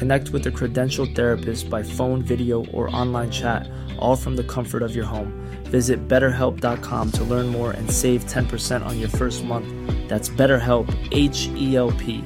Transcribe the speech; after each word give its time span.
Connect 0.00 0.30
with 0.30 0.46
a 0.46 0.50
credentialed 0.50 1.14
therapist 1.14 1.68
by 1.68 1.82
phone, 1.82 2.22
video, 2.22 2.64
or 2.72 2.88
online 2.96 3.30
chat, 3.30 3.68
all 3.98 4.16
from 4.16 4.34
the 4.34 4.44
comfort 4.44 4.82
of 4.82 4.96
your 4.96 5.04
home. 5.04 5.30
Visit 5.64 6.08
betterhelp.com 6.08 7.12
to 7.12 7.24
learn 7.24 7.48
more 7.48 7.72
and 7.72 7.90
save 7.90 8.24
10% 8.24 8.82
on 8.86 8.98
your 8.98 9.10
first 9.10 9.44
month. 9.44 9.68
That's 10.08 10.30
BetterHelp, 10.30 10.88
H 11.12 11.48
E 11.54 11.76
L 11.76 11.92
P. 11.92 12.24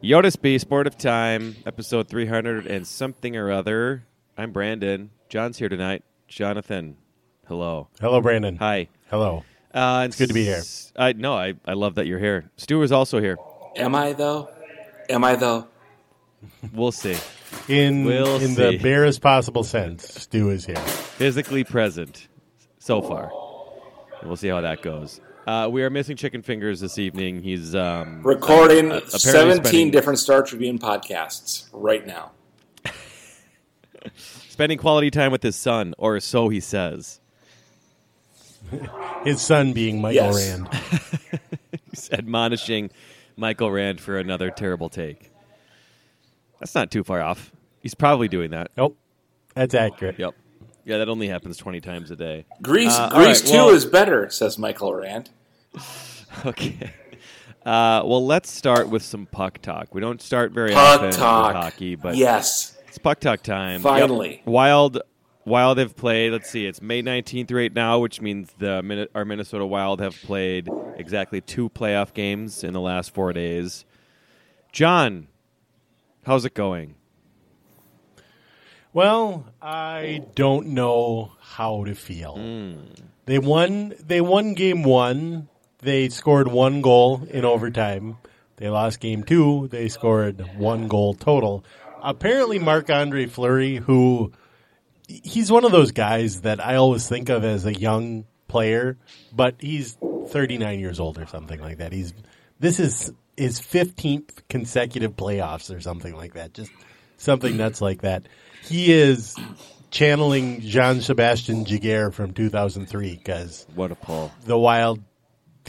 Yotis 0.00 0.40
B, 0.40 0.58
Sport 0.58 0.86
of 0.86 0.96
Time, 0.96 1.56
episode 1.66 2.06
300 2.08 2.68
and 2.68 2.86
something 2.86 3.36
or 3.36 3.50
other. 3.50 4.04
I'm 4.38 4.52
Brandon. 4.52 5.10
John's 5.28 5.58
here 5.58 5.68
tonight. 5.68 6.04
Jonathan, 6.28 6.96
hello. 7.48 7.88
Hello, 8.00 8.20
Brandon. 8.20 8.56
Hi. 8.58 8.86
Hello. 9.10 9.42
Uh, 9.74 10.04
It's 10.06 10.16
good 10.16 10.28
to 10.28 10.34
be 10.34 10.44
here. 10.44 10.56
s- 10.58 10.92
I 10.96 11.14
No, 11.14 11.34
I, 11.34 11.54
I 11.66 11.72
love 11.72 11.96
that 11.96 12.06
you're 12.06 12.18
here. 12.20 12.48
Stu 12.56 12.80
is 12.82 12.92
also 12.92 13.20
here. 13.20 13.36
Am 13.76 13.94
I 13.94 14.12
though? 14.12 14.48
Am 15.08 15.24
I 15.24 15.36
though? 15.36 15.66
We'll 16.72 16.92
see. 16.92 17.16
In 17.68 18.04
We'll 18.04 18.36
in 18.36 18.54
see. 18.54 18.76
the 18.76 18.78
barest 18.78 19.20
possible 19.20 19.62
sense, 19.64 20.22
Stu 20.22 20.50
is 20.50 20.64
here. 20.66 20.76
Physically 20.76 21.64
present 21.64 22.28
so 22.78 23.00
far. 23.02 23.30
We'll 24.24 24.36
see 24.36 24.48
how 24.48 24.60
that 24.60 24.82
goes. 24.82 25.20
Uh, 25.46 25.68
we 25.70 25.82
are 25.82 25.90
missing 25.90 26.16
Chicken 26.16 26.42
Fingers 26.42 26.80
this 26.80 26.98
evening. 26.98 27.42
He's 27.42 27.74
um, 27.74 28.22
Recording 28.22 28.92
uh, 28.92 28.96
apparently 28.98 29.18
17 29.18 29.64
spending- 29.64 29.90
different 29.90 30.18
Star 30.20 30.42
Tribune 30.42 30.78
podcasts 30.78 31.68
right 31.72 32.06
now. 32.06 32.30
spending 34.48 34.78
quality 34.78 35.10
time 35.10 35.32
with 35.32 35.42
his 35.42 35.56
son, 35.56 35.94
or 35.98 36.18
so 36.20 36.48
he 36.48 36.60
says. 36.60 37.20
His 39.24 39.40
son 39.42 39.72
being 39.72 40.00
Michael 40.00 40.38
Yes. 40.38 40.48
Rand. 40.50 40.68
He's 41.90 42.10
admonishing 42.12 42.90
Michael 43.36 43.70
Rand 43.70 44.00
for 44.00 44.18
another 44.18 44.50
terrible 44.50 44.88
take. 44.88 45.30
That's 46.60 46.74
not 46.74 46.90
too 46.90 47.02
far 47.04 47.20
off. 47.20 47.52
He's 47.80 47.94
probably 47.94 48.28
doing 48.28 48.50
that. 48.52 48.70
Nope, 48.76 48.96
that's 49.54 49.74
accurate. 49.74 50.18
Yep. 50.18 50.34
Yeah, 50.84 50.98
that 50.98 51.08
only 51.08 51.28
happens 51.28 51.56
20 51.56 51.80
times 51.80 52.10
a 52.10 52.16
day. 52.16 52.44
Grease, 52.60 52.92
Uh, 52.96 53.02
all 53.12 53.24
Grease 53.24 53.42
right, 53.42 53.50
2 53.50 53.56
well- 53.56 53.68
is 53.70 53.84
better, 53.84 54.28
says 54.30 54.58
Michael 54.58 54.94
Rand. 54.94 55.30
Okay. 56.46 56.90
Uh, 57.64 58.00
well, 58.06 58.24
let's 58.26 58.50
start 58.50 58.88
with 58.88 59.02
some 59.02 59.26
puck 59.26 59.60
talk. 59.60 59.94
We 59.94 60.00
don't 60.00 60.20
start 60.22 60.50
very 60.52 60.72
Puck 60.72 61.00
often 61.00 61.10
talk. 61.12 61.48
with 61.54 61.62
hockey, 61.62 61.94
but 61.94 62.16
yes. 62.16 62.76
it's 62.88 62.96
puck 62.96 63.20
talk 63.20 63.42
time. 63.42 63.82
Finally. 63.82 64.36
Yep. 64.38 64.46
Wild, 64.46 65.02
Wild 65.44 65.78
have 65.78 65.96
played. 65.96 66.32
Let's 66.32 66.48
see, 66.48 66.66
it's 66.66 66.80
May 66.80 67.02
19th 67.02 67.52
right 67.52 67.72
now, 67.72 67.98
which 67.98 68.20
means 68.20 68.52
the 68.58 69.08
our 69.14 69.24
Minnesota 69.24 69.66
Wild 69.66 70.00
have 70.00 70.14
played 70.22 70.68
exactly 70.96 71.40
two 71.40 71.68
playoff 71.68 72.14
games 72.14 72.62
in 72.62 72.72
the 72.72 72.80
last 72.80 73.12
four 73.12 73.32
days. 73.32 73.84
John, 74.70 75.26
how's 76.24 76.44
it 76.44 76.54
going? 76.54 76.94
Well, 78.92 79.46
I 79.60 80.26
don't 80.34 80.68
know 80.68 81.32
how 81.40 81.84
to 81.84 81.94
feel. 81.94 82.36
Hmm. 82.36 82.92
They 83.24 83.38
won. 83.38 83.94
They 83.98 84.20
won 84.20 84.54
game 84.54 84.82
one. 84.82 85.48
They 85.78 86.08
scored 86.10 86.48
one 86.48 86.82
goal 86.82 87.26
in 87.28 87.44
overtime. 87.44 88.18
They 88.56 88.68
lost 88.68 89.00
game 89.00 89.24
two. 89.24 89.68
They 89.68 89.88
scored 89.88 90.56
one 90.56 90.88
goal 90.88 91.14
total. 91.14 91.64
Apparently, 92.02 92.58
Marc 92.58 92.90
Andre 92.90 93.26
Fleury, 93.26 93.76
who 93.76 94.32
he's 95.08 95.50
one 95.50 95.64
of 95.64 95.72
those 95.72 95.92
guys 95.92 96.42
that 96.42 96.64
I 96.64 96.76
always 96.76 97.08
think 97.08 97.28
of 97.28 97.44
as 97.44 97.66
a 97.66 97.72
young 97.74 98.24
player, 98.48 98.98
but 99.32 99.56
he's 99.60 99.96
39 100.28 100.78
years 100.80 101.00
old 101.00 101.18
or 101.18 101.26
something 101.26 101.60
like 101.60 101.78
that. 101.78 101.92
He's 101.92 102.12
this 102.60 102.78
is 102.78 103.12
his 103.36 103.60
15th 103.60 104.46
consecutive 104.48 105.16
playoffs 105.16 105.74
or 105.74 105.80
something 105.80 106.14
like 106.14 106.34
that. 106.34 106.54
Just 106.54 106.70
something 107.16 107.56
nuts 107.56 107.80
like 107.80 108.02
that. 108.02 108.24
He 108.64 108.92
is 108.92 109.34
channeling 109.90 110.60
Jean 110.60 111.00
Sebastian 111.00 111.64
Giguere 111.64 112.12
from 112.12 112.32
2003 112.32 113.16
because 113.16 113.66
What 113.74 113.90
a 113.90 113.94
pull. 113.94 114.30
the 114.44 114.56
Wild 114.58 115.00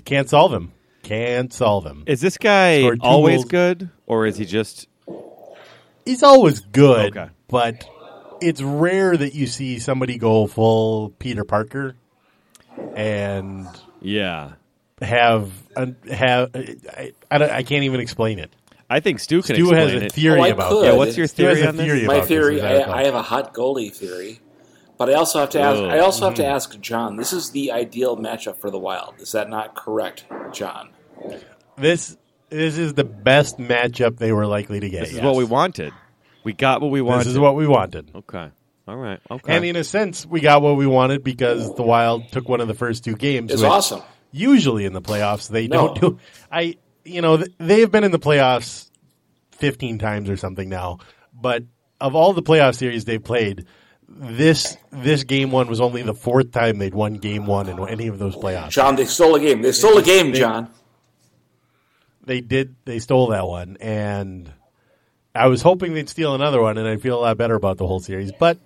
can't 0.06 0.30
solve 0.30 0.54
him. 0.54 0.72
Can't 1.04 1.52
solve 1.52 1.86
him. 1.86 2.04
Is 2.06 2.22
this 2.22 2.38
guy 2.38 2.90
always 3.02 3.38
goals. 3.40 3.46
good, 3.46 3.90
or 4.06 4.26
is 4.26 4.38
he 4.38 4.46
just 4.46 4.88
He's 6.06 6.22
always 6.24 6.60
good, 6.60 7.16
Okay. 7.18 7.30
but 7.48 7.88
it's 8.44 8.62
rare 8.62 9.16
that 9.18 9.34
you 9.34 9.48
see 9.48 9.80
somebody 9.80 10.18
go 10.18 10.48
full 10.48 11.10
Peter 11.20 11.44
Parker 11.44 11.96
and 12.96 13.68
yeah? 14.02 14.54
have 15.02 15.52
have 16.10 16.52
I, 16.56 17.14
I, 17.32 17.38
I 17.58 17.64
can't 17.64 17.84
even 17.84 18.00
explain 18.00 18.40
it. 18.40 18.52
I 18.90 19.00
think 19.00 19.20
Stu 19.20 19.42
can 19.42 19.56
Stu 19.56 19.64
explain 19.72 19.90
has 19.90 19.94
a 20.02 20.06
it. 20.06 20.12
theory 20.12 20.40
Oh, 20.42 20.52
about 20.52 20.70
could. 20.72 20.86
Yeah, 20.86 20.94
what's 20.94 21.18
your 21.18 21.28
Stu 21.28 21.46
has 21.46 21.58
theory 21.58 21.66
a 21.66 21.70
on 21.70 21.76
this? 21.78 21.86
theory 21.86 22.06
My 22.08 22.22
theory, 22.22 22.56
this, 22.56 22.88
I. 22.88 23.00
I 23.00 23.04
have 23.06 23.16
a 23.16 23.22
hot 23.24 23.54
goalie 23.54 23.94
theory. 23.94 24.40
But 24.96 25.10
I 25.10 25.14
also 25.14 25.40
have 25.40 25.50
to 25.52 25.60
ask. 25.60 25.80
Ugh. 25.82 25.90
I 25.90 26.00
also 26.00 26.26
have 26.26 26.36
to 26.36 26.44
Mm-hmm. 26.44 26.52
ask 26.56 26.80
John. 26.80 27.16
This 27.18 27.34
is 27.34 27.50
the 27.50 27.72
ideal 27.72 28.16
matchup 28.18 28.58
for 28.58 28.70
the 28.70 28.78
Wild. 28.78 29.16
Is 29.20 29.32
that 29.32 29.50
not 29.50 29.74
correct, 29.76 30.26
John? 30.52 30.90
this 31.78 32.16
this 32.50 32.78
is 32.78 32.94
the 32.94 33.04
best 33.04 33.58
matchup 33.58 34.18
they 34.20 34.32
were 34.32 34.46
likely 34.46 34.80
to 34.80 34.90
get. 34.90 35.02
This 35.06 35.14
is 35.14 35.22
what 35.22 35.36
we 35.36 35.44
wanted. 35.44 35.92
We 36.44 36.54
got 36.54 36.82
what 36.82 36.92
we 36.92 37.02
wanted. 37.02 37.22
This 37.26 37.34
is 37.34 37.40
what 37.40 37.56
we 37.56 37.68
wanted. 37.68 38.12
Okay. 38.16 38.50
All 38.88 38.98
right. 38.98 39.20
Okay. 39.32 39.56
And 39.56 39.64
in 39.64 39.76
a 39.78 39.84
sense, 39.84 40.26
we 40.26 40.42
got 40.42 40.62
what 40.62 40.76
we 40.76 40.86
wanted 40.88 41.24
because 41.24 41.74
the 41.76 41.84
Wild 41.84 42.28
took 42.32 42.50
one 42.50 42.60
of 42.62 42.68
the 42.68 42.74
first 42.74 43.04
two 43.06 43.16
games. 43.16 43.52
It's 43.52 43.62
awesome. 43.64 44.02
Usually 44.32 44.84
in 44.86 44.94
the 44.94 45.02
playoffs, 45.02 45.48
they 45.48 45.68
No. 45.68 45.88
don't 45.96 46.02
do. 46.02 46.20
I 46.52 46.76
you 47.06 47.22
know 47.22 47.38
they 47.60 47.82
have 47.82 47.92
been 47.92 48.04
in 48.04 48.12
the 48.12 48.20
playoffs 48.20 48.90
fifteen 49.52 50.00
times 50.00 50.30
or 50.30 50.36
something 50.38 50.68
now, 50.70 51.00
but 51.34 51.64
of 52.02 52.16
all 52.16 52.34
the 52.34 52.42
playoff 52.44 52.76
series 52.76 53.06
they've 53.06 53.24
played, 53.24 53.66
this 54.10 54.76
this 54.92 55.24
game 55.24 55.52
one 55.52 55.68
was 55.68 55.80
only 55.80 56.02
the 56.02 56.14
fourth 56.14 56.52
time 56.52 56.78
they'd 56.78 56.94
won 56.96 57.14
game 57.16 57.46
one 57.46 57.70
in 57.70 57.88
any 57.88 58.08
of 58.08 58.20
those 58.20 58.36
playoffs. 58.36 58.72
John, 58.72 58.96
they 58.98 59.06
stole 59.06 59.36
a 59.36 59.40
game. 59.40 59.62
They 59.62 59.72
stole 59.72 59.98
a 59.98 60.04
game, 60.04 60.32
they- 60.32 60.40
John. 60.40 60.70
They 62.26 62.40
did. 62.42 62.76
They 62.86 63.00
stole 63.00 63.28
that 63.28 63.46
one, 63.48 63.78
and 63.82 64.52
I 65.36 65.48
was 65.48 65.62
hoping 65.62 65.94
they'd 65.94 66.10
steal 66.10 66.36
another 66.36 66.62
one, 66.62 66.78
and 66.78 66.88
I'd 66.88 67.02
feel 67.02 67.18
a 67.20 67.22
lot 67.22 67.38
better 67.38 67.56
about 67.56 67.78
the 67.78 67.88
whole 67.88 68.00
series. 68.00 68.32
But 68.32 68.58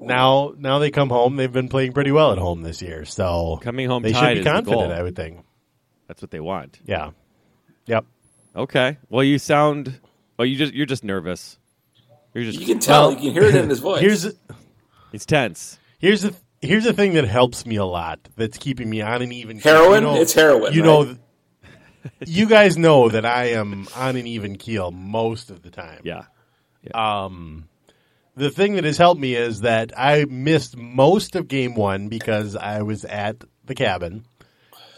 now, 0.00 0.54
now 0.56 0.78
they 0.78 0.90
come 0.90 1.08
home. 1.08 1.36
They've 1.36 1.52
been 1.52 1.68
playing 1.68 1.92
pretty 1.92 2.12
well 2.12 2.32
at 2.32 2.38
home 2.38 2.62
this 2.62 2.80
year, 2.82 3.04
so 3.04 3.58
Coming 3.62 3.88
home 3.88 4.02
they 4.02 4.12
tied 4.12 4.20
should 4.20 4.34
be 4.34 4.38
is 4.40 4.44
the 4.44 4.50
confident. 4.52 4.82
goal. 4.88 4.92
I 4.92 5.02
would 5.02 5.16
think. 5.16 5.44
That's 6.06 6.22
what 6.22 6.30
they 6.30 6.40
want. 6.40 6.78
Yeah. 6.84 7.10
Yep. 7.86 8.04
Okay. 8.54 8.98
Well, 9.10 9.24
you 9.24 9.38
sound. 9.38 9.98
Well, 10.38 10.46
you 10.46 10.56
just 10.56 10.72
you're 10.74 10.86
just 10.86 11.02
nervous. 11.04 11.58
You're 12.34 12.44
just. 12.44 12.60
You 12.60 12.66
can 12.66 12.78
tell. 12.78 13.08
Well, 13.08 13.10
you 13.12 13.32
can 13.32 13.32
hear 13.32 13.42
it 13.50 13.54
in 13.56 13.68
his 13.68 13.78
voice. 13.80 14.00
Here's 14.00 14.26
It's 15.12 15.26
tense. 15.26 15.78
here's 15.98 16.22
the 16.22 16.34
here's 16.60 16.84
the 16.84 16.92
thing 16.92 17.14
that 17.14 17.26
helps 17.26 17.66
me 17.66 17.76
a 17.76 17.84
lot. 17.84 18.20
That's 18.36 18.58
keeping 18.58 18.88
me 18.88 19.00
on 19.02 19.22
an 19.22 19.32
even. 19.32 19.58
Heroin? 19.58 20.02
You 20.04 20.08
know- 20.08 20.20
It's 20.20 20.32
heroin, 20.34 20.72
You 20.72 20.82
right? 20.82 20.86
know. 21.08 21.16
Th- 22.18 22.30
You 22.30 22.46
guys 22.46 22.76
know 22.76 23.08
that 23.08 23.24
I 23.26 23.50
am 23.52 23.86
on 23.94 24.16
an 24.16 24.26
even 24.26 24.56
keel 24.56 24.90
most 24.90 25.50
of 25.50 25.62
the 25.62 25.70
time. 25.70 26.00
Yeah. 26.04 26.24
Um, 26.94 27.68
the 28.36 28.50
thing 28.50 28.74
that 28.74 28.84
has 28.84 28.98
helped 28.98 29.20
me 29.20 29.34
is 29.34 29.62
that 29.62 29.92
I 29.98 30.24
missed 30.26 30.76
most 30.76 31.34
of 31.36 31.48
game 31.48 31.74
one 31.74 32.08
because 32.08 32.54
I 32.54 32.82
was 32.82 33.04
at 33.04 33.42
the 33.64 33.74
cabin, 33.74 34.24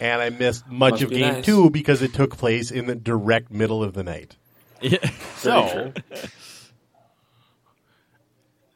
and 0.01 0.21
I 0.21 0.31
missed 0.31 0.67
much 0.67 0.93
Must 0.93 1.03
of 1.05 1.11
game 1.11 1.33
nice. 1.35 1.45
two 1.45 1.71
because 1.71 2.03
it 2.03 2.13
took 2.15 2.37
place 2.37 2.71
in 2.71 2.87
the 2.87 2.95
direct 2.95 3.51
middle 3.51 3.83
of 3.83 3.95
the 3.95 4.03
night. 4.05 4.37
Very 4.83 4.99
So 5.37 5.93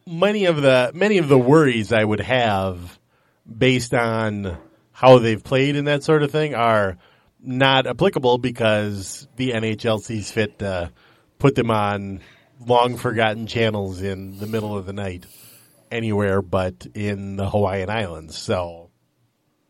many 0.06 0.46
of 0.46 0.61
the 0.62 0.90
many 0.94 1.19
of 1.19 1.29
the 1.29 1.38
worries 1.38 1.93
I 1.93 2.02
would 2.05 2.20
have 2.20 2.99
based 3.58 3.94
on 3.94 4.56
how 4.93 5.19
they've 5.19 5.43
played 5.43 5.76
and 5.76 5.87
that 5.88 6.02
sort 6.02 6.23
of 6.23 6.31
thing 6.31 6.55
are 6.55 6.99
not 7.43 7.87
applicable 7.87 8.39
because 8.39 9.27
the 9.37 9.50
NHL 9.53 10.00
sees 10.00 10.31
fit 10.31 10.59
to 10.61 10.93
put 11.39 11.55
them 11.55 11.71
on 11.71 12.21
long 12.65 12.97
forgotten 12.97 13.47
channels 13.47 14.00
in 14.03 14.39
the 14.39 14.47
middle 14.47 14.77
of 14.77 14.87
the 14.87 14.93
night 14.93 15.27
anywhere 15.91 16.41
but 16.41 16.87
in 16.94 17.37
the 17.37 17.50
Hawaiian 17.50 17.91
Islands. 17.91 18.39
So 18.39 18.91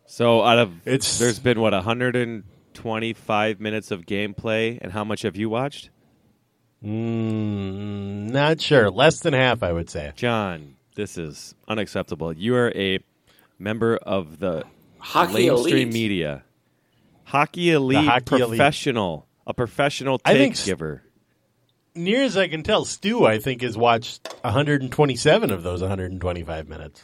So 0.05 0.43
out 0.43 0.59
of 0.59 0.87
It's- 0.87 1.19
there's 1.19 1.39
been 1.39 1.59
what 1.61 1.73
125 1.73 3.61
minutes 3.61 3.91
of 3.91 4.05
gameplay, 4.05 4.79
and 4.81 4.93
how 4.93 5.05
much 5.05 5.23
have 5.23 5.37
you 5.37 5.49
watched, 5.49 5.89
mm, 6.85 8.31
not 8.31 8.61
sure. 8.61 8.91
Less 8.91 9.21
than 9.21 9.33
half, 9.35 9.63
I 9.63 9.73
would 9.73 9.89
say. 9.89 10.13
John? 10.15 10.75
This 10.95 11.17
is 11.17 11.55
unacceptable. 11.67 12.35
You 12.35 12.55
are 12.57 12.71
a 12.75 12.99
member 13.59 13.97
of 13.97 14.39
the 14.39 14.65
Hockey 14.99 15.49
mainstream 15.49 15.89
elite. 15.89 15.93
media, 15.95 16.45
hockey 17.33 17.71
elite, 17.71 18.05
hockey 18.07 18.37
elite. 18.37 18.49
professional, 18.59 19.27
a 19.47 19.55
professional 19.55 20.21
I 20.25 20.33
take 20.35 20.41
think 20.41 20.55
s- 20.55 20.67
giver. 20.67 21.03
Near 21.95 22.23
as 22.23 22.37
I 22.37 22.49
can 22.49 22.63
tell, 22.63 22.85
Stu, 22.85 23.27
I 23.27 23.39
think, 23.39 23.63
has 23.63 23.77
watched 23.77 24.29
127 24.43 25.51
of 25.51 25.63
those 25.63 25.81
125 25.83 26.69
minutes. 26.69 27.03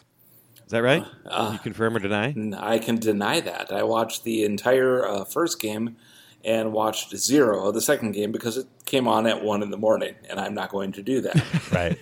Is 0.65 0.71
that 0.73 0.83
right? 0.83 1.05
Uh, 1.27 1.51
you 1.55 1.59
confirm 1.59 1.97
or 1.97 1.99
deny? 2.01 2.35
I 2.59 2.79
can 2.79 2.97
deny 2.97 3.41
that. 3.41 3.73
I 3.73 3.83
watched 3.85 4.25
the 4.25 4.45
entire 4.45 5.07
uh, 5.07 5.25
first 5.25 5.61
game 5.61 5.97
and 6.45 6.73
watched 6.73 7.17
zero 7.17 7.67
of 7.69 7.75
the 7.75 7.81
second 7.81 8.13
game 8.13 8.33
because 8.33 8.57
it 8.59 8.67
came 8.87 9.09
on 9.09 9.27
at 9.27 9.43
one 9.43 9.63
in 9.63 9.71
the 9.71 9.77
morning, 9.77 10.15
and 10.31 10.39
I'm 10.39 10.55
not 10.55 10.71
going 10.71 10.93
to 10.93 11.03
do 11.03 11.21
that. 11.23 11.43
Right. 11.73 11.99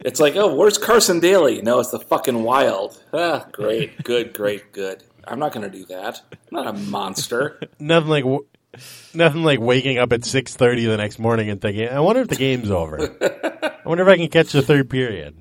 it's 0.00 0.18
like, 0.20 0.34
oh, 0.36 0.54
where's 0.54 0.78
Carson 0.78 1.20
Daly? 1.20 1.60
No, 1.62 1.78
it's 1.80 1.90
the 1.90 2.00
fucking 2.00 2.42
Wild. 2.42 3.00
Ah, 3.12 3.46
great, 3.52 4.02
good, 4.02 4.32
great, 4.34 4.72
good. 4.72 5.02
I'm 5.26 5.38
not 5.38 5.52
going 5.52 5.70
to 5.70 5.76
do 5.78 5.84
that. 5.86 6.20
I'm 6.32 6.38
not 6.50 6.66
a 6.66 6.72
monster. 6.72 7.60
nothing 7.78 8.08
like 8.10 8.24
w- 8.24 8.46
nothing 9.14 9.42
like 9.42 9.60
waking 9.60 9.98
up 9.98 10.12
at 10.12 10.20
6:30 10.20 10.86
the 10.86 10.96
next 10.96 11.18
morning 11.18 11.50
and 11.50 11.60
thinking, 11.60 11.88
"I 11.88 12.00
wonder 12.00 12.22
if 12.22 12.28
the 12.28 12.36
game's 12.36 12.70
over. 12.70 12.98
I 13.20 13.88
wonder 13.88 14.02
if 14.04 14.08
I 14.08 14.16
can 14.16 14.28
catch 14.28 14.52
the 14.52 14.62
third 14.62 14.88
period." 14.90 15.36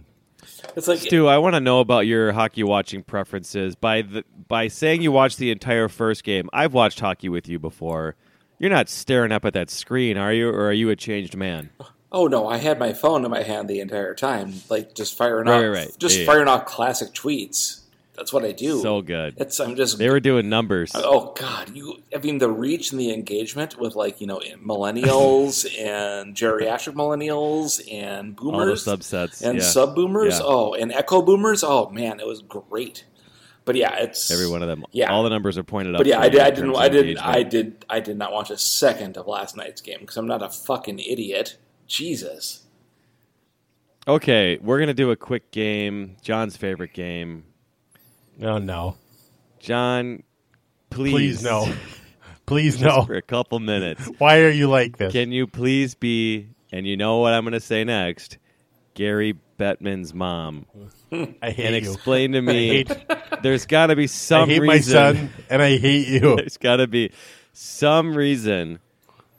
It's 0.75 0.87
like 0.89 0.99
Stu, 0.99 1.27
I 1.27 1.37
want 1.37 1.55
to 1.55 1.61
know 1.61 1.79
about 1.79 2.05
your 2.05 2.33
hockey 2.33 2.63
watching 2.63 3.01
preferences. 3.03 3.75
By 3.75 4.01
the 4.01 4.23
by 4.47 4.67
saying 4.67 5.01
you 5.01 5.11
watched 5.11 5.37
the 5.37 5.51
entire 5.51 5.87
first 5.87 6.23
game, 6.23 6.49
I've 6.51 6.73
watched 6.73 6.99
hockey 6.99 7.29
with 7.29 7.47
you 7.47 7.59
before. 7.59 8.15
You're 8.59 8.71
not 8.71 8.89
staring 8.89 9.31
up 9.31 9.45
at 9.45 9.53
that 9.53 9.69
screen, 9.69 10.17
are 10.17 10.31
you, 10.33 10.49
or 10.49 10.67
are 10.67 10.73
you 10.73 10.89
a 10.89 10.95
changed 10.95 11.35
man? 11.35 11.69
Oh 12.11 12.27
no, 12.27 12.47
I 12.47 12.57
had 12.57 12.79
my 12.79 12.93
phone 12.93 13.25
in 13.25 13.31
my 13.31 13.43
hand 13.43 13.69
the 13.69 13.79
entire 13.81 14.15
time, 14.15 14.53
like 14.69 14.95
just 14.95 15.17
firing 15.17 15.47
Right, 15.47 15.55
off, 15.57 15.61
right, 15.61 15.85
right. 15.85 15.97
just 15.97 16.15
Yeah, 16.15 16.21
yeah. 16.21 16.25
firing 16.27 16.47
off 16.47 16.65
classic 16.65 17.13
tweets. 17.13 17.81
That's 18.17 18.31
what 18.31 18.45
I 18.45 18.51
do. 18.51 18.81
So 18.81 19.01
good. 19.01 19.35
It's 19.37 19.59
I'm 19.59 19.75
just 19.75 19.97
They 19.97 20.09
were 20.09 20.19
doing 20.19 20.49
numbers. 20.49 20.91
Oh 20.95 21.33
God, 21.37 21.75
you! 21.75 22.01
I 22.13 22.19
mean, 22.19 22.37
the 22.37 22.49
reach 22.49 22.91
and 22.91 22.99
the 22.99 23.13
engagement 23.13 23.77
with 23.77 23.95
like 23.95 24.21
you 24.21 24.27
know 24.27 24.41
millennials 24.63 25.65
and 25.79 26.35
geriatric 26.35 26.93
millennials 26.93 27.81
and 27.91 28.35
boomers 28.35 28.85
subsets. 28.85 29.41
and 29.41 29.59
yeah. 29.59 29.63
sub 29.63 29.95
boomers. 29.95 30.39
Yeah. 30.39 30.45
Oh, 30.45 30.73
and 30.73 30.91
echo 30.91 31.21
boomers. 31.21 31.63
Oh 31.63 31.89
man, 31.89 32.19
it 32.19 32.27
was 32.27 32.41
great. 32.41 33.05
But 33.65 33.75
yeah, 33.75 33.95
it's 33.95 34.29
Every 34.29 34.47
one 34.47 34.61
of 34.61 34.67
them. 34.67 34.85
Yeah. 34.91 35.11
All 35.11 35.23
the 35.23 35.29
numbers 35.29 35.57
are 35.57 35.63
pointed 35.63 35.95
up. 35.95 35.99
But 35.99 36.07
yeah, 36.07 36.19
I 36.19 36.29
did. 36.29 36.39
I 36.39 36.51
didn't. 36.51 36.75
I 36.75 36.87
did. 36.87 37.17
I 37.17 37.43
did. 37.43 37.85
I 37.89 37.99
did 37.99 38.17
not 38.17 38.31
watch 38.31 38.51
a 38.51 38.57
second 38.57 39.17
of 39.17 39.27
last 39.27 39.57
night's 39.57 39.81
game 39.81 39.99
because 40.01 40.17
I'm 40.17 40.27
not 40.27 40.43
a 40.43 40.49
fucking 40.49 40.99
idiot. 40.99 41.57
Jesus. 41.87 42.63
Okay, 44.07 44.59
we're 44.61 44.79
gonna 44.79 44.93
do 44.93 45.09
a 45.09 45.15
quick 45.15 45.49
game. 45.49 46.15
John's 46.21 46.55
favorite 46.55 46.93
game. 46.93 47.45
Oh 48.41 48.57
no. 48.57 48.97
John, 49.59 50.23
please, 50.89 51.11
Please 51.11 51.43
no. 51.43 51.73
Please 52.45 52.79
no. 52.79 53.03
for 53.05 53.15
a 53.15 53.23
couple 53.23 53.57
minutes. 53.59 54.07
Why 54.19 54.41
are 54.41 54.49
you 54.51 54.67
like 54.69 54.97
this? 54.97 55.11
Can 55.11 55.31
you 55.31 55.47
please 55.47 55.95
be? 55.95 56.49
And 56.71 56.85
you 56.85 56.95
know 56.95 57.17
what 57.17 57.33
I'm 57.33 57.43
gonna 57.43 57.59
say 57.59 57.83
next. 57.83 58.37
Gary 58.93 59.35
Bettman's 59.59 60.13
mom, 60.13 60.65
I 61.41 61.49
hate 61.49 61.65
and 61.65 61.83
you. 61.83 61.91
explain 61.91 62.33
to 62.33 62.41
me. 62.41 62.85
There's 63.41 63.65
got 63.65 63.87
to 63.87 63.95
be 63.95 64.07
some. 64.07 64.49
I 64.49 64.53
hate 64.53 64.59
reason. 64.61 64.69
my 64.69 64.79
son 65.13 65.29
and 65.49 65.61
I 65.61 65.77
hate 65.77 66.07
you. 66.07 66.35
There's 66.35 66.57
got 66.57 66.77
to 66.77 66.87
be 66.87 67.11
some 67.51 68.15
reason 68.15 68.79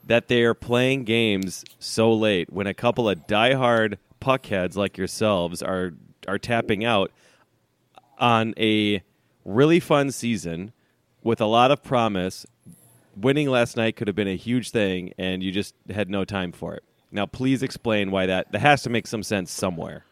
that 0.07 0.29
they 0.29 0.43
are 0.43 0.55
playing 0.55 1.05
games 1.05 1.65
so 1.79 2.13
late 2.13 2.53
when 2.53 2.67
a 2.67 2.75
couple 2.75 3.09
of 3.09 3.27
diehard 3.27 3.99
puckheads 4.21 4.75
like 4.77 4.99
yourselves 4.99 5.63
are 5.63 5.93
are 6.27 6.39
tapping 6.39 6.85
out 6.85 7.13
on 8.19 8.55
a 8.59 9.03
really 9.45 9.81
fun 9.81 10.11
season 10.11 10.73
with 11.23 11.41
a 11.41 11.47
lot 11.47 11.71
of 11.71 11.83
promise. 11.83 12.47
Winning 13.17 13.49
last 13.49 13.77
night 13.77 13.97
could 13.97 14.09
have 14.09 14.17
been 14.17 14.29
a 14.29 14.37
huge 14.37 14.71
thing, 14.71 15.13
and 15.19 15.43
you 15.43 15.51
just 15.53 15.75
had 15.91 16.11
no 16.11 16.25
time 16.25 16.53
for 16.53 16.75
it. 16.75 16.85
Now, 17.11 17.27
please 17.27 17.63
explain 17.63 18.11
why 18.11 18.27
that 18.27 18.53
that 18.53 18.61
has 18.61 18.83
to 18.83 18.91
make 18.91 19.07
some 19.07 19.23
sense 19.23 19.51
somewhere. 19.51 20.05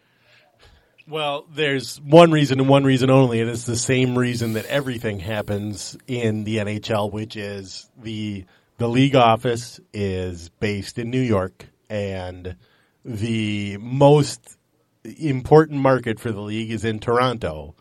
Well, 1.06 1.44
there's 1.52 2.00
one 2.00 2.30
reason 2.30 2.60
and 2.60 2.68
one 2.68 2.84
reason 2.84 3.10
only, 3.10 3.40
and 3.40 3.50
it's 3.50 3.66
the 3.66 3.76
same 3.76 4.16
reason 4.16 4.54
that 4.54 4.64
everything 4.66 5.18
happens 5.18 5.98
in 6.06 6.44
the 6.44 6.56
NHL, 6.56 7.12
which 7.12 7.36
is 7.36 7.90
the 8.00 8.46
the 8.78 8.88
league 8.88 9.14
office 9.14 9.80
is 9.92 10.48
based 10.48 10.98
in 10.98 11.10
New 11.10 11.20
York, 11.20 11.66
and 11.90 12.56
the 13.04 13.76
most 13.78 14.56
important 15.04 15.80
market 15.80 16.18
for 16.18 16.32
the 16.32 16.40
league 16.40 16.70
is 16.70 16.84
in 16.84 16.98
Toronto, 16.98 17.74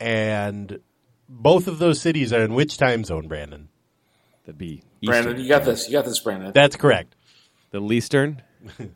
and 0.00 0.80
both 1.28 1.68
of 1.68 1.78
those 1.78 2.00
cities 2.00 2.32
are 2.32 2.42
in 2.42 2.54
which 2.54 2.76
time 2.76 3.04
zone, 3.04 3.28
Brandon? 3.28 3.68
That'd 4.44 4.58
be 4.58 4.82
Brandon, 5.02 5.38
you 5.38 5.48
got 5.48 5.64
this. 5.64 5.86
You 5.86 5.92
got 5.92 6.04
this, 6.06 6.18
Brandon. 6.18 6.52
That's 6.52 6.76
correct. 6.76 7.14
the 7.70 7.80
Leastern. 7.80 8.42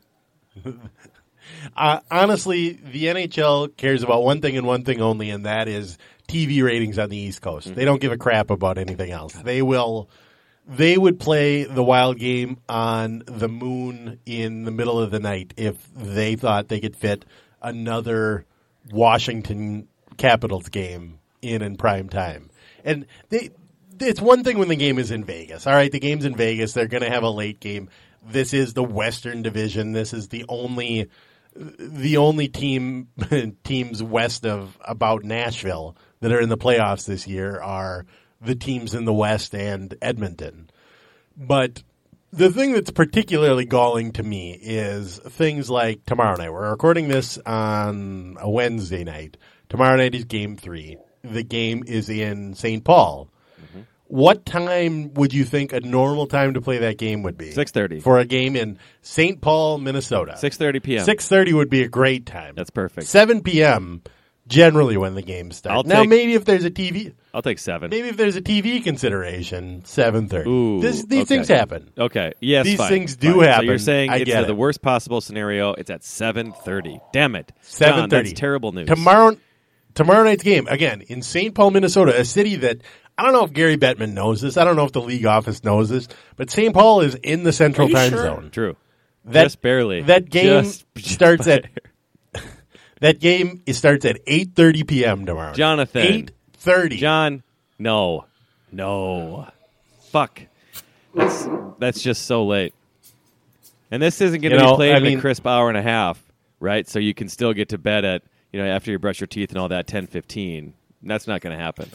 Uh, 1.76 2.00
honestly, 2.10 2.72
the 2.72 3.04
NHL 3.04 3.76
cares 3.76 4.02
about 4.02 4.22
one 4.22 4.40
thing 4.40 4.56
and 4.56 4.66
one 4.66 4.84
thing 4.84 5.00
only, 5.00 5.30
and 5.30 5.44
that 5.44 5.68
is 5.68 5.98
TV 6.28 6.64
ratings 6.64 6.98
on 6.98 7.10
the 7.10 7.16
East 7.16 7.42
Coast. 7.42 7.74
They 7.74 7.84
don't 7.84 8.00
give 8.00 8.12
a 8.12 8.16
crap 8.16 8.50
about 8.50 8.78
anything 8.78 9.10
else. 9.10 9.34
They 9.34 9.60
will, 9.60 10.08
they 10.66 10.96
would 10.96 11.20
play 11.20 11.64
the 11.64 11.82
wild 11.82 12.18
game 12.18 12.58
on 12.68 13.22
the 13.26 13.48
moon 13.48 14.20
in 14.24 14.64
the 14.64 14.70
middle 14.70 14.98
of 14.98 15.10
the 15.10 15.20
night 15.20 15.52
if 15.56 15.76
they 15.94 16.36
thought 16.36 16.68
they 16.68 16.80
could 16.80 16.96
fit 16.96 17.24
another 17.60 18.46
Washington 18.90 19.88
Capitals 20.16 20.68
game 20.68 21.18
in 21.42 21.62
in 21.62 21.76
prime 21.76 22.08
time. 22.08 22.50
And 22.84 23.06
they, 23.28 23.50
it's 24.00 24.20
one 24.20 24.44
thing 24.44 24.58
when 24.58 24.68
the 24.68 24.76
game 24.76 24.98
is 24.98 25.10
in 25.10 25.24
Vegas. 25.24 25.66
All 25.66 25.74
right, 25.74 25.90
the 25.90 26.00
game's 26.00 26.24
in 26.24 26.36
Vegas. 26.36 26.72
They're 26.72 26.88
going 26.88 27.02
to 27.02 27.10
have 27.10 27.22
a 27.22 27.30
late 27.30 27.60
game. 27.60 27.88
This 28.26 28.54
is 28.54 28.74
the 28.74 28.82
Western 28.82 29.42
Division. 29.42 29.92
This 29.92 30.12
is 30.12 30.28
the 30.28 30.44
only 30.48 31.08
the 31.56 32.16
only 32.16 32.48
team 32.48 33.08
teams 33.64 34.02
west 34.02 34.44
of 34.44 34.76
about 34.84 35.22
Nashville 35.22 35.96
that 36.20 36.32
are 36.32 36.40
in 36.40 36.48
the 36.48 36.58
playoffs 36.58 37.06
this 37.06 37.28
year 37.28 37.60
are 37.60 38.06
the 38.40 38.56
teams 38.56 38.94
in 38.94 39.04
the 39.04 39.12
West 39.12 39.54
and 39.54 39.94
Edmonton. 40.02 40.68
But 41.36 41.82
the 42.32 42.50
thing 42.50 42.72
that's 42.72 42.90
particularly 42.90 43.64
galling 43.64 44.12
to 44.12 44.22
me 44.22 44.58
is 44.60 45.18
things 45.18 45.70
like 45.70 46.04
tomorrow 46.04 46.36
night. 46.36 46.52
We're 46.52 46.70
recording 46.70 47.08
this 47.08 47.38
on 47.38 48.36
a 48.40 48.50
Wednesday 48.50 49.04
night. 49.04 49.36
Tomorrow 49.74 49.96
night 49.96 50.14
is 50.14 50.24
game 50.24 50.56
three. 50.56 50.98
The 51.24 51.42
game 51.42 51.82
is 51.84 52.08
in 52.08 52.54
St. 52.54 52.84
Paul. 52.84 53.28
What 54.06 54.46
time 54.46 55.12
would 55.14 55.34
you 55.34 55.42
think 55.44 55.72
a 55.72 55.80
normal 55.80 56.28
time 56.28 56.54
to 56.54 56.60
play 56.60 56.78
that 56.78 56.96
game 56.96 57.24
would 57.24 57.36
be? 57.36 57.50
6:30. 57.50 58.00
For 58.00 58.20
a 58.20 58.24
game 58.24 58.54
in 58.54 58.78
St. 59.02 59.40
Paul, 59.40 59.78
Minnesota. 59.78 60.36
6:30 60.36 60.80
p.m. 60.80 61.04
Six 61.04 61.26
thirty 61.26 61.52
would 61.52 61.70
be 61.70 61.82
a 61.82 61.88
great 61.88 62.24
time. 62.24 62.54
That's 62.54 62.70
perfect. 62.70 63.08
Seven 63.08 63.42
p.m. 63.42 64.02
generally 64.46 64.96
when 64.96 65.16
the 65.16 65.22
game 65.22 65.50
starts. 65.50 65.76
I'll 65.76 65.82
now 65.82 66.02
take- 66.02 66.10
maybe 66.10 66.34
if 66.34 66.44
there's 66.44 66.64
a 66.64 66.70
TV, 66.70 67.12
I'll 67.32 67.42
take 67.42 67.58
seven. 67.58 67.90
maybe 67.90 68.06
if 68.10 68.16
there's 68.16 68.36
a 68.36 68.42
TV 68.42 68.84
consideration, 68.84 69.84
seven 69.84 70.28
thirty. 70.28 70.82
These 70.82 71.04
okay. 71.06 71.24
things 71.24 71.48
happen. 71.48 71.90
Okay. 71.98 72.34
Yes. 72.40 72.66
These 72.66 72.76
fine, 72.76 72.88
things 72.90 73.16
do 73.16 73.32
fine. 73.32 73.40
So 73.40 73.46
happen. 73.50 73.66
you're 73.66 73.78
saying 73.78 74.10
I 74.10 74.18
it's 74.18 74.32
the, 74.32 74.42
the 74.42 74.48
it. 74.50 74.56
worst 74.56 74.82
possible 74.82 75.20
scenario. 75.20 75.72
It's 75.72 75.90
at 75.90 76.04
seven 76.04 76.52
thirty. 76.52 77.00
Damn 77.12 77.34
it. 77.34 77.50
seven 77.62 78.08
thirty. 78.08 78.28
That's 78.28 78.38
terrible 78.38 78.70
news. 78.70 78.86
Tomorrow, 78.86 79.36
tomorrow 79.94 80.24
night's 80.24 80.42
game 80.42 80.66
again 80.68 81.02
in 81.02 81.22
St. 81.22 81.54
Paul, 81.54 81.70
Minnesota, 81.70 82.18
a 82.18 82.24
city 82.24 82.56
that 82.56 82.78
I 83.16 83.22
don't 83.22 83.32
know 83.32 83.44
if 83.44 83.52
Gary 83.52 83.76
Bettman 83.76 84.12
knows 84.12 84.40
this. 84.40 84.56
I 84.56 84.64
don't 84.64 84.76
know 84.76 84.84
if 84.84 84.92
the 84.92 85.00
league 85.00 85.26
office 85.26 85.62
knows 85.64 85.88
this, 85.88 86.08
but 86.36 86.50
St. 86.50 86.74
Paul 86.74 87.00
is 87.00 87.14
in 87.14 87.42
the 87.44 87.52
Central 87.52 87.88
Time 87.88 88.10
sure? 88.10 88.22
Zone. 88.22 88.50
True. 88.50 88.76
That- 89.26 89.44
just 89.44 89.62
barely. 89.62 90.02
That 90.02 90.28
game 90.28 90.64
Just- 90.64 90.84
just 90.96 91.10
starts 91.14 91.46
at 91.46 91.66
that 93.00 93.20
game. 93.20 93.62
It 93.66 93.74
starts 93.74 94.04
at 94.04 94.18
eight 94.26 94.50
thirty 94.54 94.84
p.m. 94.84 95.26
tomorrow. 95.26 95.54
Jonathan. 95.54 96.02
eight 96.02 96.30
thirty. 96.54 96.96
John. 96.98 97.42
No. 97.78 98.24
No. 98.72 99.48
Fuck. 100.10 100.42
That's 101.14 101.48
that's 101.78 102.02
just 102.02 102.26
so 102.26 102.44
late. 102.46 102.74
And 103.90 104.02
this 104.02 104.20
isn't 104.20 104.40
going 104.40 104.52
to 104.52 104.58
You 104.64 104.70
be 104.70 104.74
played 104.76 104.94
I 104.94 104.98
in 105.06 105.18
a 105.18 105.20
crisp 105.20 105.46
hour 105.46 105.68
and 105.68 105.78
a 105.78 105.82
half, 105.82 106.20
right? 106.58 106.88
So 106.88 106.98
you 106.98 107.14
can 107.14 107.28
still 107.28 107.52
get 107.52 107.68
to 107.68 107.78
bed 107.78 108.04
at 108.04 108.22
you 108.54 108.62
know 108.62 108.66
after 108.66 108.92
you 108.92 109.00
brush 109.00 109.18
your 109.20 109.26
teeth 109.26 109.50
and 109.50 109.58
all 109.58 109.68
that 109.68 109.88
ten 109.88 110.06
fifteen. 110.06 110.74
That's 111.02 111.26
not 111.26 111.40
going 111.40 111.58
to 111.58 111.62
happen. 111.62 111.90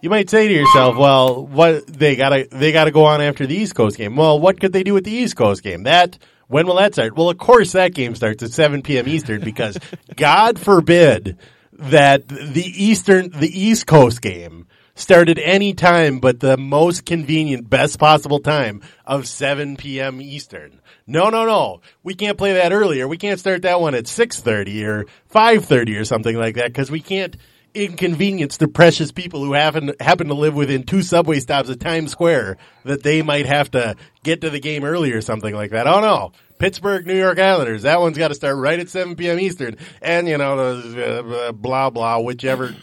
you 0.00 0.08
might 0.08 0.30
say 0.30 0.46
to 0.46 0.54
yourself, 0.54 0.96
well, 0.96 1.44
what 1.44 1.88
they 1.88 2.14
gotta 2.14 2.46
they 2.50 2.70
gotta 2.70 2.92
go 2.92 3.04
on 3.04 3.20
after 3.20 3.48
the 3.48 3.56
East 3.56 3.74
Coast 3.74 3.96
game. 3.96 4.14
Well, 4.14 4.38
what 4.38 4.60
could 4.60 4.72
they 4.72 4.84
do 4.84 4.94
with 4.94 5.04
the 5.04 5.10
East 5.10 5.34
Coast 5.34 5.64
game? 5.64 5.82
That 5.82 6.18
when 6.46 6.68
will 6.68 6.76
that 6.76 6.92
start? 6.94 7.16
Well, 7.16 7.30
of 7.30 7.38
course 7.38 7.72
that 7.72 7.94
game 7.94 8.14
starts 8.14 8.44
at 8.44 8.52
7 8.52 8.82
p.m. 8.82 9.08
Eastern 9.08 9.40
because 9.40 9.76
God 10.16 10.56
forbid 10.56 11.36
that 11.72 12.28
the 12.28 12.64
Eastern 12.64 13.30
the 13.30 13.50
East 13.50 13.88
Coast 13.88 14.22
game 14.22 14.68
started 15.00 15.38
any 15.38 15.74
time 15.74 16.18
but 16.20 16.40
the 16.40 16.56
most 16.56 17.04
convenient, 17.06 17.68
best 17.68 17.98
possible 17.98 18.40
time 18.40 18.82
of 19.06 19.26
7 19.26 19.76
p.m. 19.76 20.20
Eastern. 20.20 20.80
No, 21.06 21.30
no, 21.30 21.44
no. 21.44 21.80
We 22.02 22.14
can't 22.14 22.38
play 22.38 22.52
that 22.54 22.72
earlier. 22.72 23.08
We 23.08 23.16
can't 23.16 23.40
start 23.40 23.62
that 23.62 23.80
one 23.80 23.94
at 23.94 24.04
6:30 24.04 24.84
or 24.86 25.06
5:30 25.32 26.00
or 26.00 26.04
something 26.04 26.36
like 26.36 26.54
that 26.56 26.68
because 26.68 26.90
we 26.90 27.00
can't 27.00 27.36
inconvenience 27.74 28.56
the 28.56 28.68
precious 28.68 29.12
people 29.12 29.44
who 29.44 29.52
happen 29.52 29.92
happen 30.00 30.28
to 30.28 30.34
live 30.34 30.54
within 30.54 30.82
two 30.82 31.02
subway 31.02 31.40
stops 31.40 31.68
of 31.68 31.78
Times 31.78 32.10
Square 32.10 32.58
that 32.84 33.02
they 33.02 33.22
might 33.22 33.46
have 33.46 33.70
to 33.72 33.96
get 34.22 34.40
to 34.40 34.50
the 34.50 34.60
game 34.60 34.84
early 34.84 35.12
or 35.12 35.20
something 35.20 35.54
like 35.54 35.70
that. 35.70 35.86
Oh 35.86 36.00
no. 36.00 36.32
Pittsburgh, 36.60 37.06
New 37.06 37.16
York 37.16 37.38
Islanders. 37.38 37.82
That 37.82 38.00
one's 38.00 38.18
got 38.18 38.28
to 38.28 38.34
start 38.34 38.56
right 38.58 38.78
at 38.78 38.90
7 38.90 39.16
p.m. 39.16 39.40
Eastern. 39.40 39.78
And, 40.02 40.28
you 40.28 40.36
know, 40.36 40.58
uh, 40.58 41.52
blah, 41.52 41.88
blah, 41.88 42.18
whichever 42.18 42.74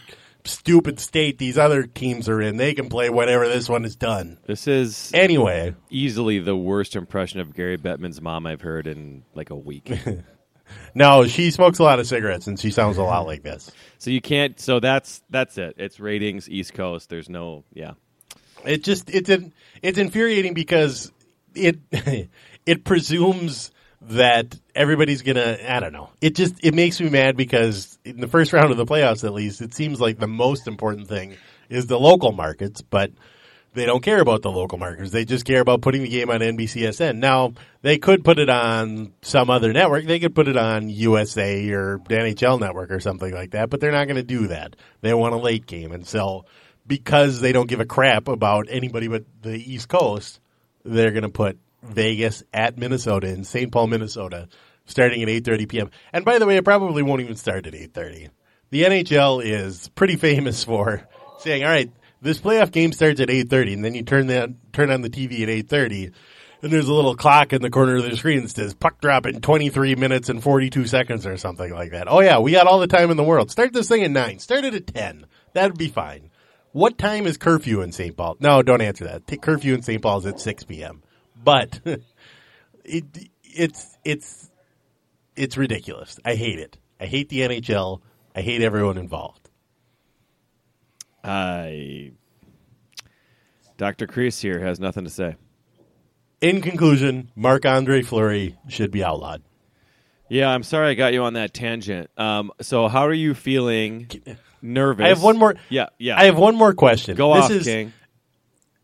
stupid 0.48 0.98
state 0.98 1.38
these 1.38 1.58
other 1.58 1.84
teams 1.84 2.28
are 2.28 2.40
in, 2.40 2.56
they 2.56 2.74
can 2.74 2.88
play 2.88 3.10
whenever 3.10 3.48
this 3.48 3.68
one 3.68 3.84
is 3.84 3.96
done. 3.96 4.38
This 4.46 4.66
is 4.66 5.12
Anyway, 5.14 5.74
easily 5.90 6.38
the 6.40 6.56
worst 6.56 6.96
impression 6.96 7.40
of 7.40 7.54
Gary 7.54 7.78
Bettman's 7.78 8.20
mom 8.20 8.46
I've 8.46 8.60
heard 8.60 8.86
in 8.86 9.24
like 9.34 9.50
a 9.50 9.56
week. 9.56 9.92
no, 10.94 11.26
she 11.26 11.50
smokes 11.50 11.78
a 11.78 11.82
lot 11.82 11.98
of 12.00 12.06
cigarettes 12.06 12.46
and 12.46 12.58
she 12.58 12.70
sounds 12.70 12.96
a 12.96 13.02
lot 13.02 13.26
like 13.26 13.42
this. 13.42 13.70
so 13.98 14.10
you 14.10 14.20
can't. 14.20 14.58
So 14.58 14.80
that's 14.80 15.22
that's 15.30 15.58
it. 15.58 15.74
It's 15.78 16.00
ratings 16.00 16.48
East 16.48 16.74
Coast. 16.74 17.08
There's 17.08 17.28
no. 17.28 17.64
Yeah. 17.72 17.92
It 18.64 18.82
just 18.82 19.08
it's 19.10 19.28
in, 19.28 19.52
it's 19.82 19.98
infuriating 19.98 20.54
because 20.54 21.12
it 21.54 21.78
it 22.66 22.84
presumes 22.84 23.70
that 24.10 24.58
everybody's 24.74 25.22
gonna 25.22 25.58
I 25.66 25.80
don't 25.80 25.92
know. 25.92 26.10
It 26.20 26.34
just 26.34 26.54
it 26.62 26.74
makes 26.74 27.00
me 27.00 27.08
mad 27.08 27.36
because 27.36 27.98
in 28.04 28.20
the 28.20 28.28
first 28.28 28.52
round 28.52 28.70
of 28.70 28.76
the 28.76 28.86
playoffs 28.86 29.24
at 29.24 29.32
least, 29.32 29.60
it 29.60 29.74
seems 29.74 30.00
like 30.00 30.18
the 30.18 30.26
most 30.26 30.66
important 30.66 31.08
thing 31.08 31.36
is 31.68 31.86
the 31.86 31.98
local 31.98 32.32
markets, 32.32 32.82
but 32.82 33.12
they 33.74 33.86
don't 33.86 34.02
care 34.02 34.20
about 34.20 34.42
the 34.42 34.50
local 34.50 34.78
markets. 34.78 35.10
They 35.10 35.24
just 35.24 35.44
care 35.44 35.60
about 35.60 35.82
putting 35.82 36.02
the 36.02 36.08
game 36.08 36.30
on 36.30 36.40
NBCSN. 36.40 37.18
Now, 37.18 37.52
they 37.82 37.98
could 37.98 38.24
put 38.24 38.38
it 38.38 38.48
on 38.48 39.12
some 39.22 39.50
other 39.50 39.72
network. 39.72 40.04
They 40.04 40.18
could 40.18 40.34
put 40.34 40.48
it 40.48 40.56
on 40.56 40.88
USA 40.88 41.68
or 41.70 41.98
NHL 41.98 42.60
network 42.60 42.90
or 42.90 43.00
something 43.00 43.32
like 43.32 43.52
that, 43.52 43.70
but 43.70 43.80
they're 43.80 43.92
not 43.92 44.06
going 44.06 44.16
to 44.16 44.22
do 44.22 44.48
that. 44.48 44.74
They 45.02 45.12
want 45.14 45.34
a 45.34 45.38
late 45.38 45.66
game. 45.66 45.92
And 45.92 46.06
so, 46.06 46.46
because 46.86 47.40
they 47.40 47.52
don't 47.52 47.68
give 47.68 47.80
a 47.80 47.86
crap 47.86 48.28
about 48.28 48.66
anybody 48.70 49.06
but 49.06 49.24
the 49.42 49.54
East 49.54 49.88
Coast, 49.88 50.40
they're 50.84 51.12
going 51.12 51.22
to 51.22 51.28
put 51.28 51.58
Mm-hmm. 51.84 51.94
Vegas 51.94 52.42
at 52.52 52.76
Minnesota 52.76 53.28
in 53.28 53.44
St. 53.44 53.70
Paul, 53.70 53.86
Minnesota, 53.86 54.48
starting 54.86 55.22
at 55.22 55.28
8:30 55.28 55.68
p.m. 55.68 55.90
And 56.12 56.24
by 56.24 56.38
the 56.38 56.46
way, 56.46 56.56
it 56.56 56.64
probably 56.64 57.02
won't 57.02 57.20
even 57.20 57.36
start 57.36 57.66
at 57.66 57.74
8:30. 57.74 58.30
The 58.70 58.82
NHL 58.82 59.42
is 59.44 59.88
pretty 59.94 60.16
famous 60.16 60.64
for 60.64 61.06
saying, 61.38 61.62
"All 61.64 61.70
right, 61.70 61.90
this 62.20 62.40
playoff 62.40 62.72
game 62.72 62.92
starts 62.92 63.20
at 63.20 63.28
8:30," 63.28 63.74
and 63.74 63.84
then 63.84 63.94
you 63.94 64.02
turn 64.02 64.26
that 64.28 64.50
turn 64.72 64.90
on 64.90 65.02
the 65.02 65.10
TV 65.10 65.42
at 65.42 65.48
8:30, 65.48 66.12
and 66.62 66.72
there's 66.72 66.88
a 66.88 66.94
little 66.94 67.14
clock 67.14 67.52
in 67.52 67.62
the 67.62 67.70
corner 67.70 67.96
of 67.96 68.04
the 68.04 68.16
screen 68.16 68.42
that 68.42 68.50
says 68.50 68.74
puck 68.74 69.00
drop 69.00 69.26
in 69.26 69.40
23 69.40 69.94
minutes 69.94 70.28
and 70.28 70.42
42 70.42 70.86
seconds 70.86 71.26
or 71.26 71.36
something 71.36 71.72
like 71.72 71.92
that. 71.92 72.08
Oh 72.10 72.20
yeah, 72.20 72.40
we 72.40 72.52
got 72.52 72.66
all 72.66 72.80
the 72.80 72.86
time 72.88 73.10
in 73.10 73.16
the 73.16 73.24
world. 73.24 73.50
Start 73.50 73.72
this 73.72 73.88
thing 73.88 74.02
at 74.02 74.10
9. 74.10 74.40
Start 74.40 74.64
it 74.64 74.74
at 74.74 74.86
10. 74.88 75.26
That'd 75.54 75.78
be 75.78 75.88
fine. 75.88 76.30
What 76.72 76.98
time 76.98 77.26
is 77.26 77.38
curfew 77.38 77.80
in 77.80 77.92
St. 77.92 78.16
Paul? 78.16 78.36
No, 78.40 78.62
don't 78.62 78.82
answer 78.82 79.04
that. 79.04 79.40
Curfew 79.40 79.74
in 79.74 79.82
St. 79.82 80.02
Paul 80.02 80.18
is 80.18 80.26
at 80.26 80.40
6 80.40 80.64
p.m. 80.64 81.02
But 81.42 81.80
it, 82.84 83.04
it's 83.42 83.98
it's 84.04 84.50
it's 85.36 85.56
ridiculous. 85.56 86.18
I 86.24 86.34
hate 86.34 86.58
it. 86.58 86.78
I 87.00 87.06
hate 87.06 87.28
the 87.28 87.40
NHL. 87.40 88.00
I 88.34 88.42
hate 88.42 88.62
everyone 88.62 88.98
involved. 88.98 89.48
I. 91.22 92.12
Dr. 93.76 94.08
Kreese 94.08 94.40
here 94.40 94.58
has 94.58 94.80
nothing 94.80 95.04
to 95.04 95.10
say. 95.10 95.36
In 96.40 96.60
conclusion, 96.60 97.30
Marc 97.36 97.64
Andre 97.64 98.02
Fleury 98.02 98.56
should 98.68 98.90
be 98.90 99.04
outlawed. 99.04 99.42
Yeah, 100.28 100.50
I'm 100.50 100.62
sorry 100.62 100.90
I 100.90 100.94
got 100.94 101.12
you 101.12 101.22
on 101.22 101.34
that 101.34 101.54
tangent. 101.54 102.10
Um, 102.16 102.52
so 102.60 102.88
how 102.88 103.06
are 103.06 103.14
you 103.14 103.34
feeling? 103.34 104.08
Nervous. 104.60 105.04
I 105.04 105.08
have 105.08 105.22
one 105.22 105.38
more. 105.38 105.54
Yeah, 105.68 105.86
yeah. 105.98 106.18
I 106.18 106.24
have 106.24 106.36
one 106.36 106.56
more 106.56 106.74
question. 106.74 107.16
Go 107.16 107.34
this 107.34 107.44
off, 107.44 107.50
is, 107.50 107.64
King. 107.64 107.92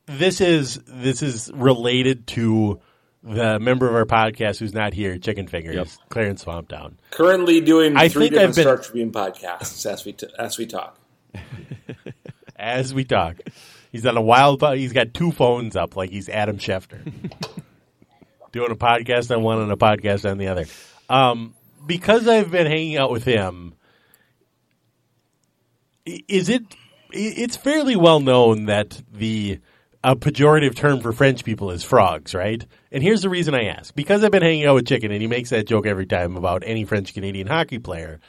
This 0.06 0.40
is 0.40 0.80
this 0.87 1.23
is 1.23 1.50
related 1.54 2.26
to 2.28 2.80
the 3.23 3.58
member 3.58 3.88
of 3.88 3.94
our 3.94 4.04
podcast 4.04 4.58
who's 4.58 4.75
not 4.75 4.92
here, 4.92 5.16
Chicken 5.18 5.46
Fingers, 5.46 5.76
Yep. 5.76 5.88
Clarence 6.11 6.44
Swamptown. 6.44 6.94
Currently 7.11 7.62
doing 7.62 7.96
I 7.96 8.08
three 8.08 8.28
think 8.28 8.34
I've 8.40 8.54
different 8.54 8.54
been- 8.56 8.62
Star 8.64 8.76
Tribune 8.78 9.12
podcasts 9.12 9.87
as 9.90 10.04
we 10.04 10.12
t- 10.12 10.26
as 10.38 10.58
we 10.58 10.66
talk. 10.66 10.99
As 12.56 12.94
we 12.94 13.04
talk, 13.04 13.37
he's 13.90 14.06
on 14.06 14.16
a 14.16 14.23
wild. 14.23 14.61
po- 14.61 14.73
He's 14.75 14.92
got 14.92 15.12
two 15.12 15.32
phones 15.32 15.75
up, 15.75 15.96
like 15.96 16.11
he's 16.11 16.28
Adam 16.28 16.56
Schefter, 16.56 17.02
doing 18.52 18.70
a 18.70 18.76
podcast 18.76 19.34
on 19.37 19.42
one 19.42 19.61
and 19.61 19.73
a 19.73 19.76
podcast 19.76 20.28
on 20.30 20.38
the 20.38 20.46
other. 20.46 20.64
Um, 21.11 21.54
because 21.84 22.26
I've 22.28 22.52
been 22.52 22.66
hanging 22.68 22.96
out 22.96 23.11
with 23.11 23.25
him, 23.25 23.75
is 26.06 26.49
it? 26.49 26.62
It's 27.11 27.56
fairly 27.56 27.96
well 27.96 28.20
known 28.20 28.66
that 28.66 29.02
the 29.12 29.58
a 30.04 30.14
pejorative 30.14 30.76
term 30.76 31.00
for 31.00 31.12
French 31.12 31.44
people 31.44 31.73
is 31.73 31.82
frogs, 31.82 32.32
right? 32.32 32.64
And 32.92 33.02
here's 33.02 33.23
the 33.23 33.28
reason 33.28 33.54
I 33.54 33.64
ask: 33.64 33.92
because 33.94 34.23
I've 34.23 34.30
been 34.30 34.42
hanging 34.42 34.66
out 34.66 34.76
with 34.76 34.87
Chicken, 34.87 35.11
and 35.11 35.20
he 35.20 35.26
makes 35.26 35.50
that 35.50 35.66
joke 35.66 35.87
every 35.87 36.06
time 36.06 36.37
about 36.37 36.62
any 36.64 36.84
French 36.84 37.12
Canadian 37.12 37.49
hockey 37.49 37.80
player 37.80 38.20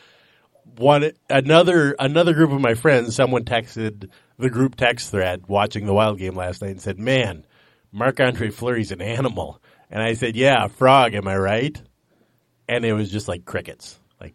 one 0.77 1.12
another 1.29 1.96
another 2.00 2.34
group 2.34 2.51
of 2.51 2.62
my 2.62 2.74
friends, 2.74 3.15
someone 3.15 3.44
texted 3.44 4.10
the 4.38 4.50
group 4.50 4.75
text 4.75 5.12
thread 5.12 5.48
watching 5.48 5.86
the 5.86 5.94
Wild 5.94 6.17
game 6.17 6.36
last 6.36 6.62
night 6.62 6.72
and 6.72 6.82
said, 6.82 7.00
"Man, 7.00 7.46
Marc 7.91 8.20
Andre 8.20 8.50
Fleury's 8.50 8.91
an 8.91 9.01
animal." 9.01 9.62
And 9.89 10.01
I 10.01 10.13
said, 10.13 10.36
"Yeah, 10.36 10.67
frog. 10.67 11.13
Am 11.13 11.27
I 11.27 11.38
right?" 11.38 11.82
And 12.67 12.84
it 12.84 12.94
was 12.94 13.12
just 13.12 13.27
like 13.27 13.46
crickets, 13.46 13.98
like. 14.20 14.34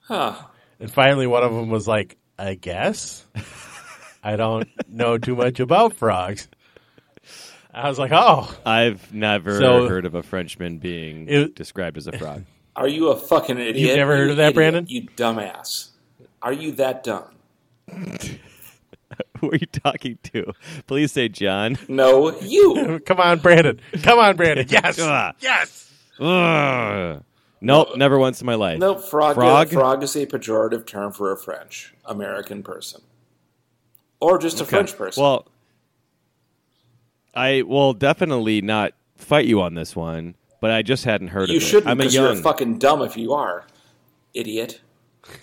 Huh. 0.00 0.34
And 0.78 0.90
finally, 0.90 1.26
one 1.26 1.42
of 1.42 1.52
them 1.52 1.70
was 1.70 1.88
like, 1.88 2.16
"I 2.38 2.54
guess 2.54 3.26
I 4.22 4.36
don't 4.36 4.68
know 4.88 5.18
too 5.18 5.36
much 5.36 5.60
about 5.60 5.94
frogs." 5.94 6.48
I 7.72 7.88
was 7.88 7.98
like, 7.98 8.10
"Oh, 8.12 8.52
I've 8.66 9.12
never 9.14 9.58
So- 9.58 9.86
heard 9.88 10.04
of 10.04 10.14
a 10.14 10.22
Frenchman 10.22 10.78
being 10.78 11.28
It- 11.28 11.54
described 11.54 11.96
as 11.96 12.06
a 12.06 12.12
frog. 12.18 12.44
Are 12.76 12.88
you 12.88 13.08
a 13.08 13.16
fucking 13.16 13.58
idiot? 13.58 13.76
You've 13.76 13.96
never 13.96 14.16
heard 14.16 14.24
You 14.26 14.30
of 14.32 14.36
that, 14.38 14.42
idiot. 14.50 14.54
Brandon? 14.54 14.86
You 14.88 15.02
dumbass. 15.16 15.88
Are 16.42 16.52
you 16.52 16.72
that 16.72 17.04
dumb? 17.04 17.24
Who 19.40 19.50
are 19.50 19.56
you 19.56 19.66
talking 19.66 20.18
to? 20.34 20.52
Please 20.86 21.12
say 21.12 21.28
John. 21.28 21.78
No, 21.88 22.38
you. 22.40 23.00
come 23.06 23.20
on, 23.20 23.38
Brandon! 23.38 23.80
Come 24.02 24.18
on, 24.18 24.36
Brandon! 24.36 24.66
Yes, 24.70 24.98
Ugh. 24.98 25.34
yes." 25.40 25.90
Ugh. 26.18 27.22
Nope, 27.62 27.96
never 27.96 28.18
once 28.18 28.40
in 28.40 28.46
my 28.46 28.54
life. 28.54 28.78
No, 28.78 28.96
frog. 28.98 29.34
Frog? 29.34 29.68
frog 29.70 30.02
is 30.02 30.16
a 30.16 30.26
pejorative 30.26 30.86
term 30.86 31.12
for 31.12 31.30
a 31.32 31.36
French 31.36 31.94
American 32.06 32.62
person, 32.62 33.02
or 34.20 34.38
just 34.38 34.60
a 34.60 34.64
French 34.64 34.96
person. 34.96 35.22
Well, 35.22 35.46
I 37.34 37.62
will 37.62 37.92
definitely 37.94 38.60
not 38.60 38.92
fight 39.16 39.46
you 39.46 39.60
on 39.62 39.74
this 39.74 39.94
one, 39.94 40.34
but 40.60 40.70
I 40.70 40.82
just 40.82 41.04
hadn't 41.04 41.28
heard 41.28 41.48
you 41.48 41.56
of 41.56 41.62
it. 41.62 41.64
You 41.64 41.68
shouldn't 41.68 41.86
I'm 41.88 41.98
a 41.98 42.02
because 42.02 42.14
you're 42.14 42.32
young. 42.34 42.42
fucking 42.42 42.78
dumb 42.78 43.02
if 43.02 43.16
you 43.16 43.32
are, 43.32 43.66
idiot. 44.34 44.80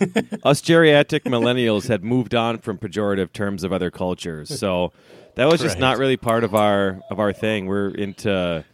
Us 0.44 0.60
geriatric 0.60 1.20
millennials 1.22 1.88
had 1.88 2.04
moved 2.04 2.34
on 2.34 2.58
from 2.58 2.78
pejorative 2.78 3.32
terms 3.32 3.64
of 3.64 3.72
other 3.72 3.90
cultures, 3.90 4.58
so 4.58 4.92
that 5.36 5.46
was 5.46 5.60
just 5.60 5.74
Right. 5.76 5.80
not 5.80 5.98
really 5.98 6.16
part 6.16 6.44
of 6.44 6.54
our 6.54 7.00
of 7.10 7.18
our 7.20 7.32
thing. 7.32 7.66
We're 7.66 7.88
into, 7.90 8.64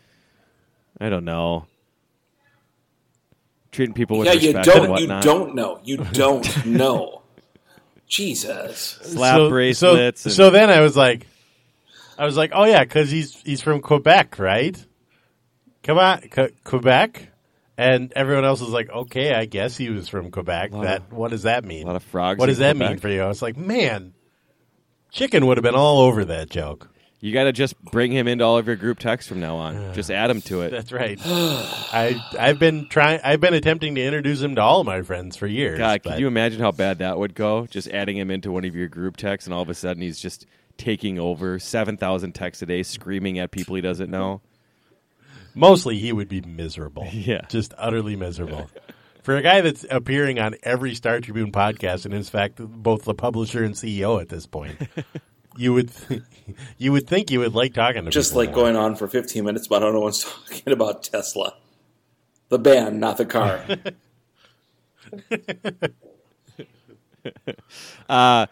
I 1.00 1.08
don't 1.10 1.24
know, 1.24 1.66
treating 3.70 3.94
people 3.94 4.18
with 4.18 4.26
Yeah, 4.26 4.32
you 4.32 4.56
respect 4.56 4.66
and 4.68 4.74
don't. 4.76 4.84
You 4.86 4.90
whatnot. 4.90 5.22
don't 5.22 5.54
know. 5.54 5.80
You 5.84 5.98
don't 5.98 6.66
know. 6.66 7.22
Jesus. 8.16 8.98
slap 9.02 9.36
so, 9.36 9.48
bracelets. 9.50 10.20
So, 10.22 10.28
and- 10.28 10.34
so 10.36 10.50
then 10.50 10.70
I 10.70 10.80
was 10.80 10.96
like, 10.96 11.26
I 12.18 12.24
was 12.24 12.36
like, 12.36 12.52
oh 12.54 12.64
yeah, 12.64 12.84
because 12.84 13.10
he's 13.10 13.34
he's 13.42 13.60
from 13.60 13.80
Quebec, 13.80 14.38
right? 14.38 14.76
Come 15.82 15.98
on, 15.98 16.20
Que- 16.22 16.52
Quebec, 16.64 17.28
and 17.76 18.12
everyone 18.14 18.44
else 18.44 18.60
was 18.60 18.70
like, 18.70 18.88
okay, 18.88 19.34
I 19.34 19.44
guess 19.46 19.76
he 19.76 19.90
was 19.90 20.08
from 20.08 20.30
Quebec. 20.30 20.70
That 20.72 20.98
of- 20.98 21.12
what 21.12 21.30
does 21.30 21.42
that 21.42 21.64
mean? 21.64 21.82
a 21.84 21.86
lot 21.88 21.96
of 21.96 22.04
frogs 22.04 22.38
What 22.38 22.46
does 22.46 22.58
that 22.58 22.76
Quebec. 22.76 22.88
mean 22.90 22.98
for 22.98 23.08
you? 23.08 23.22
I 23.22 23.26
was 23.28 23.42
like, 23.42 23.56
man, 23.56 24.14
chicken 25.10 25.46
would 25.46 25.56
have 25.58 25.64
been 25.64 25.74
all 25.74 26.00
over 26.02 26.24
that 26.26 26.48
joke. 26.50 26.88
You 27.24 27.32
got 27.32 27.44
to 27.44 27.52
just 27.52 27.82
bring 27.82 28.12
him 28.12 28.28
into 28.28 28.44
all 28.44 28.58
of 28.58 28.66
your 28.66 28.76
group 28.76 28.98
texts 28.98 29.30
from 29.30 29.40
now 29.40 29.56
on. 29.56 29.94
Just 29.94 30.10
add 30.10 30.28
him 30.28 30.42
to 30.42 30.60
it. 30.60 30.68
That's 30.68 30.92
right. 30.92 31.18
I 31.24 32.22
I've 32.38 32.58
been 32.58 32.86
trying. 32.86 33.20
I've 33.24 33.40
been 33.40 33.54
attempting 33.54 33.94
to 33.94 34.02
introduce 34.02 34.42
him 34.42 34.56
to 34.56 34.60
all 34.60 34.80
of 34.80 34.86
my 34.86 35.00
friends 35.00 35.34
for 35.34 35.46
years. 35.46 35.78
God, 35.78 36.02
but 36.04 36.10
can 36.10 36.20
you 36.20 36.26
imagine 36.26 36.60
how 36.60 36.70
bad 36.70 36.98
that 36.98 37.18
would 37.18 37.34
go? 37.34 37.64
Just 37.66 37.88
adding 37.88 38.18
him 38.18 38.30
into 38.30 38.52
one 38.52 38.66
of 38.66 38.74
your 38.74 38.88
group 38.88 39.16
texts, 39.16 39.46
and 39.46 39.54
all 39.54 39.62
of 39.62 39.70
a 39.70 39.74
sudden 39.74 40.02
he's 40.02 40.20
just 40.20 40.44
taking 40.76 41.18
over 41.18 41.58
seven 41.58 41.96
thousand 41.96 42.34
texts 42.34 42.60
a 42.60 42.66
day, 42.66 42.82
screaming 42.82 43.38
at 43.38 43.50
people 43.50 43.74
he 43.74 43.80
doesn't 43.80 44.10
know. 44.10 44.42
mostly 45.54 45.98
he 45.98 46.12
would 46.12 46.28
be 46.28 46.42
miserable. 46.42 47.08
Yeah. 47.10 47.46
just 47.48 47.72
utterly 47.78 48.16
miserable. 48.16 48.68
For 49.22 49.34
a 49.34 49.40
guy 49.40 49.62
that's 49.62 49.86
appearing 49.90 50.38
on 50.38 50.56
every 50.62 50.94
Star 50.94 51.20
Tribune 51.20 51.52
podcast, 51.52 52.04
and 52.04 52.12
in 52.12 52.22
fact, 52.22 52.56
both 52.58 53.04
the 53.04 53.14
publisher 53.14 53.64
and 53.64 53.74
CEO 53.74 54.20
at 54.20 54.28
this 54.28 54.44
point, 54.44 54.76
you 55.56 55.72
would 55.72 55.90
you 56.78 56.92
would 56.92 57.06
think 57.06 57.30
you 57.30 57.40
would 57.40 57.54
like 57.54 57.74
talking 57.74 58.04
to 58.04 58.10
Just 58.10 58.34
like 58.34 58.50
more. 58.50 58.64
going 58.64 58.76
on 58.76 58.96
for 58.96 59.08
15 59.08 59.44
minutes, 59.44 59.68
but 59.68 59.76
I 59.76 59.86
don't 59.86 59.94
know 59.94 60.00
one's 60.00 60.24
talking 60.48 60.72
about 60.72 61.02
Tesla. 61.02 61.54
The 62.48 62.58
band, 62.58 63.00
not 63.00 63.16
the 63.16 63.26
car. 63.26 63.64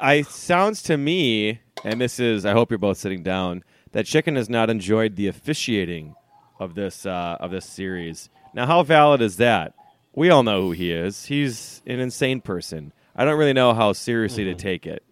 I 0.00 0.22
sounds 0.22 0.82
to 0.84 0.96
me, 0.96 1.60
and 1.84 2.00
this 2.00 2.18
is 2.18 2.44
I 2.44 2.52
hope 2.52 2.70
you're 2.70 2.78
both 2.78 2.98
sitting 2.98 3.22
down, 3.22 3.64
that 3.92 4.06
Chicken 4.06 4.36
has 4.36 4.50
not 4.50 4.70
enjoyed 4.70 5.16
the 5.16 5.28
officiating 5.28 6.14
of 6.58 6.74
this 6.74 7.06
uh, 7.06 7.36
of 7.40 7.50
this 7.50 7.64
series. 7.64 8.28
Now, 8.52 8.66
how 8.66 8.82
valid 8.82 9.20
is 9.20 9.36
that? 9.36 9.74
We 10.14 10.30
all 10.30 10.42
know 10.42 10.62
who 10.62 10.72
he 10.72 10.92
is. 10.92 11.26
He's 11.26 11.82
an 11.86 12.00
insane 12.00 12.40
person. 12.40 12.92
I 13.16 13.24
don't 13.24 13.38
really 13.38 13.52
know 13.52 13.74
how 13.74 13.92
seriously 13.92 14.44
to 14.44 14.54
take 14.54 14.86
it. 14.86 15.03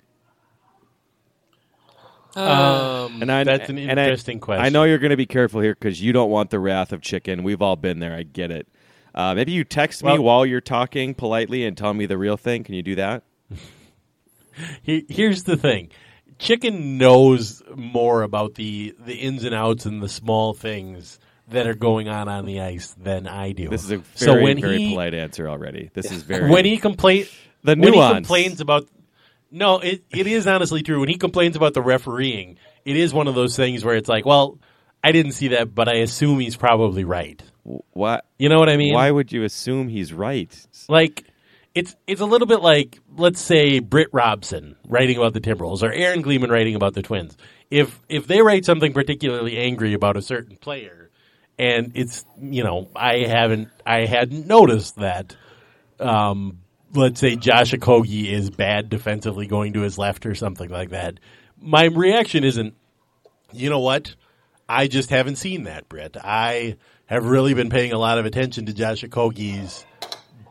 Um, 2.34 3.22
And 3.22 3.30
I, 3.30 3.44
that's 3.44 3.68
an 3.68 3.78
and 3.78 3.98
I- 4.00 4.04
interesting 4.04 4.40
question. 4.40 4.64
I 4.64 4.68
know 4.68 4.84
you're 4.84 4.98
going 4.98 5.10
to 5.10 5.16
be 5.16 5.26
careful 5.26 5.60
here 5.60 5.74
because 5.74 6.00
you 6.00 6.12
don't 6.12 6.30
want 6.30 6.50
the 6.50 6.58
wrath 6.58 6.92
of 6.92 7.02
chicken. 7.02 7.42
We've 7.42 7.62
all 7.62 7.76
been 7.76 7.98
there. 7.98 8.14
I 8.14 8.22
get 8.22 8.50
it. 8.50 8.68
Uh, 9.14 9.34
maybe 9.34 9.52
you 9.52 9.64
text 9.64 10.02
me 10.02 10.18
while 10.18 10.46
you're 10.46 10.62
talking 10.62 11.14
politely 11.14 11.66
and 11.66 11.76
tell 11.76 11.92
me 11.92 12.06
the 12.06 12.16
real 12.16 12.38
thing. 12.38 12.64
Can 12.64 12.74
you 12.74 12.82
do 12.82 12.94
that? 12.94 13.24
Here's 14.82 15.44
the 15.44 15.56
thing 15.56 15.90
chicken 16.38 16.98
knows 16.98 17.62
more 17.74 18.22
about 18.22 18.54
the 18.54 18.94
the 18.98 19.14
ins 19.14 19.44
and 19.44 19.54
outs 19.54 19.86
and 19.86 20.02
the 20.02 20.08
small 20.08 20.54
things 20.54 21.18
that 21.48 21.66
are 21.66 21.74
going 21.74 22.08
on 22.08 22.28
on 22.28 22.46
the 22.46 22.60
ice 22.60 22.94
than 22.98 23.26
i 23.26 23.52
do 23.52 23.68
This 23.68 23.84
is 23.84 23.90
a 23.92 23.98
very, 23.98 24.06
so 24.14 24.42
when 24.42 24.60
very 24.60 24.78
he, 24.78 24.90
polite 24.90 25.14
answer 25.14 25.48
already. 25.48 25.90
This 25.92 26.10
is 26.10 26.22
very 26.24 26.50
when 26.50 26.64
he 26.64 26.78
complain 26.78 27.26
The 27.62 27.76
when 27.76 27.92
he 27.92 28.00
complains 28.00 28.60
about 28.60 28.88
no 29.52 29.78
it, 29.78 30.02
it 30.10 30.26
is 30.26 30.46
honestly 30.46 30.82
true 30.82 30.98
when 31.00 31.08
he 31.08 31.16
complains 31.16 31.54
about 31.54 31.74
the 31.74 31.82
refereeing 31.82 32.56
it 32.84 32.96
is 32.96 33.14
one 33.14 33.28
of 33.28 33.34
those 33.34 33.54
things 33.54 33.84
where 33.84 33.94
it's 33.94 34.08
like 34.08 34.26
well 34.26 34.58
i 35.04 35.12
didn't 35.12 35.32
see 35.32 35.48
that 35.48 35.74
but 35.74 35.88
i 35.88 35.98
assume 35.98 36.40
he's 36.40 36.56
probably 36.56 37.04
right 37.04 37.42
what? 37.92 38.24
you 38.38 38.48
know 38.48 38.58
what 38.58 38.68
i 38.68 38.76
mean 38.76 38.94
Why 38.94 39.10
would 39.10 39.30
you 39.30 39.44
assume 39.44 39.88
he's 39.88 40.12
right? 40.12 40.50
like 40.88 41.24
it's 41.74 41.94
it's 42.06 42.20
a 42.20 42.26
little 42.26 42.46
bit 42.46 42.60
like 42.60 42.98
let's 43.16 43.40
say 43.40 43.78
Britt 43.78 44.08
Robson 44.12 44.76
writing 44.86 45.16
about 45.16 45.32
the 45.32 45.40
Timberwolves 45.40 45.82
or 45.82 45.92
Aaron 45.92 46.22
Gleeman 46.22 46.50
writing 46.50 46.74
about 46.74 46.94
the 46.94 47.02
Twins. 47.02 47.36
If 47.70 47.98
if 48.08 48.26
they 48.26 48.42
write 48.42 48.64
something 48.64 48.92
particularly 48.92 49.56
angry 49.56 49.94
about 49.94 50.16
a 50.16 50.22
certain 50.22 50.56
player, 50.56 51.10
and 51.58 51.92
it's 51.94 52.24
you 52.40 52.62
know 52.64 52.88
I 52.94 53.24
haven't 53.26 53.68
I 53.86 54.04
hadn't 54.06 54.46
noticed 54.46 54.96
that. 54.96 55.36
Um, 55.98 56.58
let's 56.94 57.20
say 57.20 57.36
Josh 57.36 57.72
Okogie 57.72 58.30
is 58.30 58.50
bad 58.50 58.88
defensively 58.88 59.46
going 59.46 59.72
to 59.74 59.80
his 59.80 59.98
left 59.98 60.26
or 60.26 60.34
something 60.34 60.68
like 60.68 60.90
that. 60.90 61.20
My 61.60 61.84
reaction 61.84 62.44
isn't, 62.44 62.74
you 63.52 63.70
know 63.70 63.80
what? 63.80 64.14
I 64.68 64.86
just 64.88 65.10
haven't 65.10 65.36
seen 65.36 65.64
that, 65.64 65.88
Britt. 65.88 66.16
I 66.22 66.76
have 67.06 67.24
really 67.24 67.54
been 67.54 67.70
paying 67.70 67.92
a 67.92 67.98
lot 67.98 68.18
of 68.18 68.26
attention 68.26 68.66
to 68.66 68.72
Josh 68.72 69.02
Okogie's 69.02 69.84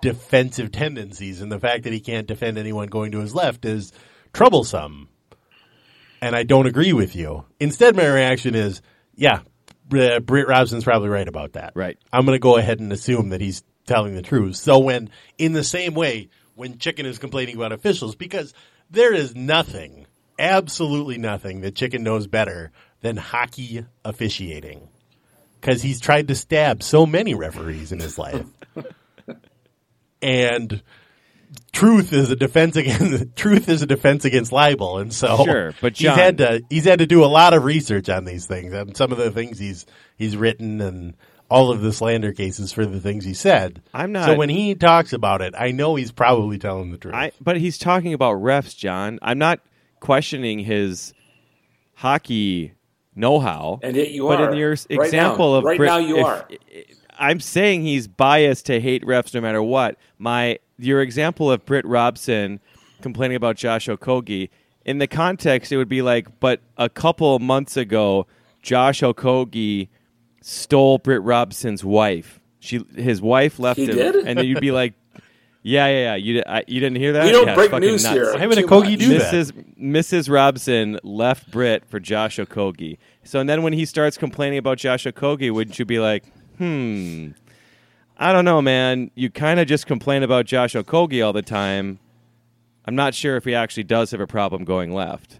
defensive 0.01 0.71
tendencies, 0.71 1.41
and 1.41 1.51
the 1.51 1.59
fact 1.59 1.83
that 1.83 1.93
he 1.93 1.99
can't 1.99 2.27
defend 2.27 2.57
anyone 2.57 2.87
going 2.87 3.11
to 3.11 3.19
his 3.19 3.35
left 3.35 3.65
is 3.65 3.91
troublesome. 4.33 5.09
And 6.21 6.35
I 6.35 6.43
don't 6.43 6.67
agree 6.67 6.93
with 6.93 7.15
you. 7.15 7.45
Instead, 7.59 7.95
my 7.95 8.05
reaction 8.05 8.53
is, 8.53 8.81
yeah, 9.15 9.41
Br- 9.87 10.01
uh, 10.01 10.19
Britt 10.19 10.47
Robson's 10.47 10.83
probably 10.83 11.09
right 11.09 11.27
about 11.27 11.53
that. 11.53 11.73
Right. 11.75 11.97
I'm 12.13 12.25
going 12.25 12.35
to 12.35 12.39
go 12.39 12.57
ahead 12.57 12.79
and 12.79 12.93
assume 12.93 13.29
that 13.29 13.41
he's 13.41 13.63
telling 13.85 14.13
the 14.13 14.21
truth. 14.21 14.55
So 14.55 14.79
when, 14.79 15.09
in 15.37 15.53
the 15.53 15.63
same 15.63 15.95
way, 15.95 16.29
when 16.61 16.77
Chicken 16.77 17.07
is 17.07 17.17
complaining 17.17 17.55
about 17.55 17.71
officials, 17.71 18.13
because 18.13 18.53
there 18.91 19.15
is 19.15 19.35
nothing, 19.35 20.05
absolutely 20.37 21.17
nothing 21.17 21.61
that 21.61 21.73
Chicken 21.73 22.03
knows 22.03 22.27
better 22.27 22.71
than 22.99 23.17
hockey 23.17 23.83
officiating. 24.05 24.87
Because 25.59 25.81
he's 25.81 25.99
tried 25.99 26.27
to 26.27 26.35
stab 26.35 26.83
so 26.83 27.07
many 27.07 27.33
referees 27.33 27.91
in 27.91 27.99
his 27.99 28.19
life. 28.19 28.45
and 30.21 30.83
truth 31.71 32.13
is 32.13 32.29
a 32.29 32.35
defense 32.35 32.75
against 32.75 33.35
truth 33.35 33.67
is 33.67 33.81
a 33.81 33.87
defense 33.87 34.25
against 34.25 34.51
libel, 34.51 34.99
and 34.99 35.11
so 35.11 35.43
Sure, 35.43 35.73
but 35.81 35.97
he's 35.97 36.05
John- 36.05 36.17
had 36.19 36.37
to 36.37 36.61
he's 36.69 36.85
had 36.85 36.99
to 36.99 37.07
do 37.07 37.23
a 37.23 37.25
lot 37.25 37.55
of 37.55 37.63
research 37.63 38.07
on 38.07 38.23
these 38.25 38.45
things 38.45 38.71
and 38.71 38.95
some 38.95 39.11
of 39.11 39.17
the 39.17 39.31
things 39.31 39.57
he's 39.57 39.87
he's 40.15 40.37
written 40.37 40.79
and 40.79 41.15
all 41.51 41.71
of 41.71 41.81
the 41.81 41.91
slander 41.93 42.31
cases 42.33 42.71
for 42.71 42.85
the 42.85 42.99
things 42.99 43.25
he 43.25 43.33
said. 43.33 43.81
I'm 43.93 44.11
not- 44.11 44.25
So 44.25 44.35
when 44.35 44.49
he 44.49 44.73
talks 44.75 45.13
about 45.13 45.41
it, 45.41 45.53
I 45.57 45.71
know 45.71 45.95
he's 45.95 46.11
probably 46.11 46.57
telling 46.57 46.91
the 46.91 46.97
truth. 46.97 47.13
I, 47.13 47.31
but 47.41 47.57
he's 47.57 47.77
talking 47.77 48.13
about 48.13 48.35
refs, 48.37 48.75
John. 48.75 49.19
I'm 49.21 49.37
not 49.37 49.59
questioning 49.99 50.59
his 50.59 51.13
hockey 51.95 52.73
know-how. 53.15 53.79
And 53.83 53.95
yet 53.95 54.11
you 54.11 54.27
but 54.27 54.39
are. 54.41 54.51
in 54.51 54.57
your 54.57 54.73
s- 54.73 54.87
Right 54.89 55.05
example 55.05 55.51
now. 55.51 55.57
of 55.59 55.63
Right 55.65 55.77
Brit- 55.77 55.87
now 55.89 55.97
you 55.97 56.17
if- 56.19 56.25
are. 56.25 56.47
I'm 57.19 57.39
saying 57.39 57.83
he's 57.83 58.07
biased 58.07 58.65
to 58.67 58.79
hate 58.79 59.03
refs 59.03 59.33
no 59.33 59.41
matter 59.41 59.61
what. 59.61 59.97
My 60.17 60.57
your 60.79 61.01
example 61.01 61.51
of 61.51 61.63
Britt 61.65 61.85
Robson 61.85 62.59
complaining 63.01 63.35
about 63.37 63.55
Josh 63.57 63.87
Okogie 63.87 64.49
in 64.85 64.97
the 64.97 65.05
context, 65.07 65.71
it 65.71 65.77
would 65.77 65.89
be 65.89 66.01
like, 66.01 66.39
but 66.39 66.59
a 66.77 66.89
couple 66.89 67.37
months 67.37 67.77
ago, 67.77 68.25
Josh 68.63 69.01
Okogie 69.01 69.89
stole 70.41 70.97
Britt 70.97 71.21
Robson's 71.21 71.83
wife. 71.83 72.39
She 72.59 72.81
his 72.95 73.21
wife 73.21 73.57
left 73.59 73.79
He 73.79 73.85
him, 73.85 73.95
did? 73.95 74.15
and 74.15 74.37
then 74.37 74.45
you'd 74.45 74.59
be 74.61 74.71
like, 74.71 74.93
yeah, 75.63 75.87
yeah, 75.87 75.99
yeah. 75.99 76.15
You 76.15 76.43
I, 76.47 76.63
you 76.67 76.79
didn't 76.79 76.97
hear 76.97 77.13
that? 77.13 77.25
We 77.25 77.31
don't 77.31 77.47
Yeah, 77.47 77.55
break 77.55 77.71
fucking 77.71 77.87
news 77.87 78.03
nuts. 78.03 78.15
here. 78.15 78.33
Why 78.33 78.45
would 78.47 78.57
Too 78.57 78.65
Okogie 78.67 78.89
much. 78.91 78.99
do 78.99 79.17
that? 79.19 79.33
Mrs. 79.33 79.75
Mrs. 79.79 80.29
Robson 80.31 80.99
left 81.03 81.49
Britt 81.51 81.85
for 81.85 81.99
Josh 81.99 82.37
Okogie. 82.37 82.97
So 83.23 83.39
and 83.39 83.49
then 83.49 83.63
when 83.63 83.73
he 83.73 83.85
starts 83.85 84.17
complaining 84.17 84.59
about 84.59 84.77
Josh 84.77 85.05
Okogie, 85.05 85.51
wouldn't 85.51 85.77
you 85.79 85.85
be 85.85 85.99
like, 85.99 86.23
hmm, 86.57 87.29
I 88.17 88.31
don't 88.33 88.45
know, 88.45 88.61
man. 88.61 89.09
You 89.15 89.29
kind 89.31 89.59
of 89.59 89.67
just 89.67 89.87
complain 89.87 90.21
about 90.23 90.45
Josh 90.45 90.73
Okogie 90.73 91.25
all 91.25 91.33
the 91.33 91.41
time. 91.41 91.99
I'm 92.85 92.95
not 92.95 93.13
sure 93.15 93.37
if 93.37 93.45
he 93.45 93.53
actually 93.53 93.83
does 93.83 94.09
have 94.11 94.19
a 94.21 94.27
problem 94.27 94.63
going 94.63 94.93
left. 94.93 95.39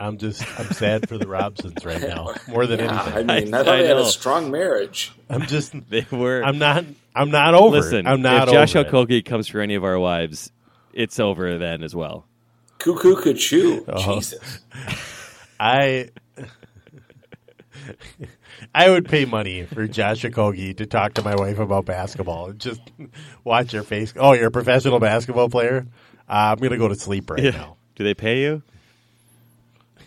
I'm 0.00 0.16
just 0.18 0.42
I'm 0.58 0.70
sad 0.72 1.08
for 1.08 1.18
the 1.18 1.26
Robsons 1.26 1.84
right 1.84 2.00
now 2.00 2.34
more 2.48 2.66
than 2.66 2.80
Yeah, 2.80 3.00
I 3.02 3.18
mean, 3.22 3.30
I, 3.30 3.60
I 3.60 3.64
thought 3.64 3.76
they 3.76 3.86
had 3.86 3.96
know. 3.96 4.02
a 4.02 4.06
strong 4.06 4.50
marriage. 4.50 5.12
I'm 5.28 5.42
just 5.42 5.74
They 5.90 6.06
were. 6.10 6.42
I'm 6.42 6.58
not 6.58 6.84
I'm 7.14 7.30
not 7.30 7.54
over. 7.54 7.76
it. 7.76 7.80
Listen, 7.80 8.06
I'm 8.06 8.22
not 8.22 8.48
if 8.48 8.54
Josh 8.54 8.74
over. 8.76 8.88
Okogie 8.90 9.24
comes 9.24 9.46
for 9.46 9.60
any 9.60 9.74
of 9.74 9.84
our 9.84 9.98
wives, 9.98 10.50
it's 10.94 11.20
over 11.20 11.58
then 11.58 11.82
as 11.82 11.94
well. 11.94 12.24
Cuckoo 12.78 13.14
could 13.16 13.36
chew. 13.38 13.84
Uh-huh. 13.86 14.14
Jesus. 14.14 14.60
I 15.60 16.08
I 18.74 18.88
would 18.90 19.06
pay 19.08 19.24
money 19.24 19.64
for 19.64 19.86
Josh 19.86 20.22
Okogie 20.22 20.76
to 20.78 20.86
talk 20.86 21.14
to 21.14 21.22
my 21.22 21.34
wife 21.34 21.58
about 21.58 21.84
basketball 21.86 22.50
and 22.50 22.58
just 22.58 22.80
watch 23.44 23.72
her 23.72 23.82
face. 23.82 24.14
Oh, 24.16 24.32
you're 24.32 24.48
a 24.48 24.50
professional 24.50 24.98
basketball 25.00 25.48
player. 25.48 25.86
Uh, 26.28 26.54
I'm 26.54 26.58
gonna 26.58 26.78
go 26.78 26.88
to 26.88 26.94
sleep 26.94 27.28
right 27.30 27.42
now. 27.42 27.76
Do 27.96 28.04
they 28.04 28.14
pay 28.14 28.42
you? 28.42 28.62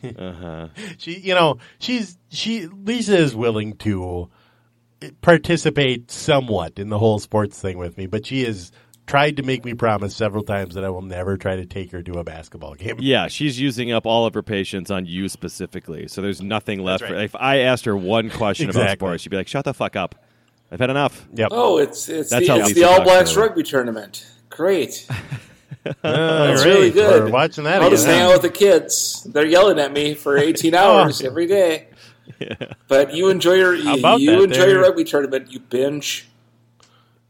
Uh-huh. 0.04 0.68
She, 0.98 1.20
you 1.20 1.34
know, 1.34 1.58
she's 1.80 2.18
she 2.30 2.68
Lisa 2.68 3.18
is 3.18 3.36
willing 3.36 3.78
to 3.78 4.30
participate 5.22 6.12
somewhat 6.12 6.80
in 6.80 6.90
the 6.90 7.00
whole 7.00 7.20
sports 7.20 7.60
thing 7.60 7.78
with 7.78 7.98
me, 7.98 8.06
but 8.06 8.26
she 8.26 8.44
has 8.46 8.72
tried 9.06 9.38
to 9.38 9.44
make 9.44 9.66
me 9.66 9.74
promise 9.74 10.16
several 10.16 10.44
times 10.44 10.76
that 10.76 10.84
I 10.84 10.90
will 10.90 11.02
never 11.02 11.38
try 11.38 11.58
to 11.58 11.66
take 11.66 11.92
her 11.92 12.02
to 12.04 12.20
a 12.20 12.24
basketball 12.24 12.76
game. 12.76 12.98
Yeah, 13.00 13.28
she's 13.28 13.60
using 13.60 13.92
up 13.92 14.06
all 14.06 14.26
of 14.26 14.34
her 14.34 14.44
patience 14.44 14.90
on 14.90 15.06
you 15.06 15.28
specifically. 15.30 16.08
So 16.08 16.22
there's 16.22 16.42
nothing 16.42 16.80
left. 16.84 17.04
right. 17.04 17.10
For, 17.10 17.16
if 17.16 17.36
I 17.36 17.60
asked 17.60 17.86
her 17.86 17.98
one 17.98 18.30
question 18.30 18.70
about 18.70 18.92
sports, 18.92 19.24
she'd 19.24 19.30
be 19.30 19.38
like, 19.38 19.48
"Shut 19.48 19.66
the 19.66 19.74
fuck 19.74 19.96
up! 19.96 20.16
I've 20.72 20.80
had 20.80 20.90
enough." 20.90 21.28
Yep. 21.34 21.50
Oh, 21.52 21.78
it's 21.78 22.08
it's 22.10 22.30
That's 22.30 22.48
the, 22.48 22.56
it's 22.56 22.74
the 22.74 22.84
All 22.84 23.04
Blacks 23.04 23.36
rugby 23.36 23.64
tournament. 23.64 24.26
Great. 24.50 25.08
All 25.86 25.94
That's 26.04 26.62
right, 26.62 26.66
really 26.74 26.92
good. 26.92 27.24
We're 27.26 27.32
watching 27.32 27.66
that 27.66 27.76
I'll 27.82 27.88
again. 27.88 27.92
just 27.92 28.06
hang 28.06 28.22
out 28.22 28.34
with 28.34 28.42
the 28.44 28.50
kids. 28.50 29.24
They're 29.24 29.46
yelling 29.46 29.80
at 29.80 29.92
me 29.92 30.14
for 30.14 30.38
18 30.40 30.74
hours 30.76 31.22
every 31.22 31.46
day. 31.48 31.88
But 32.88 33.14
you 33.14 33.30
enjoy 33.30 33.54
your 33.56 33.76
you, 33.76 33.92
you 33.96 34.02
that 34.02 34.20
enjoy 34.44 34.48
there? 34.48 34.70
your 34.70 34.82
rugby 34.82 35.04
tournament. 35.04 35.52
You 35.52 35.60
binge. 35.60 36.28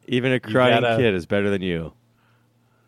Even 0.07 0.31
a 0.33 0.39
crying 0.39 0.81
gotta- 0.81 0.97
kid 0.97 1.13
is 1.15 1.25
better 1.25 1.49
than 1.49 1.61
you. 1.61 1.93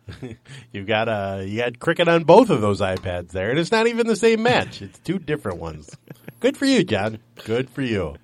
You 0.72 0.84
got 0.84 1.08
a 1.08 1.44
you 1.44 1.58
got 1.58 1.80
cricket 1.80 2.06
on 2.06 2.22
both 2.24 2.48
of 2.50 2.60
those 2.60 2.80
iPads 2.80 3.30
there, 3.30 3.50
and 3.50 3.58
it's 3.58 3.72
not 3.72 3.88
even 3.88 4.06
the 4.06 4.14
same 4.14 4.42
match. 4.42 4.80
It's 4.82 4.98
two 5.00 5.18
different 5.18 5.58
ones. 5.58 5.96
Good 6.38 6.56
for 6.56 6.64
you, 6.66 6.84
John. 6.84 7.18
Good 7.44 7.68
for 7.70 7.82
you. 7.82 8.14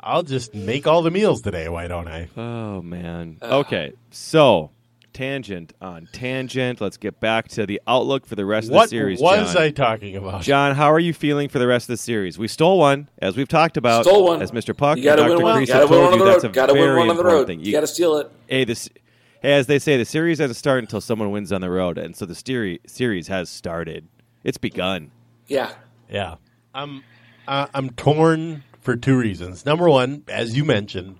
I'll 0.00 0.22
just 0.24 0.52
make 0.54 0.86
all 0.88 1.02
the 1.02 1.10
meals 1.12 1.40
today. 1.42 1.68
Why 1.68 1.86
don't 1.86 2.08
I? 2.08 2.28
Oh 2.36 2.82
man. 2.82 3.36
Uh, 3.42 3.58
okay, 3.60 3.92
so 4.10 4.70
tangent 5.14 5.72
on 5.80 6.06
tangent. 6.12 6.80
Let's 6.82 6.98
get 6.98 7.18
back 7.20 7.48
to 7.48 7.64
the 7.64 7.80
outlook 7.86 8.26
for 8.26 8.34
the 8.34 8.44
rest 8.44 8.68
of 8.68 8.74
the 8.74 8.86
series. 8.86 9.20
What 9.20 9.38
was 9.40 9.54
John. 9.54 9.62
I 9.62 9.70
talking 9.70 10.16
about? 10.16 10.42
John, 10.42 10.74
how 10.74 10.92
are 10.92 10.98
you 10.98 11.14
feeling 11.14 11.48
for 11.48 11.58
the 11.58 11.66
rest 11.66 11.84
of 11.84 11.94
the 11.94 11.96
series? 11.96 12.38
We 12.38 12.48
stole 12.48 12.78
one, 12.78 13.08
as 13.18 13.36
we've 13.36 13.48
talked 13.48 13.76
about. 13.78 14.04
Stole 14.04 14.24
one. 14.24 14.42
As 14.42 14.50
Mr. 14.52 14.76
Puck 14.76 14.98
You 14.98 15.04
got 15.04 15.16
to 15.16 15.22
and 15.22 15.30
win 15.30 15.38
Dr. 15.38 15.44
one. 15.44 15.62
Kreese 15.62 15.72
have 15.72 15.88
told 15.88 16.14
you, 16.14 16.24
that's 16.24 16.44
a 16.44 16.48
Got 16.50 16.66
to 16.66 16.72
win 16.74 16.82
very 16.82 16.98
one 16.98 17.08
on 17.08 17.16
the 17.16 17.20
important 17.22 17.38
road. 17.40 17.46
thing. 17.46 17.60
You 17.60 17.72
got 17.72 17.80
to 17.80 17.86
steal 17.86 18.18
it. 18.18 18.30
hey, 18.48 18.64
this, 18.64 18.90
hey, 19.40 19.52
as 19.54 19.66
they 19.66 19.78
say, 19.78 19.96
the 19.96 20.04
series 20.04 20.38
doesn't 20.38 20.54
start 20.54 20.80
until 20.80 21.00
someone 21.00 21.30
wins 21.30 21.52
on 21.52 21.62
the 21.62 21.70
road, 21.70 21.96
and 21.96 22.14
so 22.14 22.26
the 22.26 22.34
steri- 22.34 22.80
series 22.86 23.28
has 23.28 23.48
started. 23.48 24.06
It's 24.42 24.58
begun. 24.58 25.10
Yeah. 25.46 25.72
Yeah, 26.10 26.34
I'm 26.74 27.02
uh, 27.48 27.66
I'm 27.72 27.88
torn 27.90 28.62
for 28.82 28.94
two 28.94 29.16
reasons. 29.18 29.64
Number 29.64 29.88
one, 29.88 30.24
as 30.28 30.54
you 30.54 30.64
mentioned, 30.64 31.16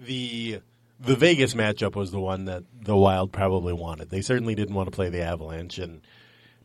the 0.00 0.60
the 1.06 1.16
Vegas 1.16 1.54
matchup 1.54 1.96
was 1.96 2.10
the 2.10 2.20
one 2.20 2.46
that 2.46 2.64
the 2.82 2.96
Wild 2.96 3.32
probably 3.32 3.72
wanted. 3.72 4.10
They 4.10 4.22
certainly 4.22 4.54
didn't 4.54 4.74
want 4.74 4.86
to 4.86 4.94
play 4.94 5.08
the 5.08 5.22
Avalanche 5.22 5.78
and 5.78 6.00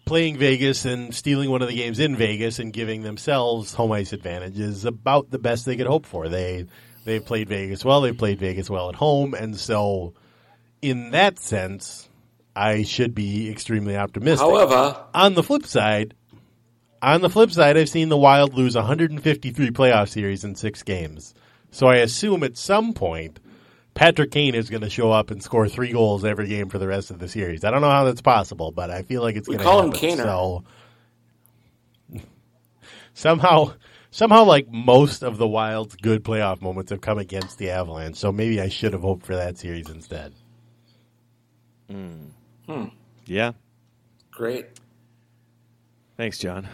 playing 0.05 0.37
Vegas 0.37 0.85
and 0.85 1.13
stealing 1.13 1.49
one 1.49 1.61
of 1.61 1.67
the 1.67 1.75
games 1.75 1.99
in 1.99 2.15
Vegas 2.15 2.59
and 2.59 2.73
giving 2.73 3.03
themselves 3.03 3.73
home 3.73 3.91
ice 3.91 4.13
advantage 4.13 4.59
is 4.59 4.85
about 4.85 5.29
the 5.29 5.39
best 5.39 5.65
they 5.65 5.77
could 5.77 5.87
hope 5.87 6.05
for. 6.05 6.29
They 6.29 6.65
they 7.05 7.19
played 7.19 7.49
Vegas 7.49 7.85
well. 7.85 8.01
They 8.01 8.11
played 8.11 8.39
Vegas 8.39 8.69
well 8.69 8.89
at 8.89 8.95
home, 8.95 9.33
and 9.33 9.57
so 9.57 10.13
in 10.81 11.11
that 11.11 11.39
sense, 11.39 12.09
I 12.55 12.83
should 12.83 13.13
be 13.15 13.49
extremely 13.49 13.95
optimistic. 13.95 14.47
However, 14.47 14.97
On 15.13 15.33
the 15.33 15.43
flip 15.43 15.65
side, 15.65 16.13
on 17.01 17.21
the 17.21 17.29
flip 17.29 17.51
side, 17.51 17.77
I've 17.77 17.89
seen 17.89 18.09
the 18.09 18.17
Wild 18.17 18.53
lose 18.53 18.75
153 18.75 19.71
playoff 19.71 20.09
series 20.09 20.43
in 20.43 20.55
six 20.55 20.83
games. 20.83 21.33
So 21.71 21.87
I 21.87 21.97
assume 21.97 22.43
at 22.43 22.57
some 22.57 22.93
point, 22.93 23.39
Patrick 23.99 24.31
Kane 24.31 24.55
is 24.55 24.69
going 24.69 24.79
to 24.79 24.89
show 24.89 25.11
up 25.11 25.29
and 25.29 25.43
score 25.43 25.67
three 25.67 25.91
goals 25.91 26.23
every 26.23 26.47
game 26.47 26.69
for 26.69 26.77
the 26.77 26.87
rest 26.87 27.11
of 27.11 27.19
the 27.19 27.27
series. 27.27 27.65
I 27.65 27.69
don't 27.69 27.81
know 27.81 27.89
how 27.89 28.05
that's 28.05 28.21
possible, 28.21 28.71
but 28.71 28.89
I 28.89 29.01
feel 29.01 29.21
like 29.21 29.35
it's 29.35 29.45
going 29.45 29.59
to 29.59 29.65
call 29.65 29.81
him 29.81 29.91
happen. 29.91 30.09
Kaner. 30.09 30.23
So 30.23 30.63
somehow, 33.13 33.73
somehow, 34.09 34.45
like 34.45 34.69
most 34.69 35.21
of 35.21 35.37
the 35.37 35.49
Wild's 35.49 35.97
good 35.97 36.23
playoff 36.23 36.61
moments 36.61 36.91
have 36.91 37.01
come 37.01 37.17
against 37.17 37.57
the 37.57 37.71
Avalanche. 37.71 38.15
So 38.15 38.31
maybe 38.31 38.61
I 38.61 38.69
should 38.69 38.93
have 38.93 39.01
hoped 39.01 39.25
for 39.25 39.35
that 39.35 39.57
series 39.57 39.89
instead. 39.89 40.31
Yeah. 43.25 43.51
great. 44.31 44.67
Thanks, 46.15 46.37
John. 46.37 46.69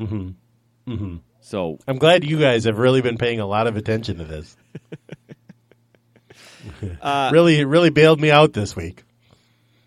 Mm-hmm. 0.00 0.30
Mm-hmm. 0.92 1.16
So 1.40 1.78
I'm 1.86 1.98
glad 1.98 2.24
you 2.24 2.40
guys 2.40 2.64
have 2.64 2.78
really 2.78 3.00
been 3.00 3.16
paying 3.16 3.38
a 3.38 3.46
lot 3.46 3.68
of 3.68 3.76
attention 3.76 4.18
to 4.18 4.24
this. 4.24 4.56
Uh, 7.00 7.30
really, 7.32 7.64
really 7.64 7.90
bailed 7.90 8.20
me 8.20 8.30
out 8.30 8.52
this 8.52 8.76
week. 8.76 9.04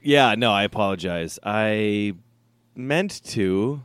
Yeah, 0.02 0.36
no, 0.36 0.52
I 0.52 0.64
apologize. 0.64 1.40
I 1.44 2.14
meant 2.76 3.24
to, 3.26 3.82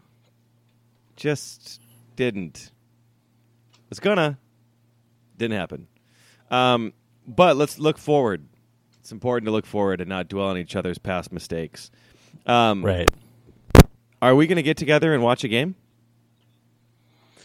just 1.16 1.81
didn't. 2.16 2.70
Was 3.88 4.01
gonna, 4.01 4.38
didn't 5.37 5.59
happen. 5.59 5.87
Um, 6.51 6.92
but 7.27 7.57
let's 7.57 7.79
look 7.79 7.98
forward. 7.98 8.46
It's 9.01 9.12
important 9.12 9.46
to 9.46 9.53
look 9.53 9.66
forward 9.66 10.01
and 10.01 10.09
not 10.09 10.29
dwell 10.29 10.48
on 10.48 10.59
each 10.59 10.77
other's 10.77 10.98
past 10.98 11.33
mistakes. 11.33 11.90
Um, 12.46 12.85
Right. 12.85 13.09
Are 14.20 14.35
we 14.35 14.46
going 14.46 14.57
to 14.57 14.62
get 14.62 14.77
together 14.77 15.14
and 15.14 15.22
watch 15.22 15.44
a 15.44 15.48
game? 15.48 15.77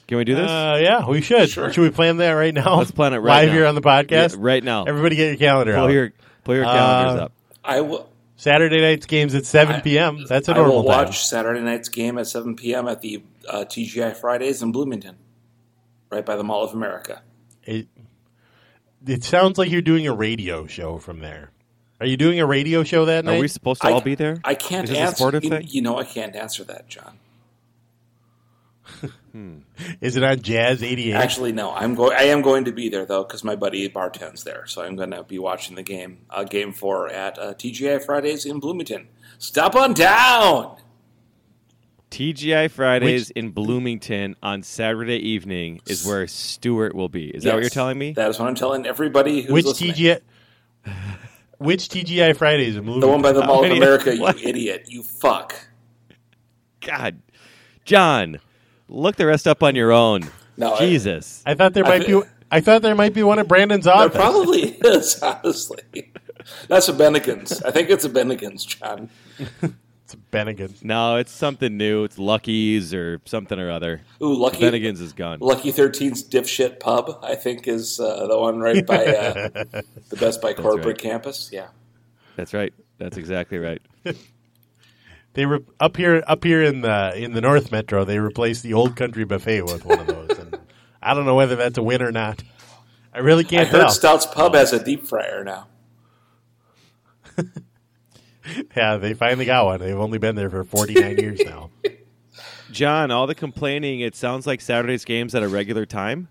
Can 0.08 0.18
we 0.18 0.26
do 0.26 0.36
this? 0.36 0.50
Uh, 0.50 0.80
yeah, 0.82 1.08
we 1.08 1.22
should. 1.22 1.50
Sure. 1.50 1.72
Should 1.72 1.82
we 1.82 1.90
plan 1.90 2.18
that 2.18 2.32
right 2.32 2.54
now? 2.54 2.78
Let's 2.78 2.92
plan 2.92 3.14
it 3.14 3.18
right 3.20 3.42
live 3.44 3.48
now. 3.50 3.54
here 3.54 3.66
on 3.66 3.76
the 3.76 3.82
podcast. 3.82 4.32
Yeah, 4.34 4.38
right 4.40 4.64
now. 4.64 4.84
Everybody, 4.84 5.16
get 5.16 5.28
your 5.30 5.38
calendar 5.38 5.74
pull 5.76 5.84
out. 5.86 5.92
your 5.92 6.12
pull 6.44 6.56
your 6.56 6.66
calendars 6.66 7.20
Uh, 7.22 7.24
up. 7.26 7.32
I 7.64 7.82
will. 7.82 8.10
Saturday 8.36 8.82
night's 8.82 9.06
games 9.06 9.34
at 9.36 9.46
seven 9.46 9.80
p.m. 9.82 10.26
That's 10.28 10.50
a 10.50 10.54
I 10.54 10.58
will 10.60 10.66
normal 10.68 10.84
time. 10.92 11.06
watch 11.06 11.26
Saturday 11.26 11.62
night's 11.62 11.88
game 11.88 12.18
at 12.18 12.28
7 12.28 12.56
p.m. 12.58 12.88
at 12.90 13.00
the 13.02 13.24
uh, 13.48 13.60
TGI 13.66 14.16
Fridays 14.18 14.62
in 14.62 14.72
Bloomington, 14.74 15.16
right 16.12 16.26
by 16.26 16.36
the 16.36 16.44
Mall 16.44 16.64
of 16.66 16.74
America. 16.74 17.22
It, 17.64 17.88
it 19.08 19.24
sounds 19.24 19.58
like 19.58 19.70
you're 19.72 19.82
doing 19.82 20.08
a 20.08 20.14
radio 20.14 20.68
show 20.68 20.98
from 20.98 21.20
there. 21.20 21.52
Are 22.02 22.06
you 22.08 22.18
doing 22.18 22.40
a 22.42 22.46
radio 22.46 22.84
show 22.84 23.06
that 23.06 23.24
night? 23.24 23.32
Are 23.32 23.36
night? 23.36 23.42
we 23.42 23.48
supposed 23.48 23.82
to 23.84 23.88
I, 23.88 23.92
all 23.94 24.02
be 24.02 24.16
there? 24.16 24.42
I 24.44 24.56
can't 24.56 24.86
Is 24.86 24.90
this 24.90 25.00
a 25.00 25.02
answer. 25.04 25.16
sportive 25.16 25.44
you, 25.46 25.50
thing? 25.52 25.68
you 25.70 25.82
know, 25.82 25.98
I 25.98 26.04
can't 26.04 26.36
answer 26.36 26.66
that, 26.66 26.90
John. 26.90 27.18
Is 30.02 30.16
it 30.16 30.24
on 30.24 30.42
Jazz 30.42 30.84
eighty 30.84 31.12
eight? 31.12 31.16
Actually, 31.16 31.52
no. 31.54 31.72
I'm 31.74 31.96
going. 31.96 32.16
I 32.18 32.24
am 32.26 32.42
going 32.42 32.66
to 32.66 32.72
be 32.72 32.90
there 32.90 33.06
though 33.06 33.24
because 33.24 33.44
my 33.44 33.56
buddy 33.56 33.90
bartends 33.90 34.44
there, 34.44 34.66
so 34.68 34.82
I'm 34.84 34.96
going 34.96 35.12
to 35.12 35.24
be 35.24 35.40
watching 35.40 35.76
the 35.76 35.84
game, 35.84 36.20
uh, 36.30 36.44
game 36.44 36.72
four 36.74 37.10
at 37.10 37.38
uh, 37.40 37.54
TGI 37.54 38.06
Fridays 38.06 38.46
in 38.46 38.60
Bloomington. 38.60 39.08
Stop 39.40 39.76
on 39.76 39.94
down. 39.94 40.78
TGI 42.12 42.70
Fridays 42.70 43.30
Which- 43.30 43.38
in 43.38 43.50
Bloomington 43.50 44.36
on 44.44 44.62
Saturday 44.62 45.18
evening 45.18 45.82
is 45.88 46.06
where 46.06 46.28
Stewart 46.28 46.94
will 46.94 47.10
be. 47.10 47.26
Is 47.30 47.44
that 47.44 47.56
what 47.56 47.64
you're 47.64 47.70
telling 47.72 47.98
me? 47.98 48.14
That 48.14 48.30
is 48.30 48.38
what 48.40 48.48
I'm 48.48 48.54
telling 48.56 48.86
everybody 48.86 49.42
who's 49.42 49.52
Which 49.52 49.66
listening. 49.66 49.94
TGI? 49.94 50.22
Which 51.58 51.88
TGI 51.90 52.36
Fridays 52.38 52.76
in 52.76 52.86
The 53.00 53.08
one 53.08 53.22
by 53.24 53.32
the 53.32 53.44
Mall 53.44 53.64
of 53.66 53.72
America, 53.72 54.16
what? 54.20 54.40
you 54.42 54.50
idiot. 54.50 54.86
You 54.90 55.02
fuck. 55.02 55.56
God, 56.82 57.20
John, 57.86 58.40
look 58.94 59.16
the 59.16 59.26
rest 59.26 59.48
up 59.48 59.64
on 59.64 59.76
your 59.76 59.92
own. 59.92 60.30
No, 60.56 60.78
Jesus. 60.78 61.42
I 61.46 61.56
thought 61.56 61.74
there 61.74 61.84
might 61.84 62.06
thi- 62.06 62.22
be. 62.22 62.28
I 62.52 62.62
thought 62.62 62.84
there 62.84 62.96
might 62.96 63.14
be 63.16 63.24
one 63.24 63.40
at 63.40 63.48
Brandon's 63.48 63.86
There 63.86 64.10
probably 64.10 64.62
is, 64.62 65.20
honestly. 65.24 66.12
That's 66.68 66.88
a 66.88 66.94
Bennigan's. 66.94 67.64
I 67.64 67.72
think 67.72 67.90
it's 67.90 68.06
a 68.06 68.10
Bennigan's, 68.10 68.66
John. 68.66 69.10
It's 70.06 70.14
a 70.16 70.18
Bennigan's. 70.18 70.84
no, 70.84 71.16
it's 71.16 71.32
something 71.32 71.78
new. 71.78 72.04
It's 72.04 72.20
Lucky's 72.20 72.94
or 72.94 73.22
something 73.24 73.58
or 73.58 73.72
other. 73.72 74.02
Ooh, 74.22 74.36
Lucky 74.36 74.60
Bennigan's 74.60 75.00
is 75.00 75.14
gone. 75.14 75.40
Lucky 75.40 75.72
13's 75.72 76.28
Dipshit 76.28 76.82
Pub, 76.82 77.20
I 77.24 77.36
think, 77.36 77.70
is 77.70 78.02
uh, 78.02 78.28
the 78.28 78.38
one 78.38 78.60
right 78.60 78.86
by 78.86 79.06
uh, 79.06 79.50
the 80.10 80.16
Best 80.20 80.42
Buy 80.42 80.54
corporate 80.54 80.86
right. 80.86 80.98
campus. 80.98 81.50
Yeah. 81.54 81.68
That's 82.36 82.54
right. 82.54 82.74
That's 82.98 83.16
exactly 83.16 83.58
right. 83.60 83.82
They 85.34 85.46
were 85.46 85.64
up 85.80 85.98
here, 85.98 86.24
up 86.28 86.44
here 86.44 86.62
in 86.62 86.82
the 86.82 87.14
in 87.16 87.34
the 87.34 87.42
North 87.42 87.72
Metro. 87.72 88.06
They 88.06 88.20
replaced 88.20 88.64
the 88.64 88.74
Old 88.74 88.96
Country 88.96 89.24
Buffet 89.26 89.64
with 89.64 89.86
one 89.86 90.00
of 90.00 90.08
those, 90.08 90.38
and 90.38 90.60
I 91.02 91.14
don't 91.14 91.26
know 91.26 91.36
whether 91.36 91.56
that's 91.56 91.78
a 91.78 91.84
win 91.84 92.02
or 92.02 92.12
not. 92.12 92.44
I 93.14 93.20
really 93.20 93.44
can't 93.44 93.68
heard 93.68 93.80
tell. 93.80 93.90
Stout's 93.90 94.26
Pub 94.26 94.54
has 94.54 94.74
a 94.74 94.84
deep 94.84 95.08
fryer 95.08 95.44
now. 95.44 95.68
Yeah, 98.76 98.98
they 98.98 99.14
finally 99.14 99.46
got 99.46 99.66
one. 99.66 99.80
They've 99.80 99.98
only 99.98 100.18
been 100.18 100.36
there 100.36 100.50
for 100.50 100.64
49 100.64 101.18
years 101.18 101.42
now. 101.46 101.70
John, 102.72 103.12
all 103.12 103.28
the 103.28 103.36
complaining. 103.36 104.00
It 104.00 104.16
sounds 104.16 104.48
like 104.48 104.62
Saturday's 104.62 105.06
games 105.06 105.36
at 105.36 105.44
a 105.44 105.48
regular 105.48 105.86
time. 105.86 106.28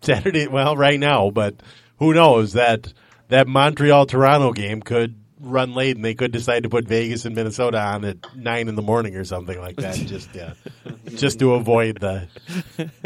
Saturday, 0.00 0.46
well, 0.46 0.76
right 0.76 0.98
now, 0.98 1.30
but 1.30 1.62
who 1.98 2.14
knows 2.14 2.54
that 2.54 2.92
that 3.28 3.46
Montreal 3.46 4.06
Toronto 4.06 4.52
game 4.52 4.80
could 4.82 5.16
run 5.42 5.74
late 5.74 5.96
and 5.96 6.04
they 6.04 6.14
could 6.14 6.30
decide 6.30 6.62
to 6.62 6.68
put 6.68 6.86
Vegas 6.86 7.24
and 7.24 7.34
Minnesota 7.34 7.78
on 7.80 8.04
at 8.04 8.16
nine 8.36 8.68
in 8.68 8.76
the 8.76 8.82
morning 8.82 9.16
or 9.16 9.24
something 9.24 9.58
like 9.60 9.76
that. 9.76 9.96
just 9.96 10.32
yeah, 10.34 10.54
just 11.08 11.40
to 11.40 11.54
avoid 11.54 12.00
the 12.00 12.28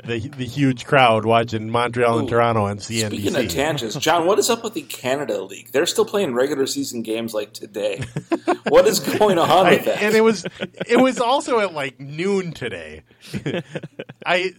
the, 0.04 0.18
the 0.36 0.44
huge 0.44 0.84
crowd 0.84 1.24
watching 1.24 1.70
Montreal 1.70 2.18
and 2.18 2.28
Ooh. 2.28 2.30
Toronto 2.30 2.66
on 2.66 2.78
CNBC. 2.78 3.06
Speaking 3.06 3.36
of 3.36 3.48
tangents, 3.48 3.96
John, 3.96 4.26
what 4.26 4.38
is 4.38 4.50
up 4.50 4.62
with 4.62 4.74
the 4.74 4.82
Canada 4.82 5.42
League? 5.42 5.72
They're 5.72 5.86
still 5.86 6.04
playing 6.04 6.34
regular 6.34 6.66
season 6.66 7.02
games 7.02 7.32
like 7.32 7.52
today. 7.52 8.02
what 8.68 8.86
is 8.86 9.00
going 9.00 9.38
on 9.38 9.66
I- 9.66 9.70
with 9.70 9.84
that? 9.86 10.02
and 10.02 10.14
it 10.14 10.22
was 10.22 10.44
it 10.86 11.00
was 11.00 11.18
also 11.20 11.60
at 11.60 11.72
like 11.72 11.98
noon 11.98 12.52
today. 12.52 13.02
I 14.26 14.52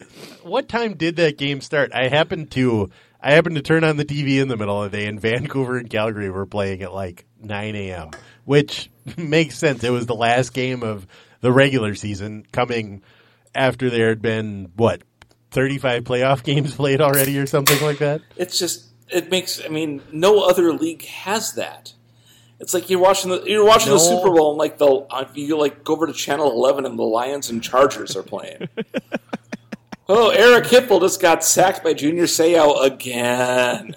what 0.44 0.68
time 0.68 0.96
did 0.96 1.18
that 1.18 1.38
game 1.38 1.62
start? 1.62 1.92
I 1.94 2.08
happened 2.08 2.52
to 2.52 2.90
I 3.22 3.34
happened 3.34 3.56
to 3.56 3.62
turn 3.62 3.84
on 3.84 3.98
the 3.98 4.06
TV 4.06 4.42
in 4.42 4.48
the 4.48 4.58
middle 4.58 4.82
of 4.84 4.92
the 4.92 4.98
day, 4.98 5.06
and 5.08 5.20
Vancouver 5.20 5.78
and 5.78 5.90
Calgary 5.90 6.30
were 6.30 6.46
playing 6.46 6.82
at 6.82 6.94
like 6.94 7.26
nine 7.42 7.76
a.m., 7.76 8.12
which 8.46 8.90
makes 9.18 9.58
sense. 9.58 9.84
It 9.84 9.90
was 9.90 10.06
the 10.06 10.16
last 10.16 10.54
game 10.54 10.84
of 10.84 11.08
the 11.42 11.52
regular 11.52 11.96
season, 11.96 12.46
coming 12.52 13.04
after 13.54 13.90
there 13.90 14.10
had 14.10 14.22
been 14.22 14.72
what 14.76 15.02
thirty 15.52 15.78
five 15.78 16.04
playoff 16.04 16.44
games 16.46 16.76
played 16.76 17.02
already, 17.02 17.38
or 17.40 17.46
something 17.46 17.82
like 17.82 18.00
that. 18.00 18.22
it's 18.36 18.58
just 18.60 18.86
it 19.10 19.30
makes. 19.32 19.64
I 19.64 19.70
mean, 19.70 20.02
no 20.12 20.42
other 20.42 20.74
league 20.74 21.06
has 21.06 21.54
that. 21.54 21.94
It's 22.60 22.74
like 22.74 22.90
you're 22.90 23.00
watching 23.00 23.30
the 23.30 23.44
you're 23.44 23.66
watching 23.66 23.92
the 23.92 24.00
Super 24.00 24.32
Bowl 24.32 24.52
and 24.52 24.58
like 24.58 24.80
the 24.80 24.88
uh, 24.88 25.26
you 25.36 25.58
like 25.58 25.84
go 25.84 25.94
over 25.94 26.08
to 26.08 26.14
Channel 26.14 26.52
Eleven 26.52 26.86
and 26.86 26.98
the 26.98 27.04
Lions 27.04 27.50
and 27.50 27.62
Chargers 27.62 28.16
are 28.16 28.24
playing. 28.24 28.68
oh, 30.10 30.30
Eric 30.30 30.66
Hipple 30.66 31.00
just 31.00 31.22
got 31.22 31.44
sacked 31.44 31.84
by 31.84 31.94
Junior 31.94 32.24
Seau 32.24 32.84
again. 32.84 33.96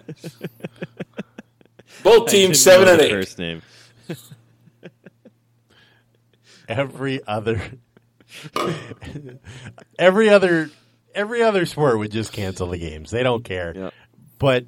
Both 2.03 2.29
teams 2.29 2.61
seven 2.61 2.89
and 2.89 3.01
eight. 3.01 3.11
First 3.11 3.39
name. 3.39 3.63
every 6.69 7.21
other 7.27 7.61
every 9.99 10.29
other 10.29 10.71
every 11.15 11.43
other 11.43 11.67
sport 11.67 11.99
would 11.99 12.13
just 12.13 12.33
cancel 12.33 12.69
the 12.69 12.79
games. 12.79 13.11
They 13.11 13.23
don't 13.23 13.45
care. 13.45 13.73
Yep. 13.75 13.95
But 14.39 14.67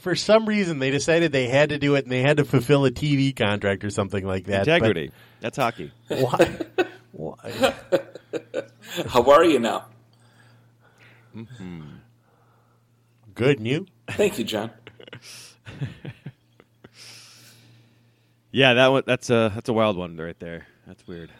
for 0.00 0.14
some 0.14 0.46
reason 0.46 0.78
they 0.78 0.90
decided 0.90 1.32
they 1.32 1.48
had 1.48 1.70
to 1.70 1.78
do 1.78 1.94
it 1.94 2.04
and 2.04 2.12
they 2.12 2.22
had 2.22 2.36
to 2.36 2.44
fulfill 2.44 2.84
a 2.84 2.90
TV 2.90 3.34
contract 3.34 3.84
or 3.84 3.90
something 3.90 4.24
like 4.26 4.46
that. 4.46 4.66
But 4.66 4.74
Integrity. 4.74 5.10
That's 5.40 5.56
hockey. 5.56 5.92
Why? 6.08 6.58
why? 7.12 7.74
How 9.08 9.30
are 9.30 9.44
you 9.44 9.58
now? 9.58 9.86
Mm-hmm. 11.34 11.82
Good 13.34 13.58
and 13.58 13.66
you? 13.66 13.86
Thank 14.10 14.38
you, 14.38 14.44
John. 14.44 14.70
Yeah, 18.52 18.74
that 18.74 18.88
one. 18.88 19.02
That's 19.06 19.30
a 19.30 19.52
that's 19.54 19.68
a 19.68 19.72
wild 19.72 19.96
one 19.96 20.16
right 20.16 20.38
there. 20.38 20.66
That's 20.86 21.06
weird. 21.06 21.30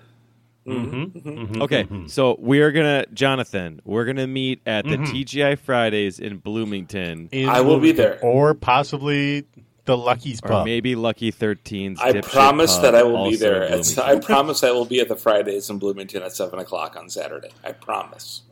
Mm-hmm. 0.66 0.96
mm-hmm. 0.96 1.18
mm-hmm. 1.18 1.28
mm-hmm. 1.28 1.62
Okay, 1.62 1.88
so 2.06 2.36
we're 2.38 2.70
gonna 2.70 3.06
Jonathan. 3.12 3.80
We're 3.84 4.04
gonna 4.04 4.26
meet 4.26 4.62
at 4.66 4.84
the 4.84 4.98
TGI 4.98 5.58
Fridays 5.58 6.20
in 6.20 6.38
Bloomington, 6.38 7.28
In 7.32 7.48
I 7.48 7.62
will 7.62 7.80
be 7.80 7.92
there. 7.92 8.20
Or 8.22 8.54
possibly 8.54 9.46
the 9.86 9.96
Lucky's 9.96 10.40
or 10.42 10.64
maybe 10.64 10.94
Lucky 10.94 11.32
13's. 11.32 12.00
I 12.00 12.20
promise 12.20 12.74
Pub, 12.74 12.82
that 12.82 12.94
I 12.94 13.02
will 13.02 13.28
be 13.28 13.36
there. 13.36 13.64
At, 13.64 13.98
I 13.98 14.18
promise 14.18 14.62
I 14.62 14.70
will 14.70 14.84
be 14.84 15.00
at 15.00 15.08
the 15.08 15.16
Fridays 15.16 15.70
in 15.70 15.78
Bloomington 15.78 16.22
at 16.22 16.32
seven 16.32 16.58
o'clock 16.58 16.96
on 16.96 17.08
Saturday. 17.08 17.50
I 17.64 17.72
promise. 17.72 18.42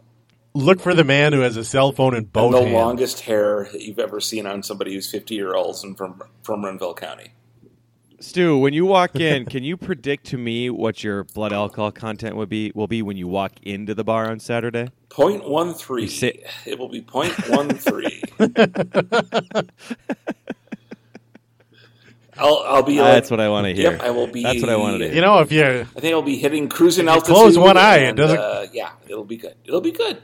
Look 0.55 0.81
for 0.81 0.94
the 0.94 1.05
man 1.05 1.33
who 1.33 1.40
has 1.40 1.57
a 1.57 1.64
cell 1.64 1.92
phone 1.92 2.16
in 2.16 2.25
both 2.25 2.47
And 2.47 2.55
the 2.55 2.61
hands. 2.62 2.73
longest 2.73 3.21
hair 3.21 3.68
that 3.71 3.83
you've 3.83 3.99
ever 3.99 4.18
seen 4.18 4.47
on 4.47 4.62
somebody 4.62 4.94
who's 4.94 5.11
fifty 5.11 5.35
year 5.35 5.55
olds 5.55 5.85
and 5.85 5.97
from 5.97 6.23
from 6.42 6.64
Renville 6.64 6.94
County. 6.94 7.33
Stu, 8.21 8.59
when 8.59 8.73
you 8.75 8.85
walk 8.85 9.15
in, 9.21 9.45
can 9.45 9.63
you 9.63 9.77
predict 9.77 10.27
to 10.27 10.39
me 10.39 10.71
what 10.71 11.05
your 11.05 11.23
blood 11.25 11.53
alcohol 11.53 11.93
content 11.93 12.35
would 12.37 12.49
be? 12.49 12.73
Will 12.75 12.89
be 12.89 13.01
when 13.01 13.17
you 13.17 13.29
walk 13.29 13.53
into 13.63 13.95
the 13.95 14.03
bar 14.03 14.29
on 14.29 14.41
Saturday. 14.41 14.89
Point 15.09 15.49
one 15.49 15.73
three. 15.73 16.09
say- 16.09 16.43
It 16.67 16.79
will 16.81 16.89
be 16.89 17.01
point 17.01 17.33
one 17.49 17.69
three. 17.71 18.21
I'll 22.41 22.59
I'll 22.67 22.83
be. 22.85 22.99
like, 23.01 23.15
That's 23.15 23.31
what 23.31 23.41
I 23.41 23.49
want 23.49 23.67
to 23.67 23.75
hear. 23.75 23.93
Yep, 23.93 24.01
I 24.03 24.11
will 24.11 24.27
be. 24.29 24.43
That's 24.45 24.61
what 24.63 24.71
I 24.71 24.77
wanted 24.77 24.99
to 24.99 25.05
hear. 25.07 25.15
You 25.17 25.21
know, 25.23 25.39
if 25.41 25.51
you 25.51 25.65
I 25.65 25.85
think 26.01 26.13
I'll 26.13 26.23
be 26.23 26.37
hitting 26.37 26.69
cruising 26.69 27.09
altitude. 27.09 27.35
close 27.35 27.59
one 27.59 27.77
eye, 27.77 27.99
it 27.99 28.09
and, 28.11 28.17
doesn't- 28.17 28.39
Uh, 28.39 28.67
yeah, 28.73 28.91
it'll 29.09 29.25
be 29.25 29.37
good. 29.37 29.55
It'll 29.65 29.81
be 29.81 29.91
good. 29.93 30.19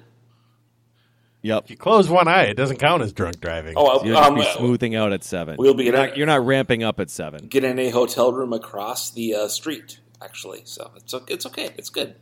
Yep. 1.45 1.65
if 1.65 1.71
you 1.71 1.77
close 1.77 2.09
one 2.09 2.27
eye, 2.27 2.45
it 2.45 2.55
doesn't 2.55 2.79
count 2.79 3.03
as 3.03 3.13
drunk 3.13 3.39
driving. 3.41 3.75
Oh, 3.77 4.03
You'll 4.05 4.17
um, 4.17 4.35
be 4.37 4.45
smoothing 4.57 4.95
out 4.97 5.13
at 5.13 5.23
seven. 5.23 5.57
we'll 5.59 5.75
be 5.75 5.85
You're 5.85 5.95
in 5.95 6.01
not, 6.01 6.13
a- 6.15 6.17
you're 6.17 6.27
not 6.27 6.45
ramping 6.47 6.83
up 6.83 6.99
at 7.01 7.11
seven. 7.11 7.47
get 7.49 7.65
in 7.65 7.79
a 7.79 7.91
hotel 7.91 8.33
room 8.33 8.53
across 8.53 9.11
the 9.11 9.35
uh, 9.35 9.49
street. 9.49 10.01
Actually, 10.23 10.63
so 10.65 10.91
it's 10.97 11.13
o- 11.13 11.25
it's 11.29 11.45
okay. 11.47 11.69
It's 11.77 11.91
good. 11.91 12.17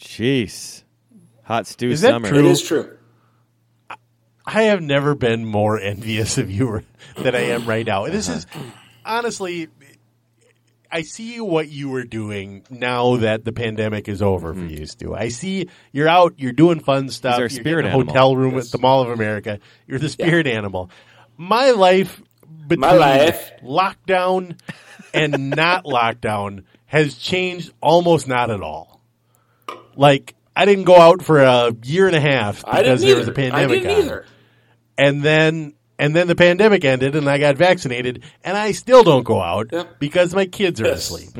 Jeez, 0.00 0.82
hot 1.42 1.66
stew 1.66 1.90
Is 1.90 2.00
that 2.02 2.10
summer. 2.10 2.28
true? 2.28 2.38
It 2.38 2.44
is 2.46 2.62
true. 2.62 2.96
I 4.46 4.62
have 4.62 4.80
never 4.80 5.14
been 5.14 5.44
more 5.44 5.78
envious 5.78 6.38
of 6.38 6.50
you 6.50 6.82
than 7.18 7.34
I 7.34 7.40
am 7.50 7.66
right 7.66 7.84
now. 7.84 8.06
This 8.06 8.28
is 8.28 8.46
honestly, 9.04 9.68
I 10.90 11.02
see 11.02 11.40
what 11.40 11.68
you 11.68 11.90
were 11.90 12.04
doing 12.04 12.64
now 12.70 13.16
that 13.16 13.44
the 13.44 13.52
pandemic 13.52 14.08
is 14.08 14.22
over 14.22 14.54
for 14.54 14.60
mm-hmm. 14.60 14.68
you, 14.68 14.86
Stu. 14.86 15.14
I 15.14 15.28
see 15.28 15.68
you're 15.92 16.08
out, 16.08 16.34
you're 16.38 16.52
doing 16.52 16.80
fun 16.80 17.10
stuff. 17.10 17.34
our 17.34 17.40
you're 17.40 17.48
spirit 17.50 17.82
getting 17.82 17.92
a 17.92 17.96
animal. 17.96 18.14
hotel 18.14 18.36
room 18.36 18.58
at 18.58 18.70
the 18.70 18.78
Mall 18.78 19.02
of 19.02 19.10
America. 19.10 19.60
You're 19.86 19.98
the 19.98 20.08
spirit 20.08 20.46
animal. 20.46 20.90
My 21.36 21.72
life 21.72 22.20
between 22.66 22.98
life. 22.98 23.52
lockdown 23.62 24.58
and 25.12 25.50
not 25.50 25.84
lockdown 25.84 26.64
has 26.86 27.14
changed 27.14 27.72
almost 27.80 28.26
not 28.26 28.50
at 28.50 28.62
all. 28.62 29.00
Like 29.94 30.34
I 30.56 30.64
didn't 30.64 30.84
go 30.84 30.96
out 30.96 31.22
for 31.22 31.40
a 31.40 31.72
year 31.84 32.06
and 32.06 32.16
a 32.16 32.20
half 32.20 32.64
I 32.66 32.82
because 32.82 33.00
didn't 33.00 33.10
there 33.10 33.18
was 33.18 33.28
a 33.28 33.32
pandemic 33.32 33.70
I 33.70 33.74
didn't 33.74 33.90
on 33.90 34.04
either. 34.04 34.26
and 34.96 35.22
then 35.22 35.74
and 35.98 36.14
then 36.14 36.26
the 36.26 36.34
pandemic 36.36 36.84
ended 36.84 37.14
and 37.16 37.28
I 37.28 37.38
got 37.38 37.56
vaccinated 37.56 38.22
and 38.44 38.56
I 38.56 38.72
still 38.72 39.02
don't 39.02 39.24
go 39.24 39.40
out 39.40 39.68
Yep. 39.72 39.98
because 39.98 40.34
my 40.34 40.46
kids 40.46 40.80
are 40.80 40.86
Yes. 40.86 41.10
asleep. 41.10 41.30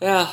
Yeah, 0.00 0.30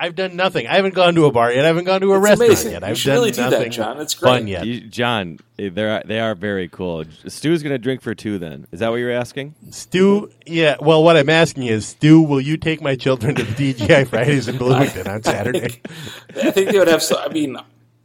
I've 0.00 0.14
done 0.14 0.36
nothing. 0.36 0.68
I 0.68 0.76
haven't 0.76 0.94
gone 0.94 1.14
to 1.16 1.24
a 1.26 1.32
bar 1.32 1.52
yet. 1.52 1.64
I 1.64 1.68
haven't 1.68 1.84
gone 1.84 2.00
to 2.02 2.12
a 2.12 2.16
It's 2.18 2.22
restaurant 2.24 2.50
amazing. 2.50 2.72
yet. 2.72 2.84
I've 2.84 2.98
should 2.98 3.08
done 3.10 3.16
really 3.16 3.30
do 3.32 3.36
that, 3.42 3.50
nothing 3.50 3.70
John. 3.72 4.00
It's 4.00 4.14
fun 4.14 4.46
yet. 4.46 4.64
You, 4.64 4.80
John, 4.82 5.38
eh, 5.58 5.70
they're 5.72 6.02
they 6.04 6.20
are 6.20 6.36
very 6.36 6.68
cool. 6.68 7.04
Stu's 7.26 7.64
going 7.64 7.72
to 7.74 7.78
drink 7.78 8.00
for 8.02 8.14
two. 8.14 8.38
Then 8.38 8.66
is 8.70 8.78
that 8.80 8.90
what 8.90 8.96
you're 9.00 9.10
asking? 9.10 9.56
Stu, 9.70 10.30
yeah. 10.46 10.76
Well, 10.80 11.02
what 11.02 11.16
I'm 11.16 11.28
asking 11.30 11.64
is, 11.64 11.86
Stu, 11.86 12.22
will 12.22 12.40
you 12.40 12.56
take 12.58 12.80
my 12.80 12.94
children 12.94 13.34
to 13.34 13.42
the 13.42 13.74
TGI 13.74 14.06
Fridays 14.08 14.46
in 14.46 14.56
Bloomington 14.58 15.08
on 15.08 15.22
Saturday? 15.24 15.80
I 16.36 16.50
think 16.52 16.70
they 16.70 16.78
would 16.78 16.86
have. 16.88 17.02
So, 17.02 17.18
I 17.18 17.28
mean, 17.32 17.56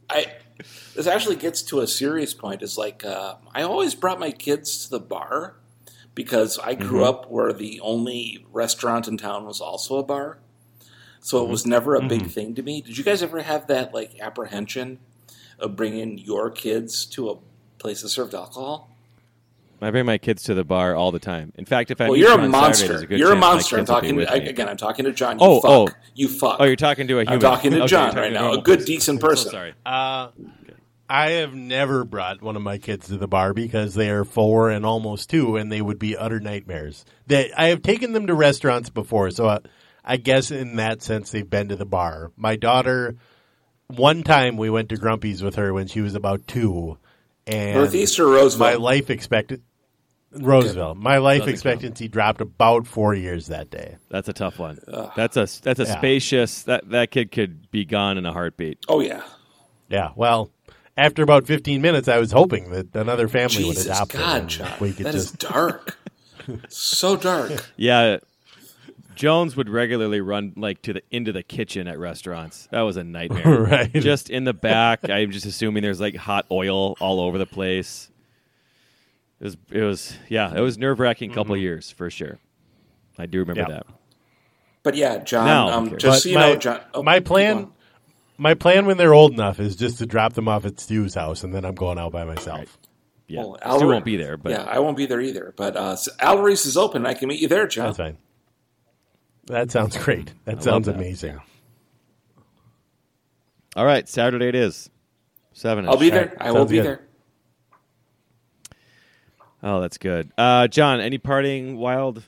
I 0.10 0.26
this 0.96 1.08
actually 1.08 1.36
gets 1.38 1.62
to 1.64 1.80
a 1.82 1.88
serious 1.88 2.34
point. 2.34 2.62
Is 2.62 2.78
like 2.78 3.04
uh, 3.06 3.36
I 3.54 3.64
always 3.64 3.96
brought 3.96 4.20
my 4.20 4.32
kids 4.32 4.86
to 4.86 4.92
the 4.92 5.00
bar 5.00 5.56
because 6.16 6.60
I 6.60 6.76
grew 6.76 7.00
Mm-hmm. 7.00 7.04
up 7.04 7.32
where 7.32 7.52
the 7.54 7.80
only 7.82 8.46
restaurant 8.52 9.08
in 9.08 9.18
town 9.18 9.46
was 9.46 9.60
also 9.62 9.98
a 9.98 10.04
bar, 10.04 10.40
so 11.20 11.38
Mm-hmm. 11.38 11.48
it 11.48 11.52
was 11.52 11.66
never 11.66 11.96
a 11.96 12.02
big 12.02 12.28
thing 12.28 12.54
to 12.56 12.62
me. 12.64 12.82
Did 12.82 12.98
you 12.98 13.04
guys 13.04 13.24
ever 13.24 13.42
have 13.42 13.68
that 13.68 13.94
like 13.94 14.20
apprehension 14.20 15.00
of 15.60 15.76
bringing 15.76 16.18
your 16.18 16.50
kids 16.52 17.06
to 17.08 17.30
a 17.30 17.38
place 17.80 18.02
that 18.02 18.10
served 18.10 18.34
alcohol? 18.36 18.90
I 19.82 19.92
bring 19.92 20.06
my 20.06 20.18
kids 20.18 20.44
to 20.44 20.54
the 20.54 20.64
bar 20.64 20.96
all 20.96 21.12
the 21.12 21.20
time. 21.20 21.52
In 21.58 21.66
fact, 21.66 21.92
if 21.92 22.00
I 22.00 22.08
Well, 22.08 22.16
you're 22.18 22.30
a 22.32 22.42
on 22.42 22.52
Saturday, 22.54 22.94
monster. 22.94 23.14
a 23.16 23.18
You're 23.18 23.34
a 23.34 23.36
monster. 23.36 23.76
I'm 23.76 23.82
kids 23.82 23.90
will 23.92 23.96
be 24.00 24.02
talking 24.08 24.16
with 24.16 24.30
I, 24.32 24.36
again. 24.36 24.70
I'm 24.70 24.78
talking 24.78 25.04
to 25.04 25.12
John. 25.12 25.38
You 25.40 25.46
Oh, 25.46 25.60
fuck. 25.60 25.70
oh. 25.72 25.88
you 26.16 26.30
fuck. 26.30 26.56
Oh, 26.62 26.64
you're 26.64 26.78
talking 26.78 27.06
to 27.10 27.16
a 27.20 27.24
human. 27.24 27.34
I'm 27.34 27.40
talking 27.42 27.72
to 27.72 27.78
Okay, 27.80 27.88
John 27.88 28.06
talking 28.08 28.22
right 28.22 28.28
to 28.30 28.34
now. 28.34 28.42
normal 28.44 28.60
A 28.60 28.64
good, 28.64 28.80
person. 28.80 28.94
decent 28.94 29.20
So 29.22 29.28
person. 29.28 29.52
sorry. 29.52 29.74
I 31.14 31.30
have 31.34 31.54
never 31.54 32.04
brought 32.04 32.42
one 32.42 32.56
of 32.56 32.64
my 32.64 32.80
kids 32.80 33.06
to 33.10 33.18
the 33.18 33.28
bar 33.28 33.54
because 33.54 33.94
they 33.94 34.10
are 34.10 34.24
four 34.24 34.72
and 34.72 34.84
almost 34.84 35.30
two, 35.30 35.58
and 35.58 35.72
they 35.72 35.80
would 35.80 36.00
be 36.00 36.18
utter 36.18 36.40
nightmares. 36.40 37.06
They, 37.28 37.52
I 37.56 37.68
have 37.68 37.84
taken 37.84 38.14
them 38.14 38.26
to 38.26 38.34
restaurants 38.34 38.90
before, 38.90 39.30
so 39.30 39.48
I, 39.48 39.60
I 40.04 40.18
guess 40.18 40.50
in 40.50 40.78
that 40.78 41.04
sense 41.04 41.30
they've 41.30 41.48
been 41.48 41.70
to 41.70 41.76
the 41.76 41.86
bar. 41.86 42.32
My 42.36 42.56
daughter, 42.56 43.16
one 43.86 44.24
time 44.24 44.58
we 44.58 44.72
went 44.72 44.90
to 44.90 44.98
Grumpy's 44.98 45.44
with 45.44 45.54
her 45.58 45.72
when 45.72 45.86
she 45.86 46.02
was 46.02 46.16
about 46.16 46.48
two, 46.48 46.98
and 47.46 47.76
Northeast 47.76 48.20
or 48.20 48.26
Roseville? 48.26 48.66
my 48.66 48.74
life 48.74 49.12
expected 49.12 49.62
Roseville. 50.32 50.96
My 50.96 51.18
life 51.18 51.42
Doesn't 51.42 51.54
expectancy 51.54 52.08
dropped 52.08 52.42
about 52.42 52.88
four 52.88 53.14
years 53.14 53.48
that 53.48 53.70
day. 53.70 53.98
That's 54.10 54.30
a 54.30 54.34
tough 54.34 54.58
one. 54.58 54.80
That's 55.16 55.38
a 55.38 55.48
that's 55.62 55.80
a 55.80 55.84
Yeah. 55.84 55.98
spacious. 55.98 56.64
That 56.64 56.90
that 56.90 57.12
kid 57.12 57.32
could 57.32 57.70
be 57.70 57.86
gone 57.86 58.18
in 58.18 58.26
a 58.26 58.34
heartbeat. 58.34 58.80
oh 58.88 59.00
yeah. 59.00 59.22
Yeah, 59.90 60.10
well. 60.16 60.50
After 60.96 61.24
about 61.24 61.48
15 61.48 61.82
minutes, 61.82 62.08
I 62.08 62.20
was 62.20 62.32
hoping 62.32 62.70
that 62.72 62.96
another 62.96 63.28
family 63.28 63.64
would 63.64 63.74
Jesus 63.76 63.86
adopt 63.88 64.14
God. 64.14 64.48
John, 64.48 64.72
we 64.80 64.94
could 64.94 65.08
that 65.08 65.16
is 65.16 65.32
just 65.32 65.40
dark. 65.40 65.98
so 66.70 67.16
dark. 67.18 67.52
Yeah, 67.78 68.18
Jones 69.16 69.56
would 69.56 69.70
regularly 69.70 70.22
run 70.22 70.54
like 70.56 70.82
to 70.84 70.94
the 70.94 71.02
into 71.12 71.32
the 71.32 71.42
kitchen 71.44 71.88
at 71.88 71.98
restaurants. 72.00 72.68
That 72.72 72.82
was 72.82 72.98
a 72.98 73.04
nightmare. 73.04 73.64
Right. 73.64 73.92
Just 73.94 74.30
in 74.30 74.44
the 74.44 74.54
back. 74.54 75.10
I'm 75.10 75.32
just 75.32 75.46
assuming 75.46 75.82
there's 75.84 76.02
like 76.02 76.16
hot 76.16 76.46
oil 76.52 76.96
all 77.00 77.20
over 77.20 77.38
the 77.38 77.46
place. 77.46 78.10
It 79.40 79.44
was 79.46 79.58
it 79.72 79.82
was 79.82 80.16
yeah, 80.30 80.54
it 80.56 80.62
was 80.62 80.78
nerve 80.78 81.00
wracking 81.00 81.32
couple 81.32 81.56
years 81.58 81.90
for 81.92 82.10
sure. 82.10 82.38
I 83.18 83.26
do 83.26 83.40
remember 83.40 83.62
Mm-hmm. 83.64 83.72
Yeah. 83.72 83.78
that. 83.78 83.86
But 84.84 84.96
yeah, 84.96 85.18
John. 85.20 85.46
Now 85.46 85.70
um, 85.70 85.98
just 85.98 86.24
so 86.24 86.30
you 86.30 86.36
my, 86.36 86.50
know, 86.54 86.56
John. 86.58 86.82
oh, 86.94 87.04
my 87.04 87.20
plan, 87.20 87.56
going. 87.56 87.74
My 88.38 88.54
plan 88.54 88.86
when 88.86 88.98
they're 88.98 89.14
old 89.14 89.34
enough 89.34 89.60
is 89.60 89.76
just 89.76 89.98
to 90.00 90.06
drop 90.06 90.34
them 90.34 90.48
off 90.48 90.66
at 90.66 90.80
Stu's 90.80 91.14
house, 91.16 91.44
and 91.44 91.54
then 91.54 91.66
I'm 91.66 91.76
going 91.76 91.98
out 92.00 92.12
by 92.12 92.26
myself. 92.26 92.78
Yeah. 93.28 93.40
Well, 93.46 93.78
Stu 93.78 93.88
won't 93.88 94.06
be 94.06 94.18
there, 94.18 94.38
but 94.38 94.52
yeah, 94.52 94.64
I 94.64 94.80
won't 94.80 94.98
be 94.98 95.06
there 95.06 95.22
either. 95.22 95.54
But 95.56 95.76
uh, 95.78 95.96
Alvarez 96.20 96.66
is 96.66 96.76
open. 96.78 97.06
I 97.06 97.14
can 97.14 97.30
meet 97.30 97.40
you 97.40 97.48
there, 97.48 97.68
John. 97.68 97.86
That's 97.88 97.98
fine. 97.98 98.18
That 99.46 99.72
sounds 99.72 99.98
great. 99.98 100.34
That 100.46 100.56
love 100.56 100.64
sounds 100.64 100.86
that. 100.88 100.96
amazing. 100.96 101.40
all 103.76 103.86
right, 103.86 104.08
Saturday 104.08 104.48
it 104.50 104.56
is. 104.56 104.90
Seven. 105.54 105.88
I'll 105.88 105.98
be 105.98 106.10
there. 106.10 106.36
I 106.40 106.52
will 106.52 106.66
be 106.66 106.78
good. 106.78 106.86
there. 106.86 107.02
Oh, 109.62 109.80
that's 109.82 109.98
good. 109.98 110.32
Uh, 110.38 110.68
John, 110.68 111.00
any 111.00 111.18
parting 111.18 111.78
wild 111.78 112.24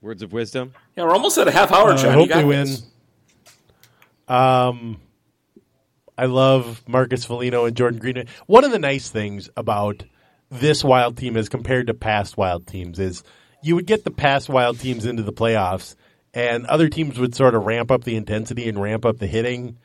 words 0.00 0.22
of 0.22 0.32
wisdom? 0.32 0.74
Yeah, 0.96 1.04
we're 1.04 1.12
almost 1.12 1.38
at 1.38 1.46
a 1.46 1.52
half 1.52 1.70
hour, 1.72 1.92
Uh, 1.92 1.96
John. 1.96 2.18
I 2.18 2.20
You 2.22 2.28
got 2.28 2.36
they 2.38 2.44
win. 2.44 2.66
this. 2.66 2.82
Um, 4.26 5.00
I 6.18 6.26
love 6.26 6.82
Marcus 6.88 7.24
Foligno 7.24 7.64
and 7.64 7.76
Jordan 7.76 8.00
Greenway. 8.00 8.26
One 8.46 8.64
of 8.64 8.72
the 8.72 8.80
nice 8.80 9.08
things 9.08 9.48
about 9.56 10.02
this 10.50 10.82
Wild 10.82 11.16
team 11.16 11.36
as 11.36 11.48
compared 11.48 11.86
to 11.86 11.94
past 11.94 12.36
Wild 12.36 12.66
teams 12.66 12.98
is 12.98 13.22
you 13.62 13.76
would 13.76 13.86
get 13.86 14.02
the 14.02 14.10
past 14.10 14.48
Wild 14.48 14.80
teams 14.80 15.06
into 15.06 15.22
the 15.22 15.32
playoffs, 15.32 15.94
and 16.34 16.66
other 16.66 16.88
teams 16.88 17.20
would 17.20 17.36
sort 17.36 17.54
of 17.54 17.64
ramp 17.64 17.92
up 17.92 18.02
the 18.02 18.16
intensity 18.16 18.68
and 18.68 18.82
ramp 18.82 19.04
up 19.04 19.18
the 19.18 19.28
hitting. 19.28 19.78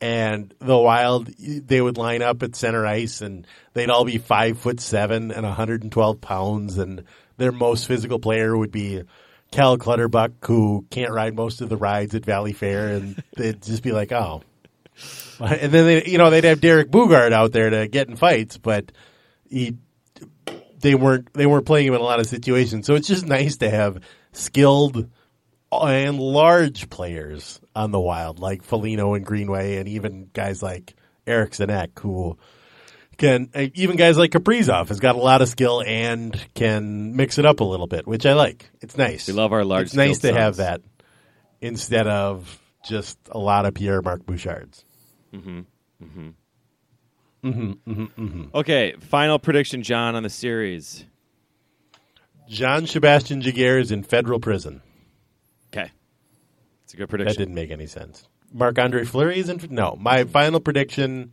And 0.00 0.54
the 0.58 0.76
Wild, 0.76 1.28
they 1.38 1.82
would 1.82 1.98
line 1.98 2.22
up 2.22 2.42
at 2.42 2.56
center 2.56 2.86
ice, 2.86 3.20
and 3.20 3.46
they'd 3.74 3.90
all 3.90 4.06
be 4.06 4.18
five 4.18 4.58
foot 4.58 4.80
seven 4.80 5.32
and 5.32 5.42
112 5.42 6.20
pounds, 6.20 6.78
and 6.78 7.04
their 7.36 7.52
most 7.52 7.86
physical 7.86 8.18
player 8.18 8.56
would 8.56 8.72
be 8.72 9.02
Cal 9.52 9.76
Clutterbuck, 9.76 10.32
who 10.46 10.86
can't 10.90 11.12
ride 11.12 11.36
most 11.36 11.60
of 11.60 11.68
the 11.68 11.76
rides 11.76 12.14
at 12.14 12.22
Valleyfair, 12.22 12.96
and 12.96 13.22
they'd 13.36 13.60
just 13.62 13.82
be 13.82 13.92
like, 13.92 14.10
oh. 14.12 14.42
And 15.40 15.72
then 15.72 15.86
they, 15.86 16.04
you 16.06 16.16
know, 16.16 16.30
they'd 16.30 16.44
have 16.44 16.60
Derek 16.60 16.90
Boogaard 16.90 17.32
out 17.32 17.50
there 17.50 17.68
to 17.68 17.88
get 17.88 18.08
in 18.08 18.14
fights, 18.14 18.56
but 18.56 18.92
he, 19.48 19.76
they 20.78 20.94
weren't, 20.94 21.32
they 21.34 21.44
weren't 21.44 21.66
playing 21.66 21.88
him 21.88 21.94
in 21.94 22.00
a 22.00 22.04
lot 22.04 22.20
of 22.20 22.26
situations. 22.26 22.86
So 22.86 22.94
it's 22.94 23.08
just 23.08 23.26
nice 23.26 23.56
to 23.56 23.68
have 23.68 24.00
skilled 24.30 25.08
and 25.72 26.20
large 26.20 26.88
players 26.88 27.60
on 27.74 27.90
the 27.90 28.00
Wild, 28.00 28.38
like 28.38 28.62
Foligno 28.62 29.14
and 29.14 29.26
Greenway, 29.26 29.76
and 29.78 29.88
even 29.88 30.30
guys 30.32 30.62
like 30.62 30.94
Eric 31.26 31.52
Sinek, 31.52 31.98
who 31.98 32.38
can 33.16 33.50
even 33.74 33.96
guys 33.96 34.18
like 34.18 34.32
Kaprizov 34.32 34.88
has 34.88 35.00
got 35.00 35.16
a 35.16 35.18
lot 35.18 35.42
of 35.42 35.48
skill 35.48 35.82
and 35.84 36.38
can 36.54 37.16
mix 37.16 37.38
it 37.38 37.46
up 37.46 37.60
a 37.60 37.64
little 37.64 37.86
bit, 37.86 38.06
which 38.06 38.26
I 38.26 38.34
like. 38.34 38.70
It's 38.80 38.96
nice. 38.96 39.26
We 39.26 39.34
love 39.34 39.52
our 39.52 39.64
large 39.64 39.86
It's 39.86 39.94
nice 39.94 40.18
to 40.18 40.28
skilled 40.28 40.38
have 40.38 40.56
that 40.56 40.80
instead 41.60 42.06
of 42.06 42.60
just 42.84 43.18
a 43.30 43.38
lot 43.38 43.66
of 43.66 43.74
Pierre 43.74 44.02
Marc 44.02 44.24
Bouchards. 44.26 44.84
Mm-hmm. 45.32 45.60
Mm-hmm. 46.02 46.28
Mm-hmm. 47.44 48.44
Okay, 48.54 48.94
final 49.00 49.38
prediction, 49.38 49.82
John, 49.82 50.14
on 50.14 50.22
the 50.22 50.30
series. 50.30 51.04
John 52.48 52.86
Sebastian 52.86 53.40
Jaguar 53.40 53.78
is 53.78 53.90
in 53.90 54.02
federal 54.02 54.40
prison. 54.40 54.82
Okay, 55.72 55.90
it's 56.84 56.94
a 56.94 56.96
good 56.96 57.08
prediction. 57.08 57.34
That 57.34 57.38
didn't 57.38 57.54
make 57.54 57.70
any 57.70 57.86
sense. 57.86 58.28
Marc 58.52 58.78
Andre 58.78 59.04
Fleury 59.04 59.38
is 59.38 59.48
in. 59.48 59.60
No, 59.70 59.96
my 59.98 60.24
final 60.24 60.60
prediction. 60.60 61.32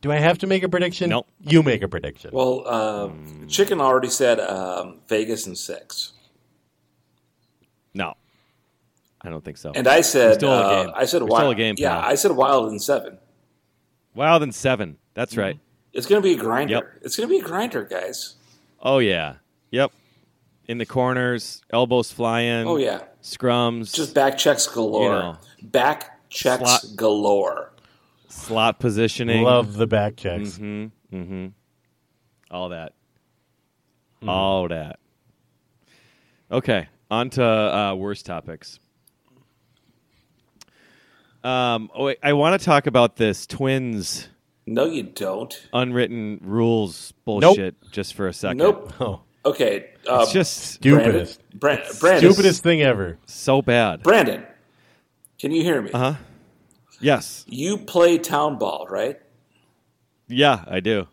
Do 0.00 0.12
I 0.12 0.16
have 0.16 0.38
to 0.38 0.46
make 0.46 0.62
a 0.62 0.68
prediction? 0.68 1.10
Nope. 1.10 1.26
You 1.40 1.62
make 1.62 1.82
a 1.82 1.88
prediction. 1.88 2.30
Well, 2.32 2.62
uh, 2.66 3.08
mm. 3.08 3.48
Chicken 3.48 3.80
already 3.80 4.08
said 4.10 4.38
um, 4.38 5.00
Vegas 5.08 5.46
and 5.46 5.58
six, 5.58 6.12
No, 7.94 8.14
I 9.22 9.30
don't 9.30 9.44
think 9.44 9.56
so. 9.56 9.72
and 9.74 9.86
I 9.88 10.00
said 10.00 10.34
still 10.34 10.52
a 10.52 10.60
uh, 10.60 10.84
game. 10.84 10.92
I 10.96 11.04
said 11.04 11.22
We're 11.22 11.28
wild. 11.28 11.40
still 11.40 11.50
a 11.50 11.54
game, 11.54 11.74
yeah, 11.78 12.00
pal. 12.00 12.10
I 12.10 12.14
said 12.14 12.32
Wild 12.32 12.70
in 12.72 12.78
seven. 12.78 13.18
Wild 14.14 14.42
and 14.42 14.54
seven. 14.54 14.96
That's 15.14 15.36
right. 15.36 15.58
It's 15.92 16.06
going 16.06 16.22
to 16.22 16.26
be 16.28 16.34
a 16.34 16.38
grinder. 16.38 16.74
Yep. 16.74 16.90
It's 17.02 17.16
going 17.16 17.28
to 17.28 17.34
be 17.34 17.40
a 17.40 17.44
grinder, 17.44 17.84
guys. 17.84 18.36
Oh 18.80 18.98
yeah. 18.98 19.36
Yep. 19.70 19.90
In 20.66 20.78
the 20.78 20.86
corners, 20.86 21.62
elbows 21.70 22.12
flying. 22.12 22.66
Oh 22.66 22.76
yeah, 22.76 23.02
Scrums. 23.22 23.92
just 23.94 24.14
back 24.14 24.36
checks 24.38 24.66
galore. 24.66 25.02
You 25.04 25.08
know. 25.10 25.36
back 25.62 26.28
checks 26.30 26.58
Slot- 26.62 26.96
galore. 26.96 27.72
slot 28.28 28.78
positioning. 28.78 29.42
Love 29.42 29.74
the 29.74 29.86
back 29.86 30.16
checks. 30.16 30.50
Mm-hmm. 30.58 31.16
Mm-hmm. 31.16 31.46
All 32.50 32.68
that. 32.68 32.92
Hmm. 34.20 34.28
All 34.28 34.68
that. 34.68 34.98
Okay. 36.52 36.88
On 37.10 37.30
to 37.30 37.44
uh, 37.44 37.94
worst 37.94 38.26
topics. 38.26 38.78
Um, 41.48 41.90
oh, 41.94 42.12
I 42.22 42.32
want 42.34 42.60
to 42.60 42.64
talk 42.64 42.86
about 42.86 43.16
this 43.16 43.46
twins 43.46 44.28
No, 44.66 44.84
you 44.84 45.04
don't. 45.04 45.54
unwritten 45.72 46.40
rules 46.42 47.12
bullshit 47.24 47.76
just 47.90 48.14
for 48.14 48.26
a 48.28 48.32
second. 48.32 48.58
Nope. 48.58 48.92
Oh, 49.00 49.20
Okay. 49.44 49.90
Uh, 50.06 50.20
It's 50.22 50.32
just 50.32 50.58
stupidest, 50.58 51.40
Brandon, 51.58 51.86
Bra- 51.86 51.98
Brandon, 52.00 52.32
stupidest 52.32 52.62
thing 52.62 52.82
ever. 52.82 53.18
so 53.24 53.62
bad. 53.62 54.02
Brandon, 54.02 54.44
can 55.38 55.52
you 55.52 55.62
hear 55.62 55.80
me? 55.80 55.90
Uh 55.92 55.98
huh. 55.98 56.14
Yes. 57.00 57.44
You 57.48 57.78
play 57.78 58.18
town 58.18 58.58
ball, 58.58 58.86
right? 58.90 59.18
Yeah, 60.26 60.64
I 60.66 60.80
do. 60.80 61.06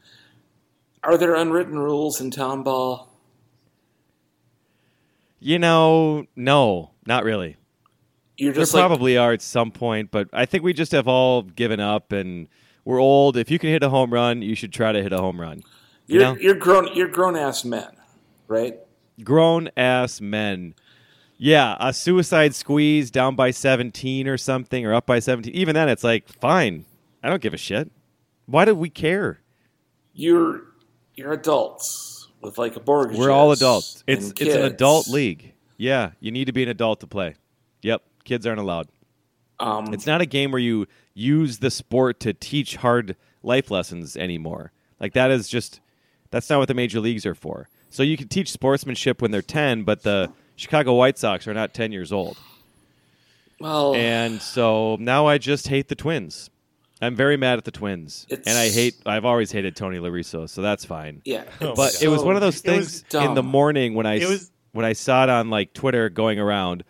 Are 1.03 1.17
there 1.17 1.35
unwritten 1.35 1.77
rules 1.79 2.19
in 2.19 2.31
town 2.31 2.63
ball? 2.63 3.07
You 5.39 5.59
know, 5.59 6.25
no, 6.35 6.91
not 7.05 7.23
really. 7.23 7.55
You're 8.37 8.53
There 8.53 8.61
just 8.61 8.73
like 8.73 8.81
probably 8.81 9.17
are 9.17 9.33
at 9.33 9.41
some 9.41 9.71
point, 9.71 10.11
but 10.11 10.29
I 10.33 10.45
think 10.45 10.63
we 10.63 10.73
just 10.73 10.91
have 10.91 11.07
all 11.07 11.43
given 11.43 11.79
up 11.79 12.11
and 12.11 12.47
we're 12.83 12.99
old. 12.99 13.37
If 13.37 13.49
you 13.49 13.59
can 13.59 13.69
hit 13.69 13.83
a 13.83 13.89
home 13.89 14.13
run, 14.13 14.41
you 14.41 14.55
should 14.55 14.73
try 14.73 14.91
to 14.91 15.01
hit 15.01 15.13
a 15.13 15.17
home 15.17 15.39
run. 15.39 15.63
You 16.07 16.19
you're, 16.19 16.21
know? 16.21 16.35
you're 16.39 16.55
grown. 16.55 16.89
You're 16.93 17.07
grown 17.07 17.35
ass 17.35 17.65
men, 17.65 17.89
right? 18.47 18.77
Grown 19.23 19.69
ass 19.77 20.21
men. 20.21 20.75
Yeah, 21.37 21.75
a 21.79 21.93
suicide 21.93 22.55
squeeze 22.55 23.11
down 23.11 23.35
by 23.35 23.51
17 23.51 24.27
or 24.27 24.37
something, 24.37 24.85
or 24.85 24.93
up 24.93 25.05
by 25.05 25.19
17. 25.19 25.53
Even 25.53 25.75
then, 25.75 25.89
it's 25.89 26.03
like, 26.03 26.29
fine. 26.29 26.85
I 27.21 27.29
don't 27.29 27.41
give 27.41 27.53
a 27.53 27.57
shit. 27.57 27.91
Why 28.45 28.65
do 28.65 28.75
we 28.75 28.89
care? 28.89 29.41
You're 30.13 30.61
you're 31.15 31.33
adults 31.33 32.29
with 32.41 32.57
like 32.57 32.75
a 32.75 32.81
mortgage. 32.85 33.17
We're 33.17 33.31
all 33.31 33.51
adults. 33.51 34.03
It's 34.07 34.31
it's 34.39 34.55
an 34.55 34.61
adult 34.61 35.07
league. 35.07 35.53
Yeah, 35.77 36.11
you 36.19 36.31
need 36.31 36.45
to 36.45 36.53
be 36.53 36.63
an 36.63 36.69
adult 36.69 36.99
to 37.01 37.07
play. 37.07 37.35
Yep, 37.81 38.03
kids 38.25 38.45
aren't 38.45 38.59
allowed. 38.59 38.87
Um, 39.59 39.93
It's 39.93 40.05
not 40.05 40.19
a 40.19 40.25
game 40.25 40.51
where 40.51 40.59
you 40.59 40.87
use 41.13 41.59
the 41.59 41.71
sport 41.71 42.19
to 42.21 42.33
teach 42.33 42.75
hard 42.75 43.15
life 43.41 43.71
lessons 43.71 44.17
anymore. 44.17 44.73
Like 44.99 45.13
that 45.13 45.31
is 45.31 45.47
just 45.47 45.79
that's 46.31 46.49
not 46.49 46.59
what 46.59 46.67
the 46.67 46.73
major 46.73 46.99
leagues 46.99 47.25
are 47.25 47.35
for. 47.35 47.69
So 47.89 48.03
you 48.03 48.17
can 48.17 48.27
teach 48.27 48.51
sportsmanship 48.51 49.21
when 49.21 49.31
they're 49.31 49.41
10, 49.41 49.83
but 49.83 50.03
the 50.03 50.31
Chicago 50.57 50.93
White 50.95 51.17
Sox 51.17 51.47
are 51.47 51.53
not 51.53 51.73
10 51.73 51.93
years 51.93 52.11
old. 52.11 52.37
well, 53.59 53.95
And 53.95 54.41
so 54.41 54.97
now 54.99 55.27
I 55.27 55.37
just 55.37 55.67
hate 55.69 55.87
the 55.87 55.95
Twins. 55.95 56.49
I'm 57.01 57.15
very 57.15 57.37
mad 57.37 57.57
at 57.57 57.65
the 57.65 57.71
Twins. 57.71 58.25
And 58.29 58.57
I 58.57 58.69
hate 58.69 58.95
I've 59.05 59.25
always 59.25 59.51
hated 59.51 59.75
Tony 59.75 59.99
La 59.99 60.09
Russa, 60.09 60.49
so 60.49 60.61
that's 60.61 60.83
fine. 60.85 61.21
yeah. 61.25 61.43
But 61.59 62.01
it 62.01 62.07
was 62.09 62.23
one 62.23 62.35
of 62.35 62.41
those 62.41 62.59
things 62.61 63.03
in 63.13 63.33
the 63.35 63.43
morning 63.43 63.93
when 63.93 64.05
I 64.05 64.15
was- 64.19 64.51
when 64.71 64.85
I 64.85 64.91
saw 64.91 65.23
it 65.23 65.29
on 65.29 65.49
like 65.49 65.73
Twitter 65.73 66.09
going 66.09 66.37
around. 66.39 66.83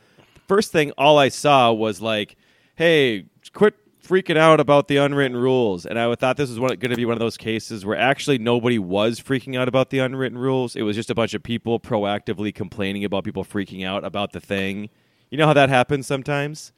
First 0.48 0.72
thing, 0.72 0.92
all 0.98 1.18
I 1.18 1.30
saw 1.30 1.72
was 1.72 2.02
like, 2.02 2.36
"Hey, 2.76 3.26
quit 3.54 3.74
freaking 4.04 4.38
out 4.38 4.60
about 4.60 4.88
the 4.88 4.98
unwritten 4.98 5.38
rules." 5.38 5.86
And 5.86 5.98
I 5.98 6.14
thought 6.16 6.38
this 6.38 6.50
was 6.50 6.60
going 6.60 6.80
to 6.80 6.96
be 6.96 7.06
one 7.06 7.14
of 7.14 7.20
those 7.20 7.38
cases 7.38 7.86
where 7.86 7.98
actually 7.98 8.38
nobody 8.38 8.78
was 8.78 9.20
freaking 9.20 9.58
out 9.58 9.68
about 9.68 9.90
the 9.90 10.00
unwritten 10.00 10.38
rules. 10.38 10.76
It 10.76 10.84
was 10.84 10.96
just 10.96 11.10
a 11.10 11.16
bunch 11.16 11.34
of 11.34 11.42
people 11.44 11.80
proactively 11.80 12.54
complaining 12.54 13.04
about 13.04 13.24
people 13.24 13.44
freaking 13.44 13.86
out 13.86 14.04
about 14.06 14.32
the 14.34 14.40
thing. 14.40 14.90
You 15.32 15.38
know 15.38 15.48
how 15.48 15.54
that 15.54 15.70
happens 15.70 16.06
sometimes. 16.06 16.72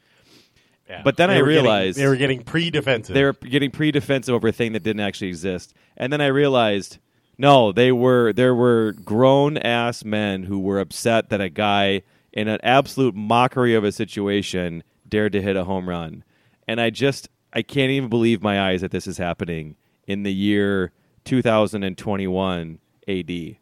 Yeah. 0.89 1.01
But 1.03 1.17
then 1.17 1.27
They 1.27 1.35
I 1.35 1.41
were 1.41 1.47
getting- 1.49 1.63
realized- 1.63 1.97
they 1.99 2.07
were 2.07 2.15
getting 2.15 2.43
pre-defensive. 2.43 3.13
They 3.13 3.25
were 3.25 3.33
getting 3.33 3.71
pre-defensive 3.71 4.33
over 4.33 4.47
a 4.47 4.51
thing 4.53 4.71
that 4.71 4.83
didn't 4.83 5.01
actually 5.01 5.27
exist. 5.27 5.73
And 5.97 6.13
then 6.13 6.21
I 6.21 6.27
realized, 6.27 6.97
no, 7.37 7.73
they 7.73 7.91
were 7.91 8.31
there 8.31 8.55
were 8.55 8.93
grown 9.03 9.57
ass 9.57 10.05
men 10.05 10.43
who 10.43 10.57
were 10.59 10.79
upset 10.79 11.29
that 11.29 11.41
a 11.41 11.49
guy 11.49 12.03
in 12.37 12.47
an 12.47 12.59
absolute 12.63 13.15
mockery 13.15 13.73
of 13.73 13.83
a 13.83 13.91
situation 13.91 14.83
dared 15.09 15.33
to 15.33 15.41
hit 15.41 15.55
a 15.57 15.63
home 15.63 15.89
run. 15.89 16.23
And 16.67 16.79
I 16.79 16.91
just 16.91 17.29
I 17.51 17.63
can't 17.63 17.91
even 17.91 18.09
believe 18.09 18.43
my 18.43 18.61
eyes 18.69 18.81
that 18.81 18.91
this 18.91 19.07
is 19.07 19.17
happening 19.17 19.75
in 20.05 20.21
the 20.23 20.33
year 20.33 20.91
2021 21.25 22.79
AD. 23.07 23.29
And 23.29 23.57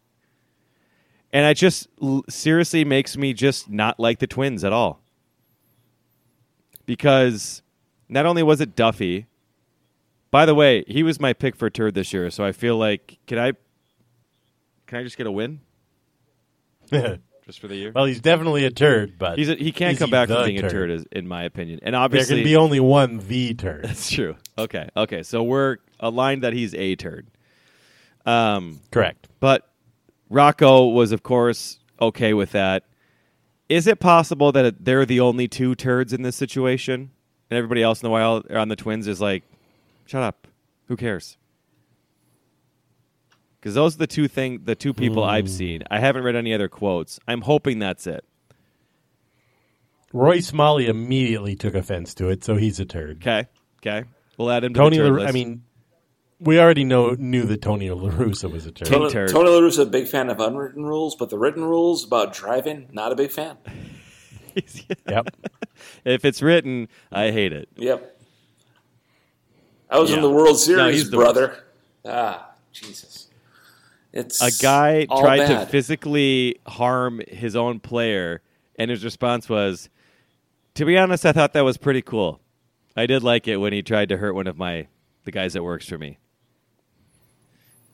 it 1.46 1.54
just 1.56 1.88
seriously 2.30 2.84
makes 2.86 3.16
me 3.18 3.34
just 3.34 3.70
not 3.70 4.00
like 4.00 4.20
the 4.20 4.28
Twins 4.28 4.64
at 4.64 4.74
all. 4.74 5.02
because 6.86 7.62
not 8.10 8.26
only 8.26 8.44
was 8.44 8.62
it 8.62 8.76
Duffey. 8.76 9.26
By 10.32 10.46
the 10.46 10.54
way, 10.56 10.84
he 10.88 11.02
was 11.04 11.20
my 11.20 11.34
pick 11.34 11.56
for 11.56 11.70
turd 11.70 11.96
this 11.96 12.12
year, 12.14 12.30
so 12.30 12.44
I 12.44 12.52
feel 12.52 12.78
like 12.78 13.20
can 13.26 13.40
I 13.40 13.54
can 14.86 15.00
I 15.00 15.04
just 15.04 15.18
get 15.18 15.28
a 15.28 15.32
win 15.32 15.62
just 17.46 17.60
for 17.60 17.68
the 17.68 17.76
year? 17.76 17.92
well, 17.94 18.06
he's 18.06 18.20
definitely 18.22 18.66
a 18.66 18.72
turd, 18.72 19.18
but 19.18 19.38
He's 19.38 19.50
a, 19.50 19.56
he 19.56 19.72
can't 19.72 19.94
is 19.94 20.00
come 20.00 20.08
he 20.08 20.12
back 20.12 20.28
the 20.30 20.36
from 20.36 20.46
being 20.46 20.58
a 20.58 20.62
turd? 20.62 20.72
turd, 20.72 20.92
as- 20.92 21.06
in 21.12 21.28
my 21.28 21.44
opinion. 21.44 21.80
And 21.84 21.96
obviously, 21.96 22.36
There 22.38 22.42
obviously, 22.42 22.44
can 22.44 22.44
be 22.44 22.56
only 22.56 22.80
one 22.80 23.28
the 23.28 23.54
turd. 23.54 23.84
that's 23.88 24.10
true. 24.12 24.36
Okay, 24.58 24.90
okay, 24.98 25.24
so 25.24 25.44
we're 25.44 25.78
aligned 26.00 26.44
that 26.44 26.54
he's 26.54 26.74
a 26.74 26.96
turd. 26.96 27.28
Um, 28.26 28.80
Correct. 28.92 29.28
but 29.40 29.70
Rocco 30.30 30.88
was, 30.88 31.12
of 31.12 31.22
course, 31.24 31.80
okay 32.02 32.34
with 32.34 32.52
that. 32.54 32.84
Is 33.70 33.88
it 33.88 34.00
possible 34.00 34.52
that 34.52 34.84
they're 34.84 35.06
the 35.06 35.20
only 35.20 35.48
two 35.48 35.76
turds 35.76 36.14
in 36.14 36.22
this 36.24 36.36
situation, 36.36 37.12
and 37.50 37.58
everybody 37.58 37.82
else 37.84 38.02
in 38.02 38.06
the 38.08 38.12
wild 38.12 38.50
on 38.52 38.68
the 38.68 38.76
Twins 38.76 39.08
is 39.08 39.20
like, 39.22 39.44
"Shut 40.06 40.22
up, 40.24 40.48
who 40.88 40.96
cares?" 40.98 41.38
Because 43.66 43.74
those 43.74 43.96
are 43.96 43.98
the 43.98 44.06
two 44.06 44.28
thing, 44.28 44.60
the 44.64 44.76
two 44.76 44.94
people 44.94 45.24
I've 45.24 45.50
seen. 45.50 45.82
I 45.90 45.98
haven't 45.98 46.22
read 46.22 46.36
any 46.36 46.54
other 46.54 46.68
quotes. 46.68 47.20
I'm 47.28 47.42
hoping 47.42 47.80
that's 47.80 48.06
it. 48.06 48.24
Roy 50.14 50.40
Smalley 50.42 50.86
immediately 50.86 51.56
took 51.56 51.74
offense 51.74 52.14
to 52.14 52.30
it, 52.30 52.44
so 52.44 52.58
he's 52.58 52.80
a 52.80 52.86
turd. 52.86 53.24
Okay, 53.24 53.48
okay, 53.80 54.08
we'll 54.38 54.52
add 54.52 54.64
him 54.66 54.76
to 54.76 54.80
Tony, 54.80 55.00
the 55.00 55.06
turd 55.06 55.14
La- 55.14 55.18
list. 55.24 55.30
I 55.30 55.32
mean, 55.32 55.64
we 56.40 56.60
already 56.60 56.84
know 56.84 57.16
knew 57.18 57.42
that 57.46 57.64
Tony 57.64 57.90
La 57.90 58.08
Russa 58.12 58.52
was 58.52 58.68
a 58.68 58.72
turd. 58.72 58.88
Tony, 58.88 59.10
turd. 59.10 59.30
Tony 59.32 59.50
La 59.50 59.60
Russa, 59.60 59.82
a 59.82 59.86
big 59.88 60.08
fan 60.08 60.30
of 60.30 60.40
unwritten 60.40 60.86
rules, 60.86 61.16
but 61.16 61.32
the 61.32 61.40
written 61.40 61.64
rules 61.64 62.06
about 62.06 62.34
driving, 62.34 62.88
not 62.92 63.12
a 63.12 63.16
big 63.16 63.32
fan. 63.32 63.58
Yep. 65.10 65.36
if 66.06 66.24
it's 66.24 66.42
written, 66.42 66.88
I 67.12 67.32
hate 67.32 67.52
it. 67.52 67.68
Yep. 67.76 68.22
I 69.90 70.00
was 70.00 70.12
in 70.12 70.22
the 70.22 70.30
World 70.30 70.58
Series, 70.58 70.96
he's 70.96 71.10
the 71.10 71.18
brother. 71.18 71.62
Ah, 72.06 72.52
Jesus. 72.72 73.25
It's 74.16 74.42
a 74.42 74.64
guy 74.64 75.06
all 75.10 75.22
tried 75.22 75.46
to 75.48 75.66
physically 75.66 76.60
harm 76.66 77.22
his 77.28 77.56
own 77.56 77.80
player, 77.80 78.42
and 78.78 78.90
his 78.90 79.04
response 79.04 79.50
was, 79.50 79.90
"To 80.76 80.86
be 80.86 80.98
honest, 80.98 81.26
I 81.26 81.34
thought 81.34 81.54
that 81.54 81.66
was 81.66 81.78
pretty 81.78 82.02
cool. 82.02 82.40
I 82.96 83.06
did 83.06 83.24
like 83.24 83.48
it 83.48 83.58
when 83.58 83.74
he 83.74 83.82
tried 83.82 84.10
to 84.10 84.18
hurt 84.18 84.34
one 84.34 84.48
of 84.48 84.58
my 84.58 84.88
the 85.26 85.32
guys 85.32 85.54
that 85.54 85.64
works 85.64 85.88
for 85.88 85.98
me. 85.98 86.18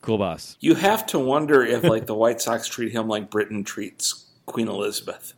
Cool 0.00 0.18
boss. 0.18 0.56
You 0.60 0.74
have 0.74 1.06
to 1.06 1.18
wonder 1.18 1.64
if, 1.64 1.84
like, 1.84 2.06
the 2.06 2.14
White 2.14 2.40
Sox 2.40 2.66
treat 2.66 2.92
him 2.92 3.08
like 3.08 3.30
Britain 3.30 3.64
treats 3.64 4.30
Queen 4.46 4.68
Elizabeth. 4.68 5.34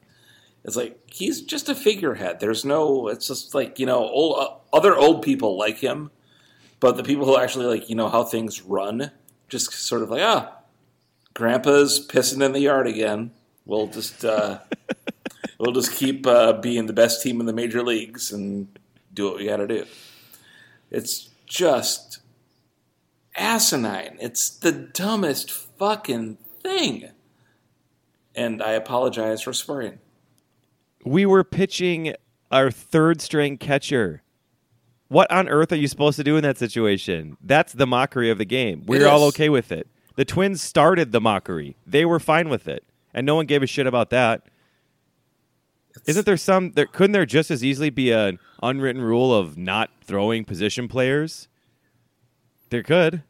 It's 0.64 0.76
like 0.76 0.98
he's 1.12 1.42
just 1.42 1.68
a 1.68 1.74
figurehead. 1.74 2.40
There's 2.40 2.64
no. 2.64 3.08
It's 3.08 3.26
just 3.28 3.54
like 3.54 3.78
you 3.78 3.84
know, 3.84 3.98
old 3.98 4.38
uh, 4.38 4.76
other 4.76 4.96
old 4.96 5.22
people 5.22 5.58
like 5.58 5.76
him, 5.76 6.10
but 6.80 6.96
the 6.96 7.02
people 7.02 7.26
who 7.26 7.38
actually 7.38 7.66
like 7.66 7.90
you 7.90 7.94
know 7.94 8.08
how 8.08 8.24
things 8.24 8.62
run, 8.62 9.10
just 9.48 9.72
sort 9.72 10.02
of 10.02 10.08
like 10.08 10.22
ah, 10.22 10.56
Grandpa's 11.34 12.06
pissing 12.06 12.44
in 12.44 12.52
the 12.52 12.60
yard 12.60 12.86
again. 12.86 13.32
We'll 13.66 13.88
just 13.88 14.24
uh, 14.24 14.60
we'll 15.58 15.72
just 15.72 15.92
keep 15.92 16.26
uh, 16.26 16.54
being 16.54 16.86
the 16.86 16.92
best 16.92 17.22
team 17.22 17.40
in 17.40 17.46
the 17.46 17.52
major 17.52 17.82
leagues 17.82 18.32
and 18.32 18.68
do 19.12 19.24
what 19.24 19.36
we 19.36 19.46
got 19.46 19.56
to 19.56 19.66
do. 19.66 19.84
It's 20.90 21.30
just 21.46 22.20
asinine. 23.36 24.16
It's 24.20 24.48
the 24.48 24.72
dumbest 24.72 25.50
fucking 25.50 26.38
thing. 26.62 27.10
And 28.34 28.62
I 28.62 28.72
apologize 28.72 29.42
for 29.42 29.52
swearing. 29.52 29.98
We 31.04 31.26
were 31.26 31.44
pitching 31.44 32.14
our 32.50 32.70
third 32.70 33.20
string 33.20 33.58
catcher. 33.58 34.22
What 35.08 35.30
on 35.30 35.48
earth 35.48 35.70
are 35.72 35.76
you 35.76 35.86
supposed 35.86 36.16
to 36.16 36.24
do 36.24 36.36
in 36.36 36.42
that 36.42 36.58
situation? 36.58 37.36
That's 37.40 37.72
the 37.72 37.86
mockery 37.86 38.30
of 38.30 38.38
the 38.38 38.44
game. 38.44 38.84
We're 38.86 39.06
all 39.06 39.24
okay 39.24 39.48
with 39.48 39.70
it. 39.70 39.86
The 40.16 40.24
Twins 40.24 40.62
started 40.62 41.12
the 41.12 41.20
mockery. 41.20 41.76
They 41.86 42.04
were 42.04 42.20
fine 42.20 42.48
with 42.48 42.68
it, 42.68 42.84
and 43.12 43.26
no 43.26 43.34
one 43.34 43.46
gave 43.46 43.62
a 43.62 43.66
shit 43.66 43.86
about 43.86 44.10
that. 44.10 44.42
Isn't 46.06 46.26
there 46.26 46.36
some? 46.36 46.72
There 46.72 46.86
couldn't 46.86 47.12
there 47.12 47.26
just 47.26 47.50
as 47.50 47.64
easily 47.64 47.90
be 47.90 48.10
an 48.10 48.38
unwritten 48.62 49.02
rule 49.02 49.34
of 49.34 49.56
not 49.56 49.90
throwing 50.02 50.44
position 50.44 50.88
players? 50.88 51.48
There 52.70 52.82
could. 52.82 53.22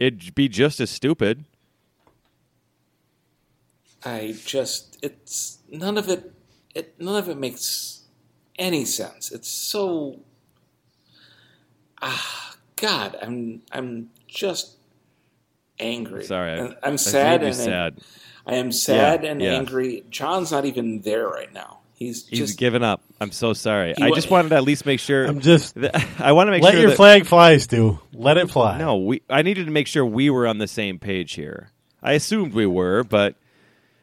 It'd 0.00 0.34
be 0.34 0.48
just 0.48 0.80
as 0.80 0.90
stupid. 0.90 1.44
I 4.04 4.34
just 4.44 4.98
it's 5.02 5.58
none 5.70 5.96
of 5.96 6.08
it 6.08 6.32
it 6.74 7.00
none 7.00 7.16
of 7.16 7.28
it 7.28 7.38
makes 7.38 8.02
any 8.58 8.84
sense. 8.84 9.30
It's 9.30 9.48
so 9.48 10.20
ah 12.00 12.56
God, 12.76 13.16
I'm 13.22 13.62
I'm 13.70 14.10
just 14.26 14.76
angry. 15.82 16.24
Sorry, 16.24 16.60
I, 16.60 16.74
I'm 16.82 16.98
sad 16.98 17.42
and 17.42 17.54
sad. 17.54 17.98
I 18.46 18.54
am 18.54 18.72
sad 18.72 19.24
Yeah, 19.24 19.30
and 19.30 19.40
yeah. 19.42 19.52
angry. 19.54 20.04
John's 20.10 20.50
not 20.50 20.64
even 20.64 21.00
there 21.02 21.28
right 21.28 21.52
now. 21.52 21.78
He's, 21.94 22.26
He's 22.26 22.40
just 22.40 22.58
given 22.58 22.82
up. 22.82 23.00
I'm 23.20 23.30
so 23.30 23.52
sorry. 23.52 23.94
He 23.96 24.02
I 24.02 24.10
just 24.10 24.28
wanted 24.28 24.48
to 24.48 24.56
at 24.56 24.64
least 24.64 24.84
make 24.86 24.98
sure. 24.98 25.24
I'm 25.24 25.38
just 25.40 25.74
that- 25.80 26.04
I 26.18 26.32
want 26.32 26.48
to 26.48 26.50
make 26.50 26.62
let 26.62 26.72
sure 26.72 26.80
your 26.80 26.90
that, 26.90 26.96
flag 26.96 27.26
fly, 27.26 27.56
Stu. 27.58 28.00
Let 28.12 28.38
it 28.38 28.50
fly. 28.50 28.78
No, 28.78 28.96
we. 28.96 29.22
I 29.30 29.42
needed 29.42 29.66
to 29.66 29.70
make 29.70 29.86
sure 29.86 30.04
we 30.04 30.28
were 30.28 30.46
on 30.48 30.58
the 30.58 30.66
same 30.66 30.98
page 30.98 31.34
here. 31.34 31.70
I 32.02 32.14
assumed 32.14 32.54
we 32.54 32.66
were, 32.66 33.04
but 33.04 33.36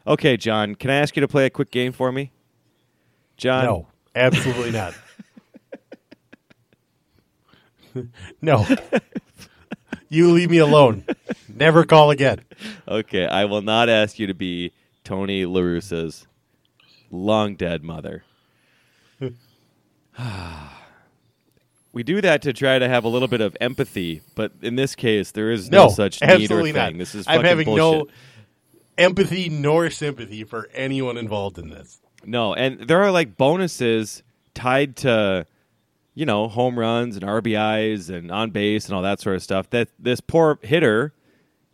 okay, 0.07 0.37
John. 0.37 0.75
Can 0.75 0.89
I 0.89 0.95
ask 0.95 1.17
you 1.17 1.21
to 1.21 1.27
play 1.27 1.45
a 1.45 1.49
quick 1.49 1.71
game 1.71 1.91
for 1.91 2.09
me, 2.11 2.31
John? 3.35 3.65
no, 3.65 3.87
absolutely 4.15 4.71
not. 4.71 4.93
no, 8.41 8.65
you 10.09 10.31
leave 10.31 10.49
me 10.49 10.57
alone. 10.57 11.05
Never 11.47 11.85
call 11.85 12.11
again. 12.11 12.41
Okay, 12.87 13.25
I 13.25 13.45
will 13.45 13.61
not 13.61 13.89
ask 13.89 14.19
you 14.19 14.27
to 14.27 14.33
be 14.33 14.71
Tony 15.03 15.45
La 15.45 15.61
Russa's 15.61 16.27
long 17.11 17.55
dead 17.55 17.83
mother. 17.83 18.23
we 21.93 22.03
do 22.03 22.21
that 22.21 22.41
to 22.43 22.53
try 22.53 22.79
to 22.79 22.87
have 22.87 23.03
a 23.03 23.07
little 23.07 23.27
bit 23.27 23.41
of 23.41 23.55
empathy, 23.61 24.21
but 24.35 24.51
in 24.61 24.75
this 24.75 24.95
case, 24.95 25.31
there 25.31 25.51
is 25.51 25.69
no, 25.69 25.85
No, 25.85 25.89
such 25.89 26.21
need 26.21 26.51
or 26.51 26.63
thing. 26.63 26.75
not. 26.75 26.97
This 26.97 27.15
is 27.15 27.25
I'm 27.27 27.43
having 27.43 27.65
bullshit. 27.65 28.07
no 28.07 28.13
empathy 28.97 29.49
nor 29.49 29.89
sympathy 29.89 30.43
for 30.43 30.69
anyone 30.73 31.17
involved 31.17 31.57
in 31.57 31.69
this. 31.69 31.99
No, 32.25 32.53
and 32.53 32.81
there 32.87 33.01
are 33.01 33.11
like 33.11 33.37
bonuses 33.37 34.23
tied 34.53 34.97
to, 34.97 35.45
you 36.19 36.25
know, 36.25 36.49
home 36.49 36.77
runs 36.77 37.15
and 37.15 37.25
RBIs 37.25 38.09
and 38.09 38.29
on 38.29 38.49
base 38.51 38.87
and 38.87 38.93
all 38.93 39.01
that 39.03 39.21
sort 39.21 39.37
of 39.37 39.41
stuff. 39.41 39.69
That 39.69 39.87
this 39.97 40.19
poor 40.19 40.59
hitter 40.61 41.13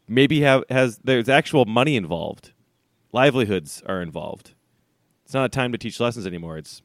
maybe 0.08 0.41
have 0.41 0.64
has 0.70 1.00
there's 1.04 1.28
actual 1.28 1.66
money 1.66 1.96
involved, 1.96 2.52
livelihoods 3.12 3.82
are 3.88 4.04
involved. 4.04 4.54
It's 5.24 5.34
not 5.34 5.46
a 5.46 5.50
time 5.50 5.72
to 5.72 5.80
teach 5.80 6.00
lessons 6.00 6.28
anymore. 6.28 6.60
It's 6.60 6.84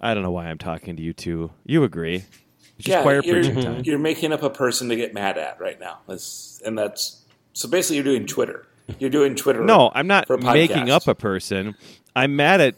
I 0.00 0.12
don't 0.12 0.24
know 0.24 0.32
why 0.32 0.46
I'm 0.46 0.58
talking 0.58 0.96
to 0.96 1.02
you 1.04 1.12
two. 1.12 1.52
You 1.64 1.84
agree? 1.84 2.24
It's 2.76 2.86
just 2.86 3.02
choir 3.02 3.20
you're, 3.22 3.34
preaching 3.34 3.62
time. 3.62 3.82
you're 3.84 4.00
making 4.00 4.32
up 4.32 4.42
a 4.42 4.50
person 4.50 4.88
to 4.88 4.96
get 4.96 5.14
mad 5.14 5.38
at 5.38 5.60
right 5.60 5.78
now. 5.78 6.00
That's, 6.08 6.60
and 6.66 6.76
that's 6.76 7.24
so 7.52 7.68
basically 7.68 7.96
you're 7.98 8.04
doing 8.04 8.26
Twitter. 8.26 8.66
You're 8.98 9.10
doing 9.10 9.36
Twitter. 9.36 9.64
No, 9.64 9.92
I'm 9.94 10.08
not 10.08 10.28
making 10.42 10.90
up 10.90 11.06
a 11.06 11.14
person. 11.14 11.76
I'm 12.16 12.34
mad 12.34 12.60
at 12.60 12.74